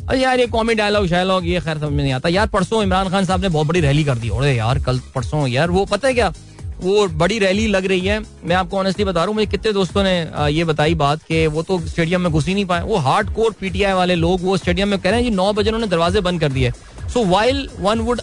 अरे 0.00 0.20
यार, 0.20 0.40
ये 0.40 0.46
कॉमी 0.46 0.74
डायलॉग 0.74 1.06
शायलॉग 1.08 1.46
ये 1.46 1.60
खैर 1.60 1.78
समझ 1.78 1.92
में 1.92 2.02
नहीं 2.02 2.12
आता। 2.12 2.28
यार, 2.28 2.46
परसों 2.48 2.82
इमरान 2.82 3.08
खान 3.10 3.24
साहब 3.24 3.42
ने 3.42 3.48
बहुत 3.48 3.66
बड़ी 3.66 3.80
रैली 3.80 4.04
कर 4.04 4.18
दी। 4.18 4.28
अरे 4.30 4.54
यार, 4.56 4.78
कल 4.82 5.00
परसों, 5.14 5.46
यार, 5.48 5.70
वो 5.70 5.84
पता 5.84 6.08
है 6.08 6.14
क्या? 6.14 6.32
वो 6.80 7.06
बड़ी 7.18 7.38
रैली 7.38 7.66
लग 7.66 7.86
रही 7.86 8.00
है। 8.00 8.18
मैं 8.20 8.56
आपको 8.56 8.78
ऑनेस्टली 8.78 9.04
बता 9.04 9.20
रहा 9.20 9.26
हूँ, 9.26 9.34
मुझे 9.34 9.46
कितने 9.46 9.72
दोस्तों 9.72 10.02
ने 10.02 10.52
ये 10.52 10.64
बताई 10.64 10.94
बात 10.96 11.22
कि 11.22 11.46
वो 11.48 11.62
तो 11.62 11.78
स्टेडियम 11.86 12.20
में 12.20 12.30
घुस 12.32 12.46
ही 12.46 12.54
नहीं 12.54 12.64
पाए। 12.66 12.82
वो 12.82 12.96
हार्ड 12.98 13.34
कोर 13.34 13.52
पीटीआई 13.60 13.92
वाले 13.94 14.14
लोग, 14.14 14.42
वो 14.42 14.56
स्टेडियम 14.56 14.88
में 14.88 14.98
कह 14.98 15.10
रहे 15.10 15.20
हैं 15.20 15.30
जी, 15.30 15.36
नौ 15.36 15.52
बजे 15.52 15.70
उन्होंने 15.70 15.86
दरवाजे 15.86 16.20
बंद 16.20 16.40
कर 16.40 16.52
दिए। 16.52 16.70
So 17.12 17.24
while 17.26 17.68
one 17.80 18.00
would 18.00 18.20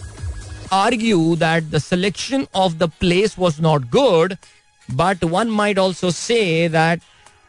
argue 0.72 1.34
that 1.36 1.64
the 1.64 1.78
selection 1.80 2.46
of 2.54 2.72
the 2.74 2.90
place 3.00 3.36
was 3.38 3.60
not 3.62 3.90
good 3.90 4.34
but 4.88 5.24
one 5.26 5.50
might 5.52 5.78
also 5.78 6.10
say 6.12 6.68
that 6.68 7.00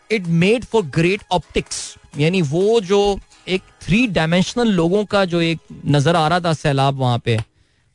it 0.09 0.27
made 0.41 0.65
for 0.65 0.83
great 0.95 1.21
optics 1.31 1.95
यानी 2.17 2.41
वो 2.43 2.79
जो 2.81 2.99
एक 3.47 3.61
थ्री 3.81 4.05
डायमेंशनल 4.09 4.67
लोगों 4.73 5.03
का 5.05 5.25
जो 5.25 5.41
एक 5.41 5.59
नज़र 5.87 6.15
आ 6.15 6.27
रहा 6.27 6.39
था 6.39 6.53
सैलाब 6.53 6.99
वहाँ 6.99 7.19
पे 7.25 7.37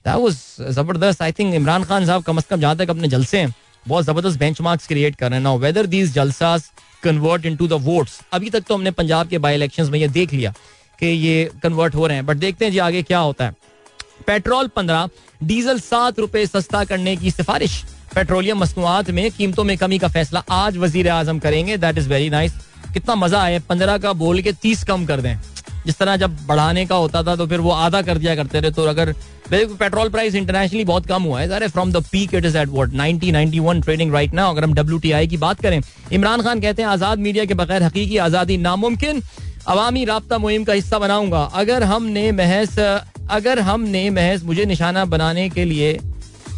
ज़बरदस्त 0.04 1.22
आई 1.22 1.32
थिंक 1.32 1.54
इमरान 1.54 1.84
खान 1.84 2.06
साहब 2.06 2.22
कम 2.22 2.36
अज 2.36 2.44
कम 2.50 2.60
जहाँ 2.60 2.76
तक 2.76 2.90
अपने 2.90 3.08
जलसे 3.08 3.38
हैं 3.38 3.54
बहुत 3.86 4.04
ज़बरदस्त 4.04 4.38
बेंच 4.38 4.60
मार्क्स 4.60 4.86
क्रिएट 4.86 5.16
कर 5.16 5.28
रहे 5.30 5.36
हैं 5.36 5.42
नाउ 5.44 5.58
वेदर 5.58 5.86
दीज 5.86 6.12
जलसास 6.14 6.70
कन्वर्ट 7.02 7.46
इनटू 7.46 7.66
द 7.68 7.72
वोट्स 7.82 8.20
अभी 8.32 8.50
तक 8.50 8.64
तो 8.68 8.74
हमने 8.74 8.90
पंजाब 8.90 9.28
के 9.28 9.38
बाई 9.38 9.54
इलेक्शंस 9.54 9.88
में 9.90 9.98
ये 9.98 10.08
देख 10.08 10.32
लिया 10.32 10.52
कि 10.98 11.06
ये 11.06 11.50
कन्वर्ट 11.62 11.94
हो 11.94 12.06
रहे 12.06 12.16
हैं 12.16 12.26
बट 12.26 12.36
देखते 12.36 12.64
हैं 12.64 12.72
जी 12.72 12.78
आगे 12.78 13.02
क्या 13.02 13.18
होता 13.18 13.44
है 13.44 13.54
पेट्रोल 14.26 14.68
पंद्रह 14.76 15.08
डीजल 15.42 15.80
सात 15.80 16.18
रुपए 16.18 16.46
सस्ता 16.46 16.84
करने 16.84 17.16
की 17.16 17.30
सिफारिश। 17.30 17.82
पेट्रोलियम 18.14 18.58
मसनुआत 18.58 19.10
में 19.10 19.30
कीमतों 19.30 19.64
में 19.64 19.76
कमी 19.78 19.98
का 19.98 20.08
फैसला 20.08 20.42
आज 20.50 20.76
वज़ीर 20.76 21.08
आज़म 21.10 21.38
करेंगे। 21.38 21.76
दैट 21.76 21.98
इज़ 21.98 22.08
वेरी 22.08 22.30
नाइस 22.30 22.52
कितना 22.94 23.14
मज़ा 23.14 23.42
आया। 23.42 23.60
पंद्रह 23.68 23.98
का 23.98 24.12
बोल 24.14 24.40
के 24.42 24.52
तीस 24.54 24.84
कम 24.84 25.06
कर 25.06 25.20
दें। 25.20 25.36
जिस 25.86 25.98
तरह 25.98 26.16
जब 26.16 26.36
बढ़ाने 26.46 26.84
का 26.86 26.96
होता 26.96 27.22
था 27.22 27.36
तो 27.36 27.46
फिर 27.46 27.60
वो 27.60 27.70
आधा 27.72 28.02
कर 28.02 28.18
दिया 28.18 28.34
करते 28.36 28.62
थे। 28.62 28.70
तो 28.70 28.84
अगर 28.86 29.14
पेट्रोल 29.50 30.08
प्राइस 30.08 30.34
इंटरनेशनली 30.34 30.84
बहुत 30.84 31.06
कम 31.06 31.22
हुआ 31.22 31.40
है। 31.40 31.68
From 31.68 31.92
the 31.92 32.02
peak 32.12 32.34
it 32.34 32.44
is 32.44 32.56
at 32.58 32.92
ninety 32.94 33.58
one 33.60 33.80
trading 33.80 34.12
right 34.14 34.34
now 34.34 34.52
अगर 34.52 34.64
हम 34.64 34.74
डब्ल्यू 34.74 34.98
टी 34.98 35.12
आई 35.12 35.26
की 35.26 35.36
बात 35.38 35.60
करें। 35.60 35.80
इमरान 36.12 36.42
खान 36.42 36.60
कहते 36.60 36.82
हैं, 36.82 36.88
आज़ाद 36.88 37.18
मीडिया 37.18 37.44
के 37.44 37.54
बगैर 37.54 37.82
हकीकी 37.82 38.16
आज़ादी 38.18 38.56
नामुमकिन। 38.58 39.22
अवामी 39.68 40.04
रबता 40.04 40.38
मुहिम 40.38 40.64
का 40.64 40.72
हिस्सा 40.72 40.98
बनाऊँगा। 40.98 41.42
अगर 41.54 41.82
हमने 41.84 42.30
महज, 42.32 42.78
अगर 43.30 43.58
हमने 43.60 44.08
महज 44.10 44.44
मुझे 44.44 44.64
निशाना 44.64 45.04
बनाने 45.06 45.48
के 45.50 45.64
लिए 45.64 45.92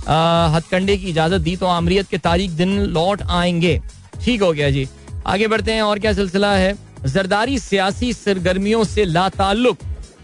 हथकंडे 0.04 0.96
की 0.96 1.08
इजाज़त 1.08 1.40
दी 1.40 1.56
तो 1.56 1.66
आमरीत 1.68 2.08
के 2.08 2.18
तारीख 2.20 2.50
दिन 2.52 2.78
लौट 2.88 3.22
आएँगे। 3.22 3.80
ठीक 4.24 4.42
हो 4.42 4.52
गया 4.52 4.70
जी। 4.70 4.86
आगे 5.26 5.46
बढ़ते 5.46 5.72
हैं, 5.72 5.82
और 5.82 5.98
क्या 5.98 6.12
सिलसिला 6.12 6.52
है? 6.54 6.74
जरदारी 7.04 7.58
सियासी 7.58 8.12
सरगर्मियों 8.12 8.82
से 8.84 9.04
लाताल्लुक। 9.04 9.78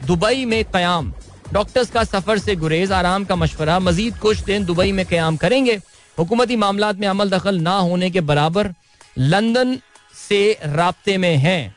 दुबई 0.07 0.45
में 0.45 0.65
क्याम। 0.67 1.13
डॉक्टर्स 1.53 1.91
का 1.91 2.05
सफ़र 2.05 2.39
से 2.39 2.57
गुरेज, 2.57 2.93
आराम 2.93 3.25
का 3.25 3.37
मशवरा, 3.37 3.79
मजीद 3.79 4.19
कुछ 4.19 4.39
दिन 4.39 4.65
दुबई 4.65 4.93
में 4.93 5.07
क्याम 5.07 5.37
करेंगे। 5.37 5.81
हुकूमती 6.19 6.57
मामला 6.57 6.93
में 6.93 7.09
अमल 7.09 7.31
दखल 7.31 7.61
ना 7.61 7.79
होने 7.79 8.11
के 8.11 8.21
बराबर 8.21 8.75
लंदन 9.19 9.79
से 10.29 10.59
रबते 10.65 11.19
में 11.19 11.37
हैं। 11.37 11.77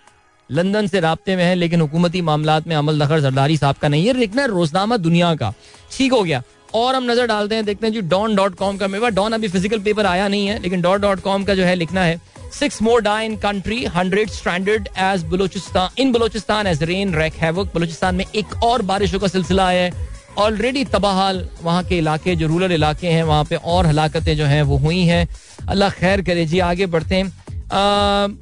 लंदन 0.52 0.88
से 0.88 1.00
रबते 1.00 1.36
में 1.36 1.44
है, 1.44 1.56
लेकिन 1.56 1.82
हुकूमती 1.82 2.22
मामला 2.22 2.60
में 2.68 2.76
अमल 2.76 3.06
दखल 3.06 3.22
जरदारी 3.22 3.58
साहब 3.58 3.76
का 3.76 3.88
नहीं 3.88 4.08
है। 4.08 4.14
लिखना 4.14 4.46
रोजनामा 4.46 4.98
दुनिया 4.98 5.36
का। 5.36 5.54
ठीक 5.92 6.14
हो 6.14 6.24
गया। 6.24 6.44
और 6.74 6.96
हम 6.96 7.12
नज़र 7.12 7.28
डालते 7.28 7.56
हैं, 7.56 7.66
देखते 7.66 7.88
हैं 7.88 7.94
जी 7.94 8.02
डॉन 8.10 8.36
डॉट 8.36 8.56
कॉम 8.56 8.78
का 8.78 8.88
मेरे 8.88 9.12
डॉन 9.12 9.34
अभी 9.34 9.48
फ़िज़िकल 9.48 9.80
पेपर 9.82 10.06
आया 10.06 10.28
नहीं 10.28 10.48
है, 10.48 10.60
लेकिन 10.60 10.82
डॉट 10.82 11.02
डॉट 11.02 11.20
कॉम 11.22 11.44
का 11.44 11.56
जो 11.56 11.64
है 11.64 11.76
लिखना 11.76 12.04
है 12.04 12.20
six 12.52 12.82
more 12.82 13.02
die 13.02 13.26
in 13.26 13.36
country 13.40 13.84
hundred 13.88 14.30
standard 14.30 14.88
as 15.00 15.24
Balochistan 15.26 16.02
in 16.02 16.12
Balochistan 16.12 16.68
as 16.68 16.84
rain 16.84 17.14
wreak 17.16 17.34
havoc 17.42 17.72
Balochistan 17.76 18.16
में 18.16 18.26
एक 18.26 18.64
और 18.64 18.82
बारिशों 18.84 19.20
का 19.20 19.28
सिलसिला 19.28 19.68
आया 19.68 19.84
है। 19.84 20.10
ऑलरेडी 20.38 20.84
तबाहाल, 20.86 21.48
वहाँ 21.62 21.84
के 21.84 21.98
इलाके, 21.98 22.36
जो 22.36 22.48
रूरल 22.48 22.72
इलाके 22.72 23.08
हैं, 23.08 23.24
वहाँ 23.24 23.44
पे 23.46 23.56
और 23.56 23.86
हलाकतें 23.86 24.36
जो 24.38 24.46
हैं, 24.46 24.62
वो 24.64 24.78
हुई 24.78 25.02
हैं। 25.06 25.28
अल्लाह 25.70 25.90
खैर 25.92 26.22
करे 26.22 26.46
जी, 26.46 26.60
आगे 26.62 26.86
बढ़ते 26.88 27.16
हैं। 27.16 27.32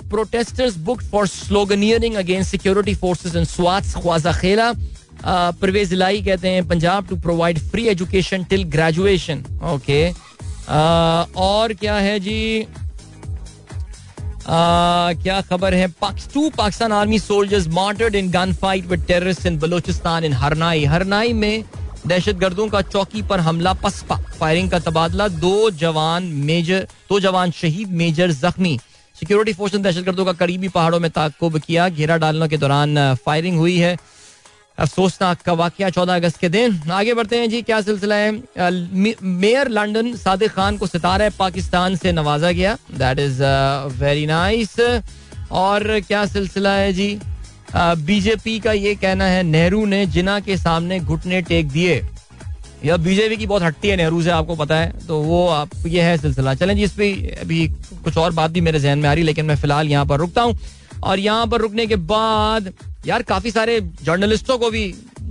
Protesters 0.10 0.76
book 0.80 1.02
for 1.04 1.28
sloganeering 1.28 2.16
against 2.16 2.52
security 2.52 2.96
forces 2.96 3.36
in 3.36 3.46
Swat 3.48 3.84
Khwazakhela 4.34 4.72
Pervez 5.26 5.94
Elahi 5.94 6.22
कहते 6.22 6.50
हैं 6.50 6.68
Punjab 6.68 7.08
to 7.08 7.16
provide 7.22 7.60
free 7.62 7.88
education 7.88 8.44
till 8.44 8.64
graduation 8.72 9.44
okay 9.74 10.10
और 11.40 11.74
क्या 11.74 11.96
है 11.96 12.20
जी? 12.20 12.68
आ, 14.42 15.14
क्या 15.14 15.40
खबर 15.42 15.74
है? 15.74 15.88
Two 16.34 16.50
Pakistan 16.58 16.92
army 16.92 17.20
soldiers 17.20 17.68
martyred 17.70 18.16
in 18.16 18.30
gun 18.32 18.54
fight 18.62 18.86
with 18.86 19.04
terrorist 19.08 19.46
in 19.46 19.58
Balochistan 19.60 20.24
in 20.24 20.34
Harnai. 20.34 20.86
Harnai 20.86 21.34
में 21.34 21.64
दहशत 22.08 22.36
गर्दों 22.36 22.68
का 22.68 22.82
चौकी 22.82 23.22
पर 23.22 23.40
हमला 23.40 23.74
पसपा। 23.76 24.16
फायरिंग 24.40 24.70
का 24.72 24.80
तबादला 24.80 25.28
दो 25.28 25.70
जवान 25.72 26.24
मेजर 26.46 26.88
दो 27.10 27.20
जवान 27.20 27.52
शहीद 27.52 27.92
मेजर 27.94 28.32
जख्मी। 28.34 28.80
सिक्योरिटी 29.16 29.54
फोर्स 29.54 29.74
ने 29.74 29.82
दहशत 29.82 30.04
गर्दों 30.04 30.26
का 30.26 30.34
करीबी 30.34 30.68
पहाड़ों 30.70 31.00
में 31.00 31.10
ताकुब 31.12 31.58
किया। 31.60 31.90
घेरा 31.90 32.18
डालने 32.18 32.48
के 32.48 32.58
दौरान 32.58 33.16
फायरिंग 33.26 33.58
हुई 33.58 33.78
है। 33.78 33.98
अफसोसनाक 34.80 35.42
का 35.42 35.54
वाक्य 35.54 35.90
चौदह 35.92 36.16
अगस्त 36.16 36.38
के 36.38 36.50
दिन। 36.50 36.80
आगे 36.92 37.14
बढ़ते 37.14 37.38
हैं 37.38 37.50
जी, 37.50 37.62
क्या 37.62 37.80
सिलसिला 37.82 38.16
है? 38.16 38.32
मेयर 39.24 39.70
लंदन 39.70 40.14
सादिक 40.18 40.52
खान 40.52 40.78
को 40.78 40.88
सितारा 40.88 41.30
पाकिस्तान 41.40 41.96
से 41.96 42.12
नवाजा 42.12 42.52
गया। 42.52 42.78
दैट 42.94 43.20
इज़ 43.20 43.42
वेरी 44.00 44.26
नाइस 44.26 44.76
और 45.54 46.00
क्या 46.00 46.26
सिलसिला 46.28 46.74
है 46.74 46.94
जी? 46.94 47.20
बीजेपी 47.76 48.60
का 48.60 48.72
ये 48.74 48.94
कहना 48.96 49.26
है, 49.26 49.44
नेहरू 49.44 49.86
ने 49.86 50.06
जिना 50.08 50.40
के 50.40 50.58
सामने 50.58 51.00
घुटने 51.00 51.42
टेक 51.42 51.70
दिए। 51.70 52.02
यह 52.86 52.98
बीजेपी 52.98 53.38
की 53.38 53.46
बहुत 53.46 53.64
हटती 53.64 53.88
है, 53.88 53.96
नेहरू 53.98 54.22
से 54.24 54.30
आपको 54.30 54.56
पता 54.56 54.76
है। 54.76 54.92
तो 55.08 55.20
वो 55.22 55.48
आप, 55.48 55.70
ये 55.88 56.02
है 56.02 56.18
सिलसिला। 56.18 56.54
चलें 56.56 56.76
जी, 56.76 56.84
इस 56.84 56.92
पर 56.94 57.40
अभी 57.42 57.68
कुछ 58.04 58.18
और 58.18 58.32
बात 58.32 58.52
भी 58.52 58.62
मेरे 58.62 58.80
जहन 58.80 59.00
में 59.00 59.10
आ 59.10 59.14
रही, 59.14 59.24
लेकिन 59.24 59.46
मैं 59.46 59.56
फ़िलहाल 59.56 59.88
यहाँ 59.88 60.06
पर 60.06 60.20
रुकता 60.20 60.42
हूँ। 60.42 60.58
और 61.04 61.20
यहाँ 61.20 61.48
पर 61.48 61.62
रुकने 61.62 61.86
के 61.88 61.96
बाद 61.96 62.74
यार, 63.06 63.22
काफ़ी 63.24 63.52
सारे 63.52 63.80
जर्नलिस्टों 64.04 64.58
को 64.58 64.70
भी 64.70 64.88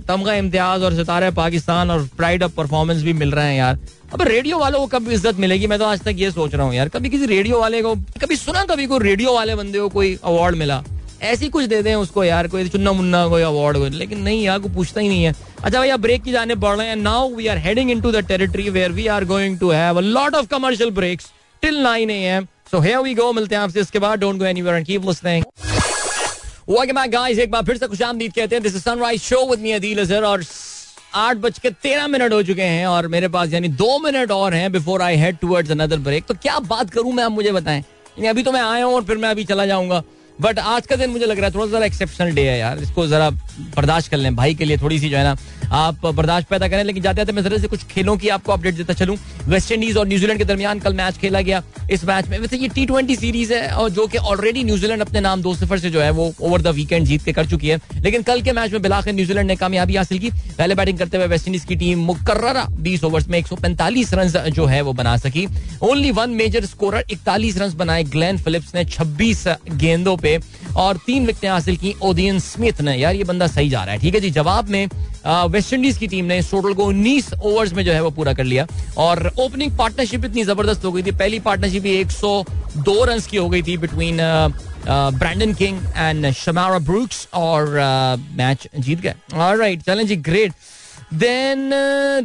तमगा 0.07 0.33
इम्तियाज़ 0.33 0.83
और 0.83 0.93
सितारे 0.95 1.29
पाकिस्तान 1.31 1.91
और 1.91 2.07
प्राइड 2.17 2.43
ऑफ़ 2.43 2.51
परफॉर्मेंस 2.51 3.01
भी 3.03 3.13
मिल 3.13 3.31
रहे 3.31 3.47
हैं 3.47 3.57
यार। 3.57 3.79
अब 4.13 4.21
रेडियो 4.21 4.59
वालों 4.59 4.79
को 4.79 4.87
कब 4.89 5.09
इज़्ज़त 5.11 5.39
मिलेगी? 5.39 5.67
मैं 5.67 5.79
तो 5.79 5.85
आज 5.85 6.01
तक 6.01 6.15
ये 6.17 6.31
सोच 6.31 6.55
रहा 6.55 6.65
हूँ 6.65 6.73
यार, 6.75 6.89
कभी 6.89 7.09
किसी 7.09 7.25
रेडियो 7.25 7.59
वाले 7.59 7.81
को, 7.81 7.95
कभी 8.21 8.35
सुना 8.35 8.63
कभी 8.65 8.85
कोई 8.87 8.99
रेडियो 8.99 9.33
वाले 9.33 9.55
बंदे 9.55 9.79
को 9.79 9.89
कोई 9.89 10.17
अवार्ड 10.23 10.55
मिला? 10.55 10.83
ऐसी 11.21 11.49
कुछ 11.49 11.65
दे 11.65 11.81
दें 11.83 11.93
उसको 11.95 12.23
यार, 12.23 12.47
कोई 12.47 12.67
चुन्ना 12.69 12.91
मुन्ना 12.91 13.27
कोई 13.27 13.41
अवार्ड 13.41 13.77
हो 13.77 13.87
लेकिन 13.87 14.19
नहीं 14.19 14.43
यार 14.43 14.59
को 14.59 14.69
पूछता 14.69 15.01
ही 15.01 15.07
नहीं 15.07 15.23
है। 15.23 15.33
अच्छा 15.63 15.79
भैया 15.81 15.97
ब्रेक 15.97 16.23
की 16.23 16.31
जाने 16.31 16.55
बढ़ 16.55 16.77
रहे 16.77 16.87
हैं। 16.87 16.95
Now 16.95 17.33
we 17.35 17.47
are 17.47 17.57
heading 17.57 17.91
into 17.91 18.11
the 18.11 18.25
territory 18.27 18.69
where 18.69 18.91
we 18.91 19.07
are 19.07 19.25
going 19.25 19.59
to 19.59 19.69
have 19.71 19.99
lot 19.99 20.35
of 20.35 20.47
commercial 20.47 20.91
breaks 20.91 21.31
till 21.63 21.83
9 21.85 22.09
AM 22.11 22.45
so 22.71 22.79
here 22.79 22.99
we 22.99 23.13
go 23.13 23.31
मिलते 23.33 23.55
हैं 23.55 23.61
आपसे 23.61 23.79
इसके 23.81 23.99
बाद। 23.99 24.19
Don't 24.19 24.39
go 24.39 24.45
and 24.45 24.85
keep 24.85 25.05
listening 25.05 25.43
welcome 26.69 26.95
back 26.95 27.11
guys 27.11 27.39
एक 27.39 27.51
बार 27.51 27.63
फिर 27.65 27.77
से 27.77 27.87
खुशामदीद 27.87 28.33
कहते 28.33 28.55
हैं 28.55 28.61
this 28.63 28.75
is 28.75 28.81
Sunrise 28.81 29.21
Show 29.21 29.37
with 29.49 29.59
me 29.59 29.71
Adeel 29.71 29.99
Azhar 29.99 30.23
और 30.23 30.43
आठ 31.17 31.37
बज 31.37 31.57
के 31.59 31.69
तेरह 31.83 32.07
मिनट 32.07 32.33
हो 32.33 32.41
चुके 32.43 32.61
हैं, 32.61 32.85
और 32.87 33.07
मेरे 33.07 33.27
पास 33.27 33.53
यानी 33.53 33.67
दो 33.79 33.97
मिनट 33.99 34.31
और 34.31 34.53
हैं 34.53 34.71
before 34.71 35.01
I 35.01 35.15
head 35.17 35.37
towards 35.37 35.71
another 35.71 35.97
break 35.99 36.25
तो 36.25 36.33
क्या 36.33 36.59
बात 36.59 36.89
करूँ 36.89 37.13
मैं, 37.13 37.23
आप 37.23 37.31
मुझे 37.31 37.51
बताएँ? 37.51 37.83
अभी 38.29 38.43
तो 38.43 38.51
मैं 38.51 38.61
आया 38.61 38.85
हूँ 38.85 38.93
और 38.95 39.03
फिर 39.03 39.17
मैं 39.17 39.29
अभी 39.29 39.45
चला 39.45 39.65
जाऊँगा। 39.65 40.01
बट 40.41 40.59
आज 40.59 40.85
का 40.87 40.95
दिन 40.95 41.09
मुझे 41.09 41.25
लग 41.25 41.37
रहा 41.37 41.47
है 41.47 41.53
थोड़ा 41.53 41.65
सा 41.71 41.85
एक्सेप्शनल 41.85 42.31
डे 42.31 42.49
है 42.49 42.57
यार। 42.59 42.79
इसको 42.79 43.07
जरा 43.07 43.29
बर्दाश्त 43.29 44.11
कर 44.11 44.17
लें 44.17 44.35
भाई 44.35 44.53
के 44.55 44.65
लिए 44.65 44.77
थोड़ी 44.77 44.99
सी 44.99 45.09
जो 45.09 45.17
है 45.17 45.23
ना। 45.23 45.37
आप 45.69 46.05
बर्दाश्त 46.05 46.47
पैदा 46.49 46.67
करें, 46.67 46.83
लेकिन 46.83 47.03
जाते 47.03 47.17
जाते 47.17 47.31
मैं 47.31 47.41
जरा 47.43 47.57
से 47.57 47.67
कुछ 47.67 47.83
खेलों 47.85 48.15
की 48.17 48.29
आपको 48.29 48.51
अपडेट 48.51 48.75
देता 48.75 48.93
चलूँ। 48.93 49.17
वेस्ट 49.47 49.71
इंडीज 49.71 49.97
और 49.97 50.07
न्यूजीलैंड 50.07 50.39
के 50.39 50.45
दरमियान 50.45 50.79
कल 50.79 50.93
मैच 50.93 51.17
खेला 51.17 51.41
गया। 51.41 51.61
इस 51.91 52.03
मैच 52.05 52.27
में 52.27 52.37
वैसे 52.39 52.57
ये 52.57 52.67
टी 52.67 52.85
ट्वेंटी 52.85 53.15
सीरीज़ 53.15 53.53
है, 53.53 53.67
और 53.69 53.89
जो 53.89 54.05
कि 54.07 54.17
ऑलरेडी 54.17 54.63
न्यूजीलैंड 54.63 55.01
अपने 55.01 55.21
नाम 55.21 55.41
दो 55.41 55.53
सिफर 55.55 55.79
से 55.79 55.89
जो 55.89 56.01
है 56.01 56.09
वो 56.11 56.31
ओवर 56.41 56.61
द 56.61 56.67
वीकेंड 56.75 57.05
जीत 57.07 57.23
के 57.23 57.33
कर 57.33 57.45
चुकी 57.45 57.67
है। 57.67 57.79
लेकिन 57.95 58.21
कल 58.21 58.41
के 58.41 58.51
मैच 58.51 58.71
में 58.71 58.81
बिलाखिर 58.81 59.13
न्यूजीलैंड 59.13 59.47
ने 59.47 59.55
कामयाबी 59.55 59.95
हासिल 59.95 60.19
की। 60.19 60.29
पहले 60.29 60.75
बैटिंग 60.75 60.97
करते 60.99 61.17
हुए 61.17 61.27
वेस्ट 61.27 61.47
इंडीज 61.47 61.65
की 61.65 61.75
टीम 61.75 61.99
मुकर्रा 62.05 62.65
बीस 62.79 63.03
ओवर्स 63.03 63.27
में 63.27 63.37
एक 63.39 63.47
सौ 63.47 63.55
पैंतालीस 63.55 64.13
रन 64.13 64.49
जो 64.49 64.65
है 64.65 64.81
वो 64.81 64.93
बना 64.93 65.15
सकी। 65.17 65.47
ओनली 65.81 66.11
वन 66.11 66.29
मेजर 66.31 66.65
स्कोरर 66.65 67.05
इकतालीस 67.11 67.57
रन 67.57 67.73
बनाए 67.77 68.03
ग्लैन 68.05 68.37
फिलिप्स 68.37 68.75
ने 68.75 68.85
छब्बीस 68.87 69.47
गेंदों 69.71 70.17
पे 70.29 70.39
और 70.77 70.97
तीन 71.05 71.25
विकटें 71.25 71.49
हासिल 71.49 71.77
की 71.77 71.93
ओदियन 72.01 72.39
स्मिथ 72.41 72.81
ने। 72.81 72.95
यार, 72.97 73.15
ये 73.15 73.23
बंदा 73.25 73.47
सही 73.49 73.69
जा 73.69 73.83
रहा 73.83 73.93
है, 73.93 73.99
ठीक 74.01 74.15
है 74.15 74.21
जी? 74.21 74.29
जवाब 74.31 74.69
में 74.69 74.87
वेस्ट 75.25 75.73
इंडीज 75.73 75.97
की 75.97 76.07
टीम 76.07 76.25
ने 76.25 76.37
इस 76.39 76.51
टोटल 76.51 76.73
को 76.73 76.85
उन्नीस 76.85 77.33
ओवर्स 77.33 77.73
में 77.73 77.83
जो 77.85 77.91
है 77.91 78.03
वो 78.03 78.09
पूरा 78.11 78.33
कर 78.33 78.43
लिया। 78.43 78.67
और 78.97 79.31
ओपनिंग 79.39 79.77
पार्टनरशिप 79.77 80.25
इतनी 80.25 80.43
ज़बरदस्त 80.43 80.85
हो 80.85 80.91
गई 80.91 81.03
थी। 81.03 81.11
पहली 81.13 81.39
पार्टनरशिप 81.39 81.85
ही 81.85 81.95
102 81.95 83.03
रन 83.05 83.19
की 83.21 83.37
हो 83.37 83.49
गई 83.49 83.61
थी 83.63 83.77
between 83.77 84.17
Brandon 84.87 85.53
King 85.53 85.79
and 85.95 86.31
Shamarh 86.33 86.79
Brooks 86.79 87.27
और 87.33 87.69
मैच 88.37 88.67
जीत 88.77 88.99
गए। 89.01 89.13
ऑलराइट 89.35 89.81
चलें 89.83 90.05
जी 90.07 90.15
great 90.17 90.53
then 91.13 91.69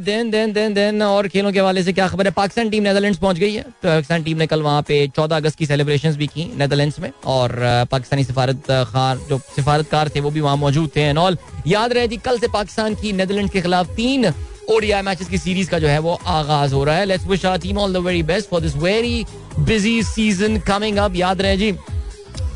then 0.05 0.31
then 0.31 0.53
then 0.53 0.75
then 0.75 1.03
और 1.03 1.29
खेलों 1.29 1.53
के 1.53 1.59
हवाले 1.61 1.83
से 1.83 1.93
क्या 1.93 2.07
खबर 2.09 2.27
है? 2.27 2.31
पाकिस्तान 2.33 2.71
टीम 2.71 2.83
नेदरलैंड्स 2.83 3.19
पहुँच 3.19 3.39
गई 3.39 3.53
है। 3.55 3.63
तो 3.63 3.89
पाकिस्तान 3.89 4.23
टीम 4.23 4.39
ने 4.39 4.47
कल 4.47 4.63
वहाँ 4.63 4.83
पे 4.83 5.07
14 5.09 5.37
अगस्त 5.37 5.59
की 5.59 5.67
सेलिब्रेशंस 5.67 6.17
भी 6.17 6.27
की 6.27 6.45
नेदरलैंड्स 6.59 6.99
में। 7.01 7.11
और 7.27 7.57
पाकिस्तानी 7.91 8.25
सिफारत 8.25 8.71
खार 8.91 9.19
जो 9.29 9.39
सिफारतकार 9.57 10.09
थे 10.09 10.21
वो 10.21 10.31
भी 10.31 10.41
वहाँ 10.41 10.57
मौजूद 10.57 10.91
थे 10.97 11.01
एंड 11.01 11.19
ऑल 11.19 11.39
याद 11.67 11.93
रहे 11.93 12.09
जी 12.09 12.17
कल 12.17 12.39
से 12.39 12.49
पाकिस्तान 12.49 12.95
की 12.95 13.13
नेदरलैंड 13.13 13.51
के 13.51 13.61
खिलाफ 13.61 13.95
तीन 13.97 14.33
ओडीआई 14.71 15.03
मैचेस 15.03 15.29
की 15.29 15.39
सीरीज़ 15.39 15.71
का 15.71 15.79
जो 15.79 15.89
है 15.89 15.99
वो 15.99 16.19
आगाज़ 16.27 16.75
हो 16.75 16.85
रहा 16.85 16.97
है। 16.97 17.05
Let's 17.05 17.27
wish 17.27 17.47
our 17.47 17.59
team 17.59 17.79
all 17.79 17.93
the 17.93 18.05
very 18.07 18.23
best 18.23 18.51
for 18.51 18.61
this 18.61 18.77
very 18.77 19.25
busy 19.59 20.03
season 20.03 20.59
coming 20.61 20.99
up 20.99 21.17
याद 21.17 21.41
रहे 21.41 21.57
जी 21.57 21.71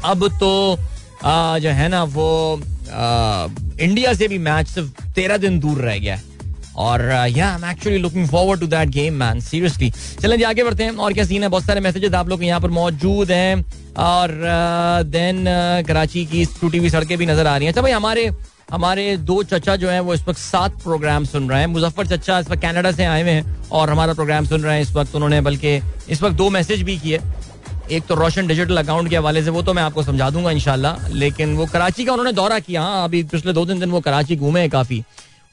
अब 0.04 0.28
तो 0.40 0.78
आ, 1.24 1.58
जो 1.58 1.70
है 1.70 1.88
ना 1.88 2.02
वो 2.04 2.60
इंडिया 2.90 4.12
से 4.14 4.28
भी 4.28 4.38
मैच 4.40 4.68
सिर्फ़ 4.68 5.12
तेरह 5.14 5.36
दिन 5.36 5.58
दूर 5.60 5.78
रह 5.78 5.98
गया 5.98 6.14
है। 6.14 6.36
और 6.76 7.02
yeah 7.28 7.48
I 7.48 7.54
am 7.54 7.64
actually 7.70 7.98
looking 7.98 8.26
forward 8.28 8.60
to 8.60 8.66
that 8.66 8.88
game 8.88 9.14
man 9.14 9.40
seriously 9.40 9.90
चलें 10.20 10.44
आगे 10.44 10.64
बढ़ते 10.64 10.84
हैं। 10.84 10.90
और 10.90 11.12
क्या 11.12 11.24
सीन 11.24 11.42
है? 11.42 11.48
बहुत 11.48 11.64
सारे 11.64 11.80
मैसेजेस 11.80 12.14
आप 12.14 12.28
लोग 12.28 12.44
यहाँ 12.44 12.60
पर 12.60 12.70
मौजूद 12.70 13.30
हैं। 13.30 13.64
और 13.98 14.30
देन 15.06 15.44
कराची 15.86 16.24
की 16.26 16.44
टूटी 16.60 16.78
हुई 16.78 16.90
सड़कें 16.90 17.16
भी 17.18 17.26
नज़र 17.26 17.46
आ 17.46 17.56
रही 17.56 17.66
हैं। 17.66 17.72
अच्छा 17.72 17.82
भाई, 17.82 17.92
हमारे 17.92 18.30
हमारे 18.72 19.16
दो 19.18 19.42
चचा 19.42 19.74
जो 19.76 19.88
हैं, 19.88 20.00
वो 20.00 20.14
इस 20.14 20.22
वक्त 20.28 20.38
सात 20.38 20.72
प्रोग्राम 20.82 21.24
सुन 21.24 21.48
रहे 21.50 21.60
हैं। 21.60 21.66
मुजफ्फर 21.66 22.06
चचा 22.06 22.38
इस 22.38 22.50
वक्त 22.50 22.62
कनाडा 22.62 22.90
से 22.92 23.04
आए 23.04 23.22
हुए 23.22 23.30
हैं 23.30 23.70
और 23.70 23.90
हमारा 23.90 24.14
प्रोग्राम 24.14 24.46
सुन 24.46 24.62
रहे 24.62 24.74
हैं 24.74 24.82
इस 24.82 24.92
वक्त 24.92 25.14
उन्होंने, 25.16 25.40
बल्कि 25.40 25.74
इस 26.10 26.22
वक्त 26.22 26.36
दो 26.36 26.48
मैसेज 26.50 26.82
भी 26.82 26.96
किए। 26.98 27.20
एक 27.90 28.06
तो 28.06 28.14
रोशन 28.14 28.46
डिजिटल 28.46 28.76
अकाउंट 28.76 29.10
के 29.10 29.16
हवाले 29.16 29.42
से, 29.42 29.50
वो 29.50 29.62
तो 29.62 29.72
मैं 29.72 29.82
आपको 29.82 30.02
समझा 30.02 30.28
दूँगा 30.30 30.50
इनशाला 30.50 30.96
लेकिन 31.10 31.54
वो 31.56 31.66
कराची 31.66 32.04
का 32.04 32.12
उन्होंने 32.12 32.32
दौरा 32.32 32.58
किया। 32.58 32.82
हाँ 32.82 33.04
अभी 33.04 33.22
पिछले 33.24 33.52
दो 33.52 33.64
तीन 33.66 33.80
दिन 33.80 33.90
वो 33.90 34.00
कराची 34.00 34.36
घूमे 34.36 34.60
हैं 34.60 34.70
काफ़ी। 34.70 35.02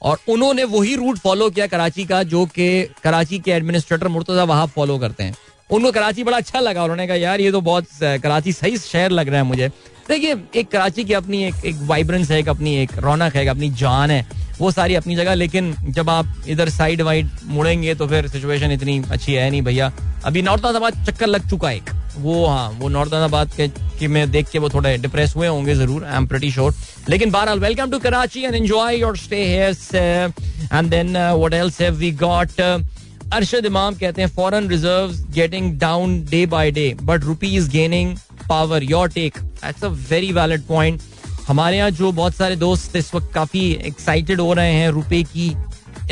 और 0.02 0.18
उन्होंने 0.28 0.64
वही 0.66 0.94
रूट 0.96 1.18
फॉलो 1.18 1.48
किया 1.50 1.66
कराची 1.66 2.04
का, 2.04 2.22
जो 2.22 2.44
कि 2.46 2.82
कराची 3.04 3.38
के 3.38 3.50
एडमिनिस्ट्रेटर 3.50 4.08
मुर्तजा 4.08 4.44
वहाब 4.44 4.68
फॉलो 4.68 4.98
करते 4.98 5.24
हैं। 5.24 5.34
उनको 5.70 5.92
कराची 5.92 6.24
बड़ा 6.24 6.36
अच्छा 6.36 6.60
लगा, 6.60 6.82
उन्होंने 6.82 7.06
कहा, 7.06 7.16
यार, 7.16 7.40
ये 7.40 7.52
तो 7.52 7.60
बहुत 7.60 7.86
कराची 8.02 8.52
सही 8.52 8.78
शहर 8.78 9.10
लग 9.10 9.28
रहा 9.28 9.36
है 9.36 9.42
मुझे। 9.42 9.68
देखिए, 10.08 10.34
एक 10.54 10.70
कराची 10.70 11.04
की 11.04 11.12
अपनी 11.14 11.42
एक 11.44 11.64
एक 11.64 11.76
वाइब्रेंस 11.82 12.30
है, 12.30 12.38
एक 12.38 12.48
अपनी 12.48 12.76
एक 12.76 12.90
रौनक 12.98 13.36
है 13.36 13.46
अपनी 13.46 13.70
जान 13.72 14.10
है। 14.10 14.26
वो 14.58 14.70
सारी 14.70 14.94
अपनी 14.94 15.16
जगह, 15.16 15.34
लेकिन 15.34 15.74
जब 15.88 16.10
आप 16.10 16.44
इधर 16.48 16.68
साइड 16.70 17.02
वाइड 17.02 17.30
मुड़ेंगे 17.46 17.94
तो 17.94 18.06
फिर 18.08 18.28
सिचुएशन 18.28 18.72
इतनी 18.72 19.02
अच्छी 19.10 19.32
है 19.32 19.50
नहीं 19.50 19.62
भैया। 19.62 19.92
अभी 20.24 20.42
नॉर्थ 20.42 20.64
अहमदाबाद 20.64 21.04
चक्कर 21.06 21.26
लग 21.26 21.48
चुका 21.50 21.68
है 21.68 21.76
एक। 21.76 21.90
वो 22.18 22.44
हाँ 22.46 22.68
वो 22.78 22.88
नॉर्थ 22.88 23.12
अहमदाबाद 23.12 23.50
के, 23.56 23.68
कि 23.98 24.06
मैं 24.08 24.30
देख 24.30 24.48
के 24.50 24.58
वो 24.58 24.68
थोड़े 24.70 24.96
डिप्रेस 24.98 25.34
हुए 25.36 25.46
होंगे 25.46 25.74
ज़रूर 25.74 26.04
आई 26.04 26.16
एम 26.16 26.26
प्रीटी 26.26 26.50
श्योर 26.50 26.74
लेकिन 27.08 27.30
बहरहाल 27.30 27.60
welcome 27.60 27.90
to 27.90 27.98
Karachi 27.98 28.42
and 28.42 28.54
enjoy 28.54 28.98
your 29.00 29.16
stay 29.16 29.44
here 29.44 30.32
and 30.72 30.90
then 30.90 31.16
what 31.16 31.54
else 31.54 31.80
have 31.80 31.94
we 31.94 32.10
got 32.22 32.60
Arshad 32.60 33.66
Imam 33.66 33.94
कहते 33.94 34.22
हैं 34.22 34.28
foreign 34.28 34.68
reserves 34.68 35.20
getting 35.34 35.72
down 35.78 36.20
day 36.30 36.44
by 36.46 36.70
day 36.70 36.94
but 37.02 37.24
rupee 37.24 37.54
is 37.56 37.70
gaining 37.70 38.16
power 38.48 38.82
your 38.84 39.08
take 39.10 39.38
that's 39.38 39.84
a 39.84 39.88
very 40.10 40.32
valid 40.32 40.62
point 40.66 41.00
हमारे 41.48 41.76
यहाँ 41.76 41.90
जो 41.92 42.10
बहुत 42.12 42.34
सारे 42.34 42.56
दोस्त 42.56 42.96
इस 42.96 43.14
वक्त 43.14 43.32
काफ़ी 43.34 43.60
एक्साइटेड 43.86 44.40
हो 44.40 44.52
रहे 44.52 44.72
हैं 44.72 44.88
रुपए 44.90 45.22
की 45.24 45.48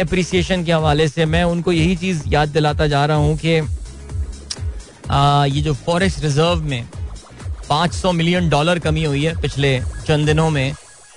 अप्रिसिएशन 0.00 0.64
के 0.64 0.72
हवाले 0.72 1.08
से, 1.08 1.24
मैं 1.26 1.42
उनको 1.44 1.72
यही 1.72 1.96
चीज़ 1.96 2.22
याद 2.28 2.48
दिलाता 2.50 2.86
जा 2.86 3.04
रहा 3.06 3.16
हूँ 3.16 3.36
कि 3.38 3.48
ये 5.54 5.60
जो 5.62 5.74
फॉरेस्ट 5.76 6.22
रिज़र्व 6.22 6.62
में 6.64 6.86
500 7.70 8.12
मिलियन 8.12 8.48
डॉलर 8.48 8.78
कमी 8.78 9.04
हुई 9.04 9.24
है 9.24 9.40
पिछले 9.40 9.78
चंद 10.06 10.26
दिनों 10.26 10.48
में 10.50 10.72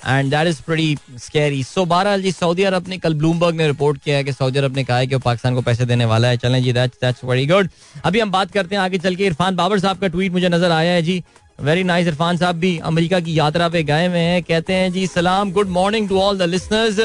and 0.06 0.30
that 0.30 0.46
is 0.48 0.60
pretty 0.62 1.18
scary 1.18 1.62
so 1.64 1.84
बहरहाल 1.86 2.22
जी 2.22 2.32
सऊदी 2.32 2.62
अरब 2.64 2.88
ने 2.88 2.98
कल 2.98 3.14
ब्लूमबर्ग 3.14 3.54
ने 3.56 3.66
रिपोर्ट 3.66 3.98
किया 4.02 4.16
है 4.16 4.24
कि 4.24 4.32
सऊदी 4.32 4.58
अरब 4.58 4.76
ने 4.76 4.84
कहा 4.84 4.98
है 4.98 5.06
कि 5.06 5.14
वो 5.14 5.20
पाकिस्तान 5.20 5.54
को 5.54 5.62
पैसे 5.62 5.84
देने 5.86 6.04
वाला 6.04 6.28
है। 6.28 6.36
चलें 6.36 6.62
जी 6.62 6.72
दैट्स 6.72 6.98
दैट्स 7.02 7.24
वेरी 7.24 7.46
गुड 7.46 7.68
अभी 8.04 8.20
हम 8.20 8.30
बात 8.30 8.50
करते 8.52 8.76
हैं 8.76 8.82
आगे 8.82 8.98
चल 8.98 9.16
के। 9.16 9.26
इरफान 9.26 9.56
बाबर 9.56 9.78
साहब 9.78 9.98
का 9.98 10.08
ट्वीट 10.08 10.32
मुझे 10.32 10.48
नज़र 10.48 10.70
आया 10.72 10.92
है 10.92 11.02
जी। 11.02 11.22
वेरी 11.58 11.82
नाइस 11.84 12.06
इरफान 12.06 12.36
साहब 12.36 12.56
भी 12.56 12.76
अमेरिका 12.86 13.18
की 13.20 13.38
यात्रा 13.38 13.68
पे 13.68 13.82
गए 13.82 14.06
हुए 14.06 14.18
हैं। 14.18 14.42
कहते 14.42 14.72
हैं, 14.72 14.92
जी, 14.92 15.06
सलाम 15.06 15.50
good 15.52 15.68
morning 15.68 16.08
to 16.08 16.18
all 16.20 16.38
the 16.38 16.42
listeners 16.42 16.98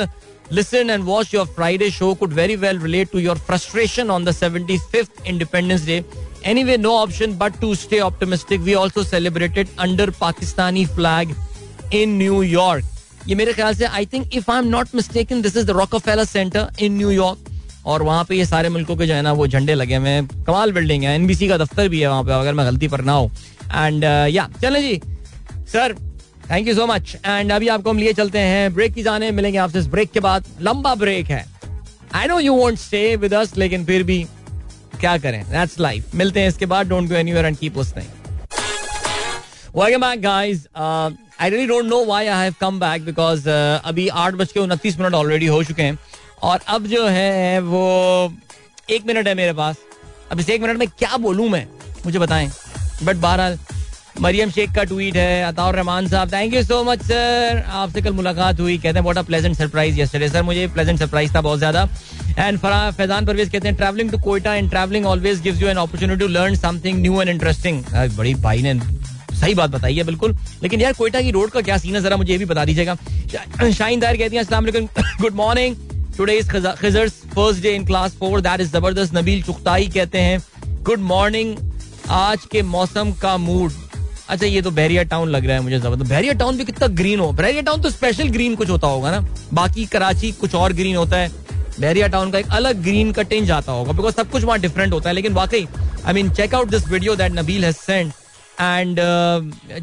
listen 0.51 0.89
and 0.89 1.04
watch 1.04 1.34
your 1.34 1.45
Friday 1.56 1.89
show 1.91 2.14
could 2.16 2.34
very 2.34 2.56
well 2.56 2.80
relate 2.82 3.12
to 3.12 3.20
your 3.20 3.38
frustration 3.47 4.10
on 4.12 4.26
the 4.26 4.32
seventy 4.32 4.78
fifth 4.91 5.28
Independence 5.28 5.86
Day 5.86 6.04
anyway 6.64 6.78
no 6.78 6.91
option 6.97 7.34
but 7.38 7.60
to 7.62 7.74
stay 7.76 7.99
optimistic 7.99 8.60
we 8.62 8.74
also 8.74 9.04
celebrated 9.04 9.70
under 9.80 10.10
Pakistani 10.20 10.86
flag 10.86 11.34
in 11.93 12.18
New 12.18 12.41
York 12.43 13.28
ये 13.28 13.36
मेरे 13.36 13.54
ख्याल 13.54 13.76
से 13.76 13.86
I 13.86 14.06
think 14.14 14.36
if 14.36 14.51
I 14.51 14.60
am 14.60 14.68
not 14.68 14.95
mistake 14.95 15.32
in 15.32 15.41
this 15.41 15.58
is 15.58 15.66
the 15.68 15.78
Rockefeller 16.10 16.26
Center 16.26 16.68
in 16.80 16.97
New 16.97 17.12
York 17.12 17.49
और 17.86 18.04
वहाँ 18.04 18.24
पे 18.26 18.36
ये 18.36 18.45
सारे 18.45 18.70
मुल्कों 18.70 18.95
के 18.95 19.06
जो 19.08 19.14
है 19.14 19.22
ना, 19.22 19.32
वो 19.34 19.45
झंडे 19.47 19.74
लगे 19.74 19.95
हुए 19.95 20.10
हैं। 20.10 20.28
कमाल 20.45 20.72
बिल्डिंग 20.72 21.04
है। 21.04 21.16
एनबीसी 21.16 21.47
का 21.47 21.58
दफ्तर 21.58 21.88
भी 21.89 21.99
है 21.99 22.08
वहाँ 22.08 22.24
पे, 22.24 22.32
अगर 22.32 22.54
मैं 22.54 22.66
गलती 22.66 22.88
पर 22.88 23.01
ना 23.01 23.14
हूँ। 23.14 23.32
एंड 23.76 24.03
या 24.03 24.47
चलें 24.61 24.82
जी। 24.82 25.01
Sir 25.71 25.95
thank 26.49 26.67
you 26.67 26.74
so 26.76 26.86
much 26.88 27.15
and 27.26 27.51
अभी 27.51 27.67
आपको 27.67 27.89
हम 27.89 27.97
लिए 27.97 28.13
चलते 28.13 28.39
हैं। 28.39 28.74
ब्रेक 28.74 28.93
की 28.93 29.03
जाने, 29.03 29.32
मिलेंगे 29.32 29.57
आपसे 29.57 29.80
इस 29.80 29.88
ब्रेक 29.88 30.11
के 30.11 30.19
बाद। 30.19 30.45
लंबा 30.61 30.95
ब्रेक 30.95 31.30
है। 31.30 31.45
I 32.15 32.28
know 32.28 32.39
you 32.39 32.53
want 32.55 32.80
stay 32.80 33.15
with 33.15 33.34
us 33.34 33.57
लेकिन 33.57 33.86
फिर 33.86 34.03
भी 34.03 34.24
क्या 34.99 35.17
करें? 35.17 35.43
दैट्स 35.51 35.80
लाइफ 35.80 36.15
मिलते 36.15 36.39
हैं 36.39 36.47
इसके 36.47 36.65
बाद। 36.65 36.88
Don't 36.89 37.09
go 37.09 37.15
anywhere 37.15 37.45
and 37.45 37.57
keep 37.57 37.78
listening 37.78 38.07
welcome 39.76 40.01
back 40.01 40.21
guys 40.21 40.67
I 40.78 41.49
really 41.49 41.67
don't 41.67 41.86
know 41.86 42.03
why 42.05 42.28
I 42.28 42.43
have 42.43 42.55
come 42.61 42.80
back 42.80 43.05
because 43.05 43.49
अभी 43.49 44.07
आठ 44.07 44.34
बज 44.34 44.51
के 44.51 44.59
उनतीस 44.59 44.99
मिनट 44.99 45.13
ऑलरेडी 45.13 45.45
हो 45.45 45.63
चुके 45.63 45.84
हैं। 45.84 45.97
और 46.43 46.59
अब 46.67 46.86
जो 46.88 47.05
है, 47.07 47.59
वो 47.59 48.34
एक 48.89 49.05
मिनट 49.07 49.28
है 49.28 49.34
मेरे 49.36 49.53
पास। 49.53 49.76
अब 50.32 50.39
इस 50.39 50.49
एक 50.49 50.61
मिनट 50.61 50.78
में 50.78 50.88
क्या 50.89 51.17
बोलूँ 51.17 51.49
मैं? 51.49 51.65
मुझे 52.05 52.19
बताएँ। 52.19 52.49
बट 53.03 53.15
बहरहाल, 53.17 53.57
मरियम 54.21 54.49
शेख 54.51 54.73
का 54.73 54.83
ट्वीट 54.83 55.15
है, 55.17 55.43
अताउर 55.43 55.75
रहमान 55.75 56.07
साहब 56.07 56.31
thank 56.33 56.53
you 56.53 56.63
so 56.63 56.83
much 56.83 57.01
sir 57.03 57.63
आपसे 57.67 58.01
कल 58.01 58.13
मुलाकात 58.13 58.59
हुई, 58.59 58.77
कहते 58.77 58.97
हैं 58.97 59.03
what 59.03 59.17
a 59.17 59.21
pleasant 59.23 59.55
surprise 59.57 59.99
yesterday 59.99 60.29
sir 60.29 60.43
मुझे 60.43 60.67
प्लेजेंट 60.73 60.99
सरप्राइज़ 60.99 61.33
था 61.35 61.41
बहुत 61.41 61.59
ज़्यादा। 61.59 61.87
एंड 62.39 62.57
फरा, 62.59 62.91
फैजान 62.91 63.25
परवेज 63.25 63.49
कहते 63.49 63.67
हैं 63.67 63.75
travelling 63.77 64.11
to 64.11 64.17
Quetta 64.19 64.53
and 64.55 64.69
travelling 64.69 65.05
always 65.05 65.41
gives 65.41 65.61
you 65.61 65.67
an 65.69 65.77
opportunity 65.77 66.19
to 66.19 66.27
learn 66.29 66.55
something 66.57 67.01
new 67.01 67.21
and 67.21 67.29
interesting 67.29 67.83
बड़ी 68.17 68.33
भाई 68.43 68.61
ने 68.61 68.79
सही 69.33 69.53
बात 69.55 69.69
बताई 69.69 69.95
है, 69.95 70.03
बिल्कुल। 70.03 70.35
लेकिन 70.63 70.81
यार 70.81 70.93
कोयटा 70.93 71.21
की 71.21 71.31
रोड 71.31 71.49
का 71.51 71.61
क्या 71.61 71.77
सीन 71.77 71.95
है, 71.95 72.01
जरा 72.01 72.17
मुझे 72.17 72.31
ये 72.31 72.37
भी 72.37 72.45
बता 72.45 72.65
दीजिएगा। 72.65 72.95
शाइन 73.71 73.99
दायर 73.99 74.17
कहती 74.17 74.35
हैं 74.35 74.43
अस्सलाम 74.43 74.65
good 75.21 75.33
morning 75.35 75.75
today 76.17 76.33
is 76.37 76.49
Khizar's 76.51 77.13
first 77.35 77.61
day 77.63 77.75
in 77.75 77.85
class 77.85 78.15
four 78.19 78.41
that 78.41 78.61
is 78.61 78.71
ज़बरदस्त 78.71 79.15
नबील 79.15 79.41
चुखताई 79.43 79.87
कहते 79.95 80.19
हैं। 80.19 80.41
गुड 80.83 80.99
मॉर्निंग 81.01 81.55
आज 82.10 82.45
के 82.45 82.62
मौसम 82.62 83.12
का 83.12 83.36
मूड 83.38 83.72
अच्छा 84.30 84.45
ये 84.45 84.62
तो 84.62 84.72
बैरिया 84.72 85.04
टाउन 85.04 85.30
लग 85.30 85.45
रहा 85.45 85.56
है 85.56 85.62
मुझे 85.64 85.80
ज़बरदस्त। 85.80 86.10
बैरिया 86.10 86.34
टाउन 86.34 86.58
भी 86.58 86.66
कितना 86.66 86.88
ग्रीन 86.95 87.20
हो। 87.20 87.32
बैरिया 87.32 87.62
टाउन 87.62 87.82
तो 87.82 87.89
स्पेशल 87.89 88.30
ग्रीन 88.30 88.56
कुछ 88.56 88.70
होता 88.70 88.88
होगा 88.88 89.12
ना। 89.12 89.20
बाकी 89.54 89.86
कराची 89.86 90.32
कुछ 90.32 90.56
और 90.56 90.74
ग्रीन 90.74 90.95
होता 90.95 91.18
है। 91.18 91.32
बैरिया 91.80 92.08
टाउन 92.08 92.32
का 92.32 92.39
एक 92.39 92.51
अलग 92.51 92.82
ग्रीन 92.84 93.12
का 93.12 93.22
टेंज 93.24 93.51
आता 93.51 93.72
होगा 93.72 93.91
बिकॉज़ 93.91 94.16
सब 94.16 94.30
कुछ 94.32 94.43
वहाँ 94.43 94.60
डिफरेंट 94.60 94.93
होता 94.93 95.10
है। 95.10 95.16
लेकिन 95.16 95.34
वाकई 95.34 95.68
I 96.06 96.14
mean 96.14 96.32
check 96.32 96.56
out 96.56 96.70
this 96.70 96.88
video 96.88 97.16
that 97.16 97.32
Nabeel 97.32 97.66
has 97.66 97.76
and 98.62 98.99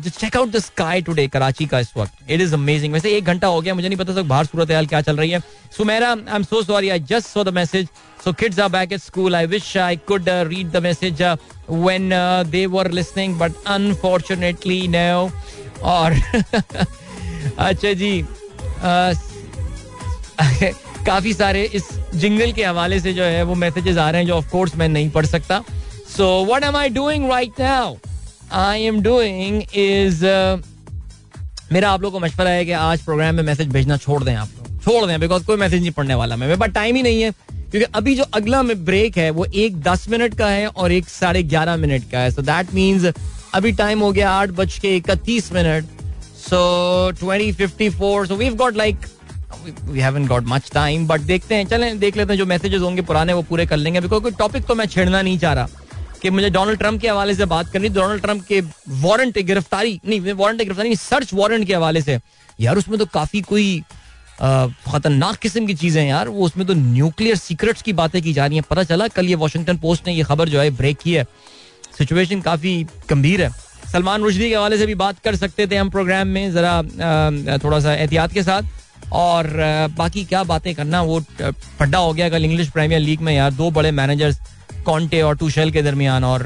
check 0.08 0.36
out 0.36 0.50
the 0.50 0.58
sky 0.58 1.02
today 1.02 1.26
Karachi 1.28 1.66
का 1.66 1.80
इस 1.80 1.88
वक्त 1.96 2.30
इट 2.30 2.40
इज़ 2.40 2.54
अमेजिंग 2.54 2.92
वैसे 2.92 3.16
एक 3.16 3.24
घंटा 3.24 3.46
हो 3.46 3.60
गया, 3.60 3.74
मुझे 3.74 3.88
नहीं 3.88 3.98
पता 3.98 4.16
था 4.16 4.22
बाहर 4.22 4.44
सूरत 4.44 4.70
हाल 4.70 4.86
क्या 4.86 5.00
चल 5.00 5.16
रही 5.16 5.30
है। 5.30 5.40
Sumaira 5.76 6.10
I 6.10 6.36
am 6.36 6.42
so 6.42 6.62
sorry 6.62 6.88
I 6.88 7.00
just 7.10 7.28
saw 7.28 7.44
the 7.44 7.48
message 7.54 7.88
so 8.24 8.32
kids 8.32 8.58
are 8.60 8.68
back 8.68 8.92
at 8.92 9.00
school 9.00 9.36
I 9.36 9.46
wish 9.46 9.76
I 9.76 9.96
could 10.08 10.28
read 10.28 10.70
the 10.70 10.82
message 10.82 11.22
when 11.70 12.10
they 12.50 12.64
were 12.66 12.90
listening 12.90 13.38
but 13.38 13.52
unfortunately 13.66 14.86
no 14.88 15.30
और 15.82 16.12
अच्छा 17.58 17.92
जी 17.92 18.24
काफ़ी 21.06 21.32
सारे 21.32 21.62
इस 21.74 21.88
जिंगल 22.14 22.52
के 22.52 22.64
हवाले 22.64 22.98
से 23.00 23.12
जो 23.12 23.22
है, 23.22 23.42
वो 23.42 23.54
मैसेजेस 23.54 23.96
आ 23.96 24.10
रहे 24.10 24.20
हैं, 24.20 24.28
जो 24.28 24.34
ऑफ़ 24.34 24.50
कोर्स 24.50 24.76
मैं 24.76 24.88
नहीं 24.88 25.10
पढ़ 25.10 25.26
सकता। 25.26 25.62
So 26.16 26.26
what 26.46 26.64
am 26.64 26.76
I 26.76 26.88
doing 26.88 27.30
right 27.30 27.60
now 27.60 27.94
I 28.52 28.82
am 28.82 29.00
doing 29.02 29.62
is 29.62 30.24
मेरा 31.72 31.90
आप 31.90 32.02
लोग 32.02 32.12
को 32.12 32.20
मशवरा 32.20 32.50
है 32.50 32.64
कि 32.64 32.72
आज 32.72 33.02
प्रोग्राम 33.02 33.34
में 33.34 33.42
मैसेज 33.42 33.68
भेजना 33.68 33.96
छोड़ 33.96 34.22
दें 34.24 34.34
आप 34.34 34.48
लोग। 34.58 34.80
छोड़ 34.84 35.06
दें 35.06 35.20
बिकॉज़ 35.20 35.44
कोई 35.46 35.56
मैसेज 35.56 35.80
नहीं 35.80 35.90
पढ़ने 35.90 36.14
वाला 36.14 36.36
मैं। 36.36 36.58
बट 36.58 36.72
टाइम 36.74 36.96
ही 36.96 37.02
नहीं 37.02 37.22
है, 37.22 37.30
क्योंकि 37.50 37.86
अभी 37.94 38.14
जो 38.14 38.24
अगला 38.34 38.62
ब्रेक 38.62 39.18
है, 39.18 39.28
वो 39.30 39.44
एक 39.44 39.80
दस 39.82 40.08
मिनट 40.10 40.34
का 40.38 40.48
है 40.48 40.66
और 40.66 40.92
एक 40.92 41.08
साढ़े 41.08 41.42
ग्यारह 41.42 41.76
मिनट 41.76 42.10
का 42.12 42.18
है। 42.18 42.30
सो 42.30 42.42
दैट 42.42 42.74
मीन्स 42.74 43.12
अभी 43.54 43.72
टाइम 43.72 44.00
हो 44.00 44.10
गया 44.12 44.30
आठ 44.30 44.50
बज 44.50 44.78
के 44.78 44.96
इकतीस 44.96 45.52
minute 45.52 45.84
so 46.40 47.10
twenty 47.20 47.52
fifty 47.52 47.88
four 47.90 48.26
so 48.26 48.36
we've 48.36 48.54
got 48.56 48.76
like 48.76 49.06
we 49.84 50.00
haven't 50.00 50.26
got 50.26 50.44
much 50.46 50.70
time 50.74 51.06
but 51.06 51.20
देखते 51.20 51.54
हैं, 51.54 51.66
चलें, 51.66 51.98
देख 51.98 52.16
लेते 52.16 52.32
हैं 52.32 52.38
जो 52.38 52.46
मैसेजेस 52.46 52.80
होंगे 52.82 53.02
पुराने, 53.02 53.32
वो 53.32 53.42
पूरे 53.42 53.66
कर 53.66 53.76
लेंगे। 53.76 54.00
बिकॉज़ 54.00 54.22
कोई 54.22 54.32
टॉपिक 54.38 54.64
तो 54.66 54.74
मैं 54.74 54.86
छेड़ना 54.86 55.22
नहीं 55.22 55.38
चाह 55.38 55.52
रहा। 55.52 55.68
कि 56.22 56.30
मुझे 56.30 56.50
डोनाल्ड 56.50 56.78
ट्रंप 56.78 57.00
के 57.00 57.08
हवाले 57.08 57.34
से 57.34 57.44
बात 57.46 57.70
करनी 57.72 57.88
डोनाल्ड 57.88 58.22
ट्रंप 58.22 58.44
के 58.46 58.60
वारंट 59.00 59.38
गिरफ्तारी, 59.40 60.00
नहीं 60.06 60.32
वारंट 60.34 60.62
गिरफ्तारी 60.62 60.96
सर्च 60.96 61.34
वारंट 61.34 61.66
के 61.66 61.74
हवाले 61.74 62.02
से। 62.02 62.18
यार, 62.58 62.76
उसमें 62.76 62.98
तो 62.98 63.06
काफ़ी 63.06 63.40
कोई 63.42 63.82
खतरनाक 64.40 65.36
किस्म 65.36 65.66
की 65.66 65.74
चीज़ें 65.74 66.06
यार, 66.08 66.28
वो 66.28 66.44
उसमें 66.44 66.66
तो 66.66 66.74
न्यूक्लियर 66.74 67.36
सीक्रेट्स 67.36 67.82
की 67.82 67.92
बातें 67.92 68.20
की 68.22 68.32
जा 68.32 68.46
रही 68.46 68.56
हैं। 68.56 68.64
पता 68.70 68.82
चला, 68.84 69.08
कल 69.08 69.26
ये 69.26 69.34
वॉशिंगटन 69.36 69.76
पोस्ट 69.78 70.06
ने 70.06 70.14
ये 70.14 70.22
खबर 70.24 70.48
जो 70.48 70.60
है 70.60 70.70
ब्रेक 70.76 70.98
की 70.98 71.12
है। 71.12 71.24
सिचुएशन 71.98 72.40
काफ़ी 72.40 72.82
गंभीर 73.10 73.42
है। 73.42 73.50
सलमान 73.92 74.22
रुशदी 74.22 74.48
के 74.48 74.54
हवाले 74.54 74.78
से 74.78 74.86
भी 74.86 74.94
बात 74.94 75.18
कर 75.24 75.36
सकते 75.36 75.66
थे 75.66 75.76
हम 75.76 75.90
प्रोग्राम 75.90 76.28
में, 76.28 76.52
जरा 76.52 77.58
थोड़ा 77.58 77.80
सा 77.80 77.94
एहतियात 77.94 78.32
के 78.32 78.42
साथ। 78.42 78.62
और 79.12 79.46
बाकी 79.96 80.24
क्या 80.24 80.42
बातें 80.44 80.74
करना, 80.74 81.02
वो 81.02 81.20
फड्डा 81.78 81.98
हो 81.98 82.12
गया 82.12 82.28
कल 82.28 82.44
इंग्लिश 82.44 82.68
प्रीमियर 82.70 83.00
लीग 83.00 83.20
में 83.20 83.34
यार, 83.34 83.50
दो 83.52 83.70
बड़े 83.70 83.90
मैनेजर्स 83.92 84.38
कॉन्टे 84.80 85.20
और 85.22 85.36
टूशेल 85.36 85.70
के 85.70 85.82
दरमियान 85.82 86.24
और 86.24 86.42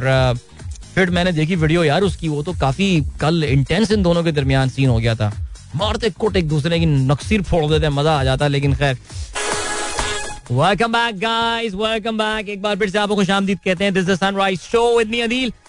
फिर 0.94 1.10
मैंने 1.10 1.32
देखी 1.32 1.56
वीडियो 1.56 1.84
यार 1.84 2.02
उसकी, 2.02 2.28
वो 2.28 2.42
तो 2.42 2.52
काफ़ी 2.52 3.00
कल 3.20 3.44
इंटेंस 3.44 3.90
इन 3.90 4.02
दोनों 4.02 4.22
के 4.24 4.32
दरमियान 4.32 4.68
सीन 4.68 4.88
हो 4.88 4.98
गया 4.98 5.14
था। 5.14 5.32
मारते 5.76 6.10
कोट 6.10 6.36
एक 6.36 6.48
दूसरे 6.48 6.78
की 6.78 6.86
नक्सीर 6.86 7.42
फोड़ 7.42 7.64
देते, 7.66 7.88
मज़ा 7.88 8.18
आ 8.18 8.24
जाता, 8.24 8.46
लेकिन 8.48 8.74
खैर 8.74 8.98
welcome 10.50 10.92
back 10.92 11.18
guys 11.18 11.74
welcome 11.74 12.18
back 12.18 12.48
एक 12.48 12.60
बार 12.62 12.76
फिर 12.76 12.90
से 12.90 12.98
आपको 12.98 13.14
खुशामदीद 13.16 13.58
कहते 13.64 13.84
हैं. 13.84 13.92
This 13.94 14.04
the 14.06 14.14
Sunrise 14.14 14.58
Show 14.60 14.98
with 14.98 15.08
me 15.08 15.20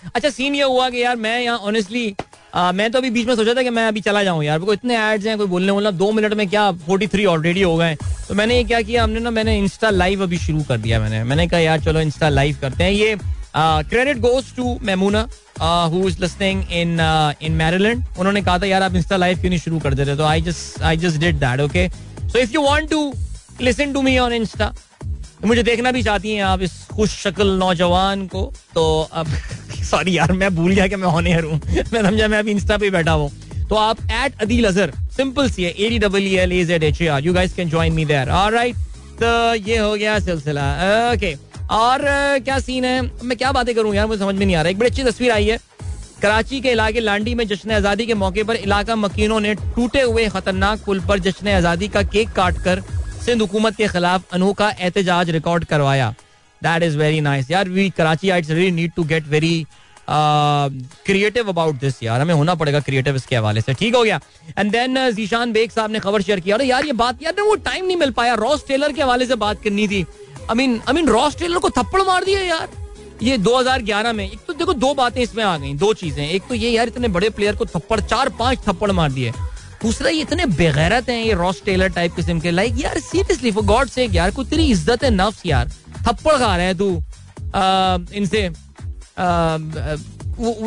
अच्छा 0.05 0.29
सीन 0.29 0.55
ये 0.55 0.63
हुआ 0.63 0.89
कि 0.89 1.03
यार 1.03 1.15
मैं 1.15 1.39
यहाँ 1.41 1.57
ऑनेस्टली 1.59 2.15
मैं 2.55 2.89
तो 2.91 2.99
अभी 2.99 3.09
बीच 3.09 3.27
में 3.27 3.35
सोचा 3.35 3.53
था 3.53 3.63
कि 3.63 3.69
मैं 3.69 3.85
अभी 3.87 4.01
चला 4.01 4.23
जाऊँ 4.23 4.43
यार। 4.43 4.61
इतने 4.73 4.97
एड्स 4.97 5.25
हैं, 5.25 5.37
कोई 5.37 5.47
बोलने 5.47 5.91
दो 5.91 6.11
मिनट 6.11 6.33
में 6.33 6.47
क्या 6.49 6.71
फोर्टी 6.87 7.07
थ्री 7.07 7.25
ऑलरेडी 7.25 7.61
हो 7.61 7.75
गए 7.77 7.95
तो 8.27 8.33
मैंने 8.33 8.57
ये 8.57 8.63
क्या 8.63 8.81
किया? 8.81 9.03
हमने 9.03 9.19
ना, 9.19 9.31
मैंने 9.31 9.57
इंस्टा 9.59 9.89
लाइव 9.89 10.23
अभी 10.23 10.37
शुरू 10.37 10.63
कर 10.63 10.77
दिया 10.77 10.99
मैंने। 10.99 11.23
मैंने 11.23 11.47
कहा, 11.47 11.59
यार 11.59 11.79
चलो 11.81 11.99
इंस्टा 12.01 12.29
लाइव 12.29 12.57
करते 12.61 12.83
हैं। 12.83 12.91
ये 12.91 13.17
credit 13.55 14.17
goes 14.19 14.55
to 14.55 14.77
Memoona 14.83 15.27
who 15.61 16.07
is 16.07 16.19
listening 16.21 16.63
in 16.71 16.99
in 17.41 17.51
Maryland 17.53 18.03
उन्होंने 18.19 18.41
कहा 18.41 18.57
था, 18.59 18.65
यार 18.65 18.83
आप 18.83 18.95
इंस्टा 18.95 19.17
लाइव 19.17 19.39
क्यों 19.39 19.49
नहीं 19.49 19.59
शुरू 19.59 19.79
कर 19.79 19.93
देते 19.93 20.15
तो 20.15 20.23
I 20.25 20.41
just 20.41 20.81
I 20.81 20.97
just 20.97 21.19
did 21.19 21.39
that 21.39 21.61
okay 21.61 21.87
so 21.87 22.39
if 22.39 22.53
you 22.53 22.61
want 22.63 22.89
to 22.89 23.13
listen 23.61 23.93
to 23.93 24.01
me 24.01 24.17
on 24.17 24.33
Insta 24.33 24.73
मुझे 25.45 25.63
देखना 25.63 25.91
भी 25.91 26.01
चाहती 26.03 26.33
हैं 26.33 26.43
आप 26.43 26.61
इस 26.61 26.71
खुश 26.95 27.15
शक्ल 27.23 27.47
नौजवान 27.57 28.25
को। 28.27 28.51
तो 28.73 28.85
अब 29.13 29.27
सॉरी 29.85 30.17
यार, 30.17 30.31
मैं 30.31 30.53
भूल 30.55 30.71
गया 30.73 30.87
कि 30.87 30.95
मैं 30.95 31.07
ऑन 31.07 31.27
एयर 31.27 31.43
हूँ। 31.43 31.59
मैं 31.93 32.01
समझा, 32.03 32.27
मैं 32.27 32.39
अभी 32.39 32.51
इंस्टा 32.51 32.77
पे 32.77 32.89
बैठा 32.89 33.11
हूँ। 33.11 33.31
तो 33.69 33.75
आप 33.75 33.97
एट 34.13 34.41
अदील 34.41 34.65
अजहर 34.65 34.91
सिंपल 35.17 35.49
सी 35.49 35.63
है 35.63 35.71
A 35.71 35.89
D 35.89 35.99
W 35.99 36.39
L 36.39 36.51
A 36.51 36.79
H 36.83 37.01
R 37.03 37.23
you 37.23 37.33
guys 37.33 37.53
can 37.53 37.69
join 37.69 37.93
me 37.93 38.05
there 38.05 38.29
alright 38.29 38.75
तो 39.21 39.53
ये 39.55 39.77
हो 39.77 39.93
गया 39.95 40.17
सिलसिला। 40.19 40.71
ओके 41.13 41.33
और 41.75 42.01
क्या 42.45 42.59
सीन 42.59 42.85
है? 42.85 43.01
मैं 43.23 43.37
क्या 43.37 43.51
बातें 43.51 43.73
करूँ 43.75 43.95
यार, 43.95 44.07
मुझे 44.07 44.19
समझ 44.19 44.35
में 44.35 44.45
नहीं 44.45 44.55
आ 44.55 44.61
रहा। 44.61 44.69
एक 44.69 44.79
बड़ी 44.79 44.89
अच्छी 44.89 45.03
तस्वीर 45.03 45.31
आई 45.31 45.45
है। 45.45 45.59
कराची 46.21 46.59
के 46.61 46.71
इलाके 46.71 46.99
लांडी 46.99 47.33
में 47.35 47.45
जश्न 47.47 47.71
आज़ादी 47.71 48.05
के 48.05 48.13
मौके 48.13 48.43
पर 48.43 48.55
इलाका 48.55 48.95
मकीनों 48.95 49.39
ने 49.39 49.53
टूटे 49.55 50.01
हुए 50.01 50.27
खतरनाक 50.29 50.83
पुल 50.85 50.99
पर 50.99 51.19
जश्न 51.19 51.47
आज़ादी 51.47 51.87
का 51.87 52.03
केक 52.03 52.29
काट 52.31 52.57
कर 52.63 52.83
सिंध 53.25 53.41
हुकूमत 53.41 53.75
के 53.75 53.87
खिलाफ 53.87 54.33
अनोखा 54.33 54.69
एहतजाज 54.71 55.29
रिकॉर्ड 55.29 55.63
करवाया। 55.65 56.13
दैट 56.61 56.83
इज़ 56.83 56.97
वेरी 56.97 57.21
नाइस 57.21 57.49
यार 57.51 57.69
we 57.69 57.89
Karachi 57.97 58.29
it's 58.29 58.49
really 58.49 58.71
need 58.71 58.91
to 58.95 59.03
get 59.03 59.27
very 59.27 59.65
creative 60.09 61.47
about 61.49 61.75
this 61.75 62.01
यार। 62.03 62.21
हमें 62.21 62.33
होना 62.33 62.55
पड़ेगा 62.55 62.79
क्रिएटिव 62.79 63.15
इसके 63.15 63.35
हवाले 63.35 63.61
से। 63.61 63.73
ठीक 63.73 63.95
हो 63.95 64.03
गया। 64.03 64.19
एंड 64.57 64.71
देन 64.71 65.09
जीशान 65.11 65.51
बेग 65.53 65.71
साहब 65.71 65.91
ने 65.91 65.99
खबर 65.99 66.21
शेयर 66.21 66.39
किया 66.39 66.55
अरे 66.55 66.65
यार, 66.65 66.85
ये 66.85 66.93
बात, 66.93 67.23
यार 67.23 67.41
वो 67.41 67.55
टाइम 67.65 67.85
नहीं 67.85 67.97
मिल 67.97 68.11
पाया। 68.11 68.33
रॉस 68.35 68.67
टेलर 68.67 68.91
के 68.91 69.01
हवाले 69.01 69.25
से 69.25 69.35
बात 69.35 69.63
करनी 69.63 69.87
थी। 69.87 70.05
I 70.49 70.55
mean 70.55 70.79
I 70.87 70.93
mean 70.93 71.07
Ross 71.07 71.37
Taylor 71.39 71.59
को 71.59 71.69
थप्पड़ 71.71 72.01
मार 72.01 72.23
दिया 72.23 72.41
यार। 72.41 72.69
ये 73.23 73.37
2011 73.39 74.13
में 74.13 74.23
एक 74.25 74.39
तो 74.47 74.53
देखो 74.53 74.73
दो 74.75 74.93
बातें 74.93 75.21
इसमें 75.21 75.43
आ 75.43 75.57
गई, 75.57 75.73
दो 75.73 75.93
चीज़ें। 75.95 76.27
एक 76.27 76.47
तो 76.49 76.53
ये 76.55 76.69
यार, 76.69 76.87
इतने 76.87 77.07
बड़े 77.07 77.29
प्लेयर 77.31 77.55
को 77.55 77.65
थप्पड़ 77.65 77.99
चार 78.01 78.29
पाँच 78.39 78.67
थप्पड़ 78.67 78.91
मार 78.91 79.11
दिए। 79.11 79.31
दूसरा 79.81 80.09
ये 80.09 80.21
इतने 80.21 80.45
बेगैरत 80.47 81.09
हैं, 81.09 81.23
ये 81.23 81.33
रॉस 81.35 81.61
टेलर 81.65 81.89
टाइप 81.91 82.15
किस्म 82.15 82.39
के. 82.39 82.51
लाइक 82.51 82.79
यार 82.79 82.99
सीरियसली 83.01 83.51
फॉर 83.51 83.63
गॉड 83.65 83.89
से 83.89 84.05
यार 84.07 84.31
कोई 84.31 84.45
तेरी 84.45 84.65
इज़्ज़त 84.67 85.03
है 85.03 85.09
नफ्स 85.11 85.45
यार। 85.45 85.69
थप्पड़ 86.07 86.37
खा 86.37 86.55
रहे 86.55 86.65
हैं 86.65 86.77
तू। 86.77 86.89
इनसे 88.15 88.49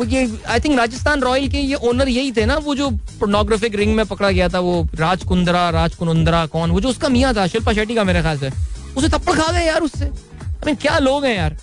ये 0.09 0.21
आई 0.47 0.59
थिंक 0.59 0.77
राजस्थान 0.79 1.21
रॉयल 1.21 1.47
के 1.49 1.57
ये 1.59 1.75
ओनर 1.75 2.09
यही 2.09 2.31
थे 2.31 2.45
ना, 2.45 2.55
वो 2.57 2.75
जो 2.75 2.89
पोर्नोग्राफिक 3.19 3.75
रिंग 3.75 3.95
में 3.95 4.05
पकड़ा 4.05 4.29
गया 4.31 4.47
था, 4.49 4.59
वो 4.59 4.87
राज 4.95 5.23
कुंद्रा 5.23 5.69
राज 5.69 5.95
कुनुंद्रा 5.95 6.45
कौन, 6.47 6.71
वो 6.71 6.81
जो 6.81 6.89
उसका 6.89 7.09
मियाँ 7.09 7.33
था, 7.35 7.47
शिल्पा 7.47 7.73
शेट्टी 7.73 7.95
का 7.95 8.03
मेरे 8.03 8.21
ख्याल 8.21 8.37
से। 8.39 8.49
उसे 8.97 9.09
थप्पड़ 9.09 9.35
खा 9.35 9.51
गए 9.51 9.65
यार 9.65 9.81
उससे। 9.81 10.05
आई 10.05 10.65
मीन 10.65 10.75
क्या 10.75 10.97
लोग 10.99 11.25
हैं 11.25 11.35
यार। 11.35 11.57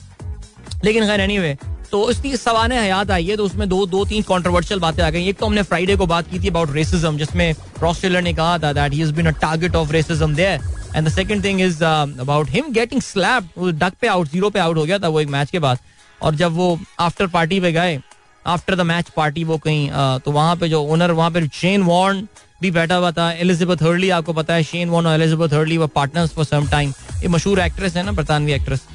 लेकिन 0.84 1.06
खैर 1.06 1.20
एनीवे 1.20 1.56
तो 1.90 2.10
इसकी 2.10 2.36
सवान 2.36 2.72
हयात 2.72 3.10
आई 3.10 3.26
है 3.26 3.36
तो 3.36 3.44
उसमें 3.44 3.68
दो 3.68 3.84
दो 3.86 4.04
तीन 4.04 4.22
कॉन्ट्रोवर्शियल 4.22 4.80
बातें 4.80 5.02
आ 5.04 5.10
गई। 5.10 5.28
एक 5.28 5.38
तो 5.38 5.46
हमने 5.46 5.62
फ्राइडे 5.62 5.96
को 5.96 6.06
बात 6.06 6.30
की 6.30 6.38
थी 6.40 6.48
अबाउट 6.48 6.74
रेसिज्म 6.74 7.16
जिसमें 7.18 7.52
रॉस 7.82 8.04
ने 8.04 8.32
कहा 8.32 8.58
था 8.58 8.72
that 8.72 8.92
he 8.92 9.04
been 9.12 9.26
a 9.26 9.30
target 9.40 9.76
of 9.76 9.92
racism 9.92 10.34
there 10.34 10.60
and 10.96 11.06
the 11.06 11.12
second 11.12 11.44
thing 11.44 11.60
is 11.60 11.84
about 11.84 12.50
him 12.50 12.72
getting 12.72 13.02
slap 13.02 13.58
duck 13.58 13.94
पे 14.00 14.06
आउट 14.08 14.28
ज़ीरो 14.28 14.50
पे 14.50 14.60
आउट 14.60 14.76
हो 14.76 14.84
गया 14.84 14.98
था 14.98 15.08
वो 15.08 15.20
एक 15.20 15.28
मैच 15.28 15.50
के 15.50 15.58
बाद। 15.58 15.78
और 16.20 16.34
जब 16.34 16.52
वो 16.52 16.78
आफ्टर 17.00 17.26
पार्टी 17.28 17.60
पे 17.60 17.72
गए 17.72 17.98
आफ्टर 18.46 18.74
द 18.76 18.80
मैच 18.80 19.08
पार्टी 19.16 19.44
वो 19.44 19.56
कहीं 19.58 19.88
uh, 19.90 20.20
तो 20.24 20.30
वहाँ 20.30 20.56
पे 20.56 20.68
जो 20.68 20.82
ओनर 20.82 21.10
वहाँ 21.10 21.30
पे 21.30 21.46
शेन 21.54 21.82
वॉर्न 21.82 22.26
भी 22.62 22.70
बैठा 22.70 22.96
हुआ 22.96 23.10
था। 23.12 23.30
एलिजाबेथ 23.32 23.82
हर्ली 23.82 24.10
आपको 24.10 24.32
पता 24.32 24.54
है 24.54 24.62
शेन 24.64 24.88
वॉर्न 24.88 25.06
और 25.06 25.20
एलिजाबेथ 25.20 25.54
हर्ली 25.54 25.78
वो 25.78 25.86
पार्टनर्स 25.96 26.32
फॉर 26.34 26.44
सम 26.44 26.68
टाइम 26.70 26.92
ये 27.22 27.28
मशहूर 27.28 27.60
एक्ट्रेस 27.60 27.96
है 27.96 28.02
ना 28.02 28.12
बरतानवी 28.12 28.52
एक्ट्रेस 28.52 28.86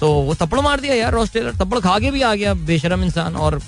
तो 0.00 0.12
वो 0.12 0.34
थप्पड़ 0.34 0.60
मार 0.60 0.80
दिया 0.80 0.94
यार 0.94 1.12
रॉस 1.12 1.32
टेलर 1.32 1.54
थप्पड़ 1.54 1.78
खा 1.80 1.98
के 1.98 2.10
भी 2.10 2.22
आ 2.22 2.34
गया 2.34 2.54
बेशरम 2.66 3.02
इंसान 3.04 3.36
और 3.36 3.60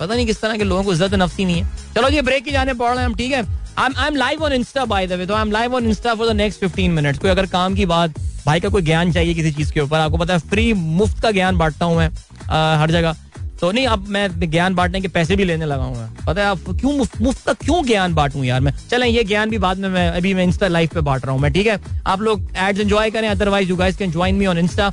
पता 0.00 0.14
नहीं 0.14 0.26
किस 0.26 0.40
तरह 0.40 0.56
के 0.56 0.64
लोगों 0.64 0.82
को 0.84 0.92
इज़्ज़त 0.92 1.14
नफसी 1.14 1.44
नहीं 1.44 1.62
है। 1.62 1.94
चलो 1.94 2.08
ये 2.08 2.22
ब्रेक 2.22 2.44
की 2.44 2.50
जाने 2.50 2.74
पड़ 2.74 2.90
रहे 2.90 2.98
हैं 2.98 3.06
हम 3.06 3.14
ठीक 3.14 3.32
है? 3.32 3.42
I 3.78 4.06
am 4.06 4.16
live 4.16 4.42
on 4.44 4.52
Insta 4.52 4.84
by 4.84 5.06
the 5.06 5.12
way 5.12 5.26
तो 5.26 5.34
I 5.34 5.42
am 5.42 5.50
live 5.52 5.74
on 5.74 5.86
Insta 5.88 6.14
for 6.14 6.28
the 6.28 6.36
next 6.36 6.64
15 6.64 6.88
minutes 6.90 7.18
कोई 7.18 7.30
अगर 7.30 7.46
काम 7.46 7.74
की 7.74 7.86
बात 7.86 8.18
भाई 8.46 8.60
का 8.60 8.68
कोई 8.68 8.82
ज्ञान 8.82 9.12
चाहिए 9.12 9.34
किसी 9.34 9.52
चीज़ 9.52 9.72
के 9.72 9.80
ऊपर 9.80 9.98
आपको 9.98 10.18
पता 10.18 10.34
है 10.34 10.38
फ्री 10.50 10.72
मुफ़्त 10.72 11.22
का 11.22 11.30
ज्ञान 11.30 11.58
बांटता 11.58 11.84
हूँ 11.84 11.96
मैं 11.96 12.08
आ, 12.50 12.76
हर 12.80 12.90
जगह। 12.90 13.16
तो 13.60 13.70
नहीं, 13.72 13.86
अब 13.86 14.08
मैं 14.08 14.50
ज्ञान 14.50 14.74
बांटने 14.74 15.00
के 15.00 15.08
पैसे 15.08 15.36
भी 15.36 15.44
लेने 15.44 15.66
लगा 15.66 15.84
हूँ 15.84 16.24
पता 16.26 16.40
है 16.40 16.46
आप 16.46 16.58
क्यों 16.80 16.92
मुफ़्त 16.92 17.44
का 17.46 17.52
क्यों 17.64 17.82
ज्ञान 17.86 18.14
बांटू 18.14 18.42
यार 18.44 18.60
मैं? 18.60 18.72
चलें, 18.90 19.06
ये 19.06 19.24
ज्ञान 19.24 19.50
भी 19.50 19.58
बाद 19.58 19.78
में 19.78 19.88
मैं, 19.88 20.08
अभी 20.10 20.34
मैं 20.34 20.44
इंस्टा 20.44 20.68
लाइव 20.68 20.90
पे 20.94 21.00
बांट 21.00 21.24
रहा 21.24 21.32
हूँ 21.32 21.40
मैं, 21.42 21.52
ठीक 21.52 21.66
है? 21.66 21.78
आप 22.06 22.20
लोग 22.20 22.42
एड्स 22.56 22.80
एंजॉय 22.80 23.10
करें 23.10 23.28
otherwise 23.28 23.68
you 23.68 23.76
guys 23.76 23.96
can 23.96 24.10
join 24.12 24.34
me 24.34 24.46
on 24.46 24.58
Insta 24.58 24.90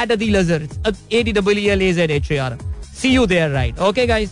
at 0.00 0.12
Adeel 0.12 0.38
Azhar 0.38 0.94
A 1.12 1.22
D 1.22 1.32
W 1.32 1.70
L 1.72 1.82
A 1.82 1.92
Z 1.92 2.10
H 2.10 2.32
R 2.32 2.58
C 3.00 3.08
U 3.08 3.26
there 3.26 3.50
right 3.50 3.78
okay 3.80 4.06
guys 4.06 4.30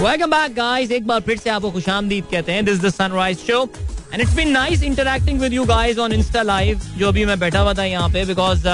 welcome 0.00 0.30
back 0.30 0.54
guys 0.54 0.90
एक 0.92 1.06
बार 1.06 1.20
फिर 1.20 1.38
से 1.38 1.50
आपको 1.50 1.70
खुशामदीद 1.70 2.24
कहते 2.30 2.52
हैं. 2.52 2.64
This 2.64 2.80
the 2.80 2.90
sunrise 2.90 3.38
show 3.46 3.62
and 4.12 4.20
it's 4.20 4.34
been 4.36 4.50
nice 4.52 4.82
interacting 4.82 5.40
with 5.40 5.52
you 5.52 5.64
guys 5.64 5.98
on 5.98 6.12
Insta 6.12 6.42
live 6.42 6.80
जो 6.98 7.08
अभी 7.08 7.24
मैं 7.24 7.38
बैठा 7.40 7.60
हुआ 7.60 7.74
था 7.74 7.84
यहाँ 7.84 8.08
पे 8.08 8.24
बिकॉज़ 8.26 8.66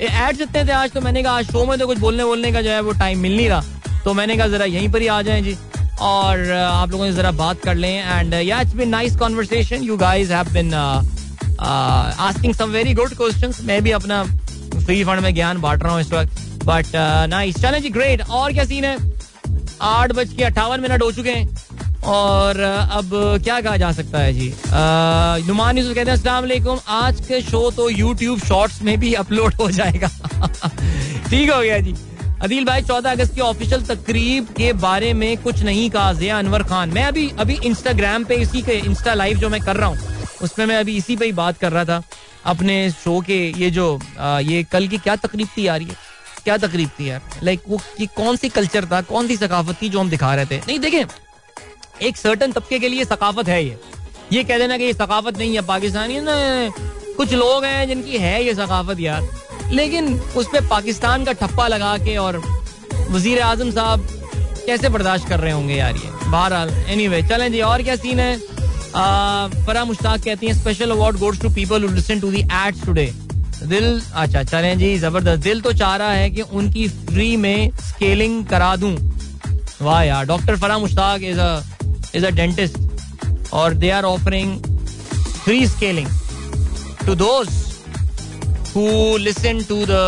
एड 0.00 0.36
जितने 0.36 0.64
थे 0.64 0.72
आज 0.72 0.90
तो 0.92 1.00
मैंने 1.00 1.22
कहा, 1.22 1.32
आज 1.32 1.50
शो 1.52 1.64
में 1.66 1.78
तो 1.78 1.86
कुछ 1.86 1.98
बोलने 1.98 2.24
बोलने 2.24 2.52
का 2.52 2.62
जो 2.62 2.70
है 2.70 2.80
वो 2.80 2.92
टाइम 2.94 3.18
मिल 3.20 3.36
नहीं 3.36 3.48
रहा। 3.48 4.02
तो 4.04 4.14
मैंने 4.14 4.36
कहा, 4.36 4.46
जरा 4.48 4.64
यहीं 4.64 4.88
पर 4.88 5.02
ही 5.02 5.06
आ 5.08 5.20
जाए 5.22 5.40
जी। 5.42 5.56
और 6.02 6.50
आप 6.52 6.90
लोगों 6.90 7.06
से 7.06 7.12
जरा 7.12 7.30
बात 7.32 7.60
कर 7.60 7.74
लें 7.74 7.94
एंड 7.98 8.34
या 8.34 8.60
it's 8.60 8.74
been 8.74 8.88
nice 8.88 9.16
conversation 9.16 9.82
you 9.82 9.96
guys 9.96 10.30
have 10.30 10.52
been 10.52 10.74
asking 10.74 12.54
some 12.54 12.70
very 12.70 12.92
good 12.94 13.14
questions 13.16 13.60
मैं 13.64 13.80
भी 13.82 13.90
अपना 13.90 14.22
फ्री 14.76 15.02
फंड 15.04 15.20
में 15.20 15.34
ज्ञान 15.34 15.60
बांट 15.60 15.82
रहा 15.82 15.92
हूँ 15.92 16.00
इस 16.00 16.12
वक्त। 16.12 16.64
बट 16.64 16.96
नाइस 17.30 17.60
चलें 17.62 17.80
जी 17.82 17.90
ग्रेट 17.90 18.22
और 18.22 18.52
क्या 18.52 18.64
सीन 18.64 18.84
है? 18.84 18.96
आठ 19.82 20.12
बज 20.12 20.32
के 20.36 20.44
अट्ठावन 20.44 20.80
मिनट 20.80 21.02
हो 21.02 21.10
चुके 21.12 21.30
हैं। 21.30 21.56
और 22.06 22.60
अब 22.60 23.10
क्या 23.44 23.60
कहा 23.60 23.76
जा 23.76 23.90
सकता 23.92 24.18
है 24.18 24.32
जी? 24.32 24.52
नुमान 25.46 25.78
यूसुफ 25.78 25.94
कहते 25.94 26.10
हैं 26.10 26.16
अस्सलाम 26.16 26.78
आज 26.88 27.20
के 27.20 27.40
शो 27.42 27.70
तो 27.70 27.88
यूट्यूब 27.90 28.40
शॉर्ट्स 28.40 28.82
में 28.82 28.98
भी 29.00 29.12
अपलोड 29.14 29.54
हो 29.54 29.70
जाएगा। 29.70 30.08
ठीक 31.30 31.50
हो 31.50 31.60
गया 31.60 31.78
जी। 31.78 31.94
अदील 32.42 32.64
भाई 32.64 32.82
चौदह 32.82 33.10
अगस्त 33.10 33.34
की 33.34 33.40
ऑफिशियल 33.40 33.82
तकरीब 33.86 34.46
के 34.56 34.72
बारे 34.72 35.12
में 35.12 35.36
कुछ 35.42 35.62
नहीं 35.62 35.88
कहा 35.90 36.12
जिया 36.12 36.38
अनवर 36.38 36.62
खान। 36.62 36.90
मैं 36.94 37.04
अभी 37.04 37.30
अभी 37.38 37.58
इंस्टाग्राम 37.64 38.24
पे 38.24 38.36
इसी 38.36 38.62
के 38.62 38.72
इंस्टा 38.72 39.14
लाइव 39.14 39.38
जो 39.38 39.48
मैं 39.48 39.60
कर 39.60 39.76
रहा 39.76 39.88
हूँ 39.88 39.98
उसमें 40.42 40.66
मैं 40.66 40.76
अभी 40.76 40.96
इसी 40.96 41.16
पे 41.16 41.24
ही 41.24 41.32
बात 41.32 41.58
कर 41.58 41.72
रहा 41.72 41.84
था 41.84 42.02
अपने 42.44 42.90
शो 42.90 43.20
के 43.20 43.38
ये 43.58 43.70
जो 43.70 43.98
आ, 44.18 44.38
ये 44.38 44.62
कल 44.72 44.88
की 44.88 44.98
क्या 44.98 45.16
तकरीब 45.16 45.48
थी 45.58 45.66
यार 45.66 45.82
ये? 45.82 45.94
क्या 46.44 46.56
तकरीब 46.56 46.90
थी 47.00 47.08
यार? 47.10 47.22
लाइक 47.42 47.62
वो 47.68 47.80
कि 47.98 48.06
कौन 48.16 48.36
सी 48.36 48.48
कल्चर 48.48 48.84
था 48.92 49.00
कौन 49.02 49.26
सी 49.28 49.36
सकाफत 49.36 49.82
थी 49.82 49.88
जो 49.88 50.00
हम 50.00 50.10
दिखा 50.10 50.34
रहे 50.34 50.46
थे? 50.46 50.58
नहीं 50.58 50.78
देखें 50.78 51.04
एक 52.02 52.16
सर्टन 52.16 52.52
तबके 52.52 52.78
के 52.78 52.88
लिए 52.88 53.04
सकाफत 53.04 53.48
है 53.48 53.64
ये। 53.64 53.78
ये 54.32 54.42
कह 54.44 54.58
देना 54.58 54.76
कि 54.78 54.84
ये 54.84 54.92
सकाफत 54.92 55.38
नहीं 55.38 55.54
है, 55.54 55.60
पाकिस्तानी 55.62 56.20
ना। 56.20 56.34
कुछ 57.16 57.32
लोग 57.34 57.64
हैं 57.64 57.86
जिनकी 57.88 58.16
है 58.18 58.44
ये 58.44 58.54
सकाफत 58.54 59.00
यार। 59.00 59.28
लेकिन 59.72 60.12
उस 60.36 60.46
पर 60.46 60.66
पाकिस्तान 60.68 61.24
का 61.24 61.32
ठप्पा 61.34 61.66
लगा 61.68 61.96
के 61.98 62.16
और 62.16 62.42
वज़ीर 63.10 63.40
आज़म 63.42 63.70
साहब 63.70 64.06
कैसे 64.66 64.88
बर्दाश्त 64.88 65.28
कर 65.28 65.40
रहे 65.40 65.52
होंगे 65.52 65.74
यार 65.74 65.94
ये? 65.94 66.10
बहरहाल 66.24 66.70
एनी 66.88 67.08
वे 67.08 67.22
चलें 67.28 67.50
जी, 67.52 67.60
और 67.60 67.82
क्या 67.82 67.96
सीन 67.96 68.20
है? 68.20 68.36
फरा 69.66 69.84
मुश्ताक 69.84 70.20
कहती 70.24 70.46
हैं 70.46 70.54
special 70.54 70.90
award 70.90 71.16
goes 71.18 71.40
to 71.40 71.48
people 71.54 71.88
listen 71.92 72.20
to 72.20 72.30
the 72.30 72.40
ads 72.40 72.84
today 72.86 73.12
दिल 73.62 74.00
अच्छा 74.14 74.42
चलें 74.42 74.78
जी, 74.78 74.96
ज़बरदस्त। 74.98 75.42
दिल 75.42 75.60
तो 75.60 75.72
चाह 75.72 75.96
रहा 75.96 76.12
है 76.12 76.30
कि 76.30 76.42
उनकी 76.42 76.86
फ्री 76.88 77.36
में 77.36 77.70
स्केलिंग 77.80 78.44
करा 78.46 78.74
दूँ। 78.76 78.96
वाह 79.80 80.02
यार 80.02 80.26
doctor 80.26 80.56
Farah 80.56 80.78
Mushtaq 80.78 81.22
is 81.22 81.40
a 81.40 81.62
a 82.24 82.30
dentist 82.30 82.76
or 83.52 83.70
they 83.70 83.90
are 83.90 84.04
offering 84.04 84.58
free 85.44 85.66
scaling 85.66 86.08
to 87.04 87.14
those 87.14 87.50
who 88.72 88.88
listen 89.18 89.62
to 89.64 89.84
the 89.86 90.04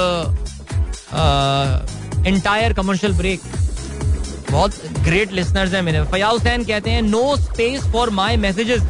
uh, 1.12 1.82
entire 2.26 2.74
commercial 2.74 3.12
break. 3.22 3.40
बहुत 4.50 4.74
ग्रेट 5.04 5.32
लिसनर्स 5.32 5.72
हैं 5.74 5.82
मेरे। 5.82 6.04
फयाज 6.12 6.32
हुसैन 6.32 6.64
कहते 6.64 6.90
हैं 6.90 7.02
no 7.02 7.36
space 7.36 7.82
for 7.92 8.10
my 8.10 8.36
messages 8.36 8.82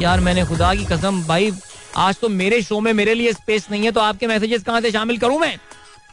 यार 0.00 0.20
मैंने 0.20 0.44
खुदा 0.46 0.74
की 0.74 0.84
कसम 0.84 1.22
भाई 1.26 1.52
आज 1.96 2.16
तो 2.20 2.28
मेरे 2.28 2.60
शो 2.62 2.80
में 2.80 2.92
मेरे 2.92 3.14
लिए 3.14 3.32
स्पेस 3.32 3.66
नहीं 3.70 3.84
है 3.84 3.90
तो 3.92 4.00
आपके 4.00 4.26
मैसेजेस 4.26 4.62
कहाँ 4.62 4.80
से 4.80 4.90
शामिल 4.90 5.18
करूँ 5.18 5.38
मैं? 5.40 5.56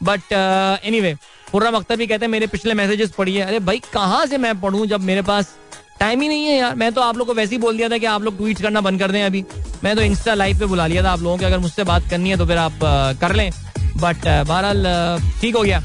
but 0.03 0.33
any 0.33 0.99
way 1.01 1.15
Khurram 1.51 1.75
Akhtar 1.75 1.95
भी 1.97 2.07
कहते 2.07 2.25
हैं 2.25 2.31
मेरे 2.31 2.47
पिछले 2.47 2.73
मैसेजेस 2.73 3.11
पढ़िए। 3.17 3.41
अरे 3.41 3.59
भाई 3.59 3.81
कहाँ 3.93 4.25
से 4.25 4.37
मैं 4.37 4.59
पढ़ूं 4.61 4.85
जब 4.85 5.01
मेरे 5.01 5.21
पास 5.21 5.55
टाइम 5.99 6.21
ही 6.21 6.27
नहीं 6.27 6.45
है 6.45 6.57
यार। 6.57 6.75
मैं 6.75 6.91
तो 6.93 7.01
आप 7.01 7.17
लोग 7.17 7.27
को 7.27 7.33
वैसे 7.33 7.55
ही 7.55 7.61
बोल 7.61 7.77
दिया 7.77 7.89
था 7.89 7.97
कि 7.97 8.05
आप 8.05 8.23
लोग 8.23 8.37
ट्वीट 8.37 8.61
करना 8.61 8.81
बंद 8.81 8.99
कर 8.99 9.11
दें 9.11 9.23
अभी। 9.23 9.43
मैं 9.83 9.95
तो 9.95 10.01
इंस्टा 10.01 10.33
लाइव 10.33 10.59
पे 10.59 10.65
बुला 10.65 10.87
लिया 10.87 11.03
था 11.03 11.11
आप 11.11 11.21
लोगों 11.21 11.37
के। 11.37 11.45
अगर 11.45 11.59
मुझसे 11.59 11.83
बात 11.83 12.09
करनी 12.09 12.29
है 12.29 12.37
तो 12.37 12.45
फिर 12.45 12.57
आप 12.57 12.79
कर 13.21 13.35
लें। 13.35 13.49
बट 13.97 14.27
बहरहाल 14.27 15.19
ठीक 15.41 15.55
हो 15.55 15.61
गया। 15.61 15.81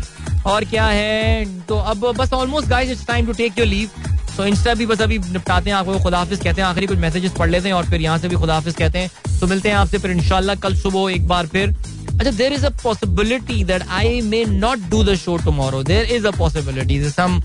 और 0.47 0.65
क्या 0.65 0.85
है 0.87 1.45
तो 1.67 1.79
अब 1.91 2.07
बस 2.19 2.33
almost 2.33 2.69
guys 2.69 2.91
it's 2.91 3.07
time 3.07 3.27
to 3.27 3.33
take 3.33 3.59
your 3.59 3.69
leave 3.69 3.91
so 4.37 4.45
Insta 4.47 4.75
भी 4.75 4.87
बस 4.87 5.01
अभी 5.03 5.19
निपटाते 5.19 5.71
हैं 5.71 5.77
आपको 5.77 5.99
खुदाफिज 6.03 6.41
कहते 6.41 6.61
हैं। 6.61 6.69
आखिरी 6.69 6.87
कुछ 6.87 6.99
मैसेजेस 6.99 7.33
पढ़ 7.39 7.51
लेते 7.51 7.69
हैं 7.69 7.75
और 7.75 7.91
फिर 7.91 8.01
यहाँ 8.01 8.19
से 8.19 8.29
भी 8.29 8.37
खुदाफिज 8.37 8.75
कहते 8.75 8.99
हैं। 8.99 9.39
तो 9.41 9.47
मिलते 9.47 9.69
हैं 9.69 9.77
आपसे 9.77 9.99
फिर 9.99 10.11
इनशाला 10.11 10.55
कल 10.57 10.75
सुबह 10.77 11.13
एक 11.13 11.27
बार 11.29 11.47
फिर। 11.47 11.75
अच्छा 12.11 12.31
there 12.31 12.53
is 12.53 12.67
a 12.67 12.71
possibility 12.83 13.65
that 13.65 13.83
I 13.91 14.21
may 14.21 14.45
not 14.45 14.89
do 14.91 15.03
the 15.05 15.15
show 15.17 15.37
tomorrow 15.37 15.83
there 15.83 16.13
is 16.15 16.27
a 16.27 16.31
possibility 16.39 17.03
some 17.11 17.41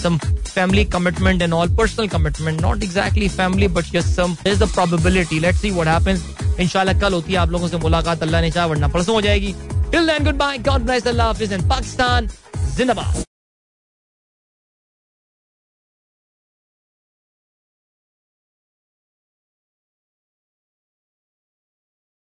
some 0.00 0.18
family 0.56 0.84
commitment 0.96 1.46
and 1.46 1.56
all 1.58 1.72
personal 1.80 2.08
commitment 2.16 2.60
not 2.66 2.84
exactly 2.88 3.30
family 3.38 3.70
but 3.78 3.90
just 3.96 4.14
some 4.20 4.36
there's 4.44 4.62
a 4.68 4.70
probability 4.76 5.40
let's 5.46 5.64
see 5.66 5.72
what 5.80 5.92
happens 5.94 6.28
inshallah 6.66 6.98
कल 7.00 7.18
होती 7.20 7.32
है 7.32 7.38
आप 7.46 7.50
लोगों 7.56 7.68
से 7.68 7.82
मुलाकात 7.88 8.22
अल्लाह 8.28 8.40
ने 8.42 8.50
चाह 8.58 8.66
वरना 8.74 8.88
परसों 8.98 9.14
हो 9.14 9.20
जाएगी 9.30 9.54
till 9.94 10.12
then 10.12 10.30
goodbye 10.30 10.56
god 10.70 10.86
bless 10.90 11.10
allah 11.14 11.32
hafiz 11.32 11.58
and 11.58 11.68
pakistan 11.74 12.30
जिंदाबाद 12.76 13.29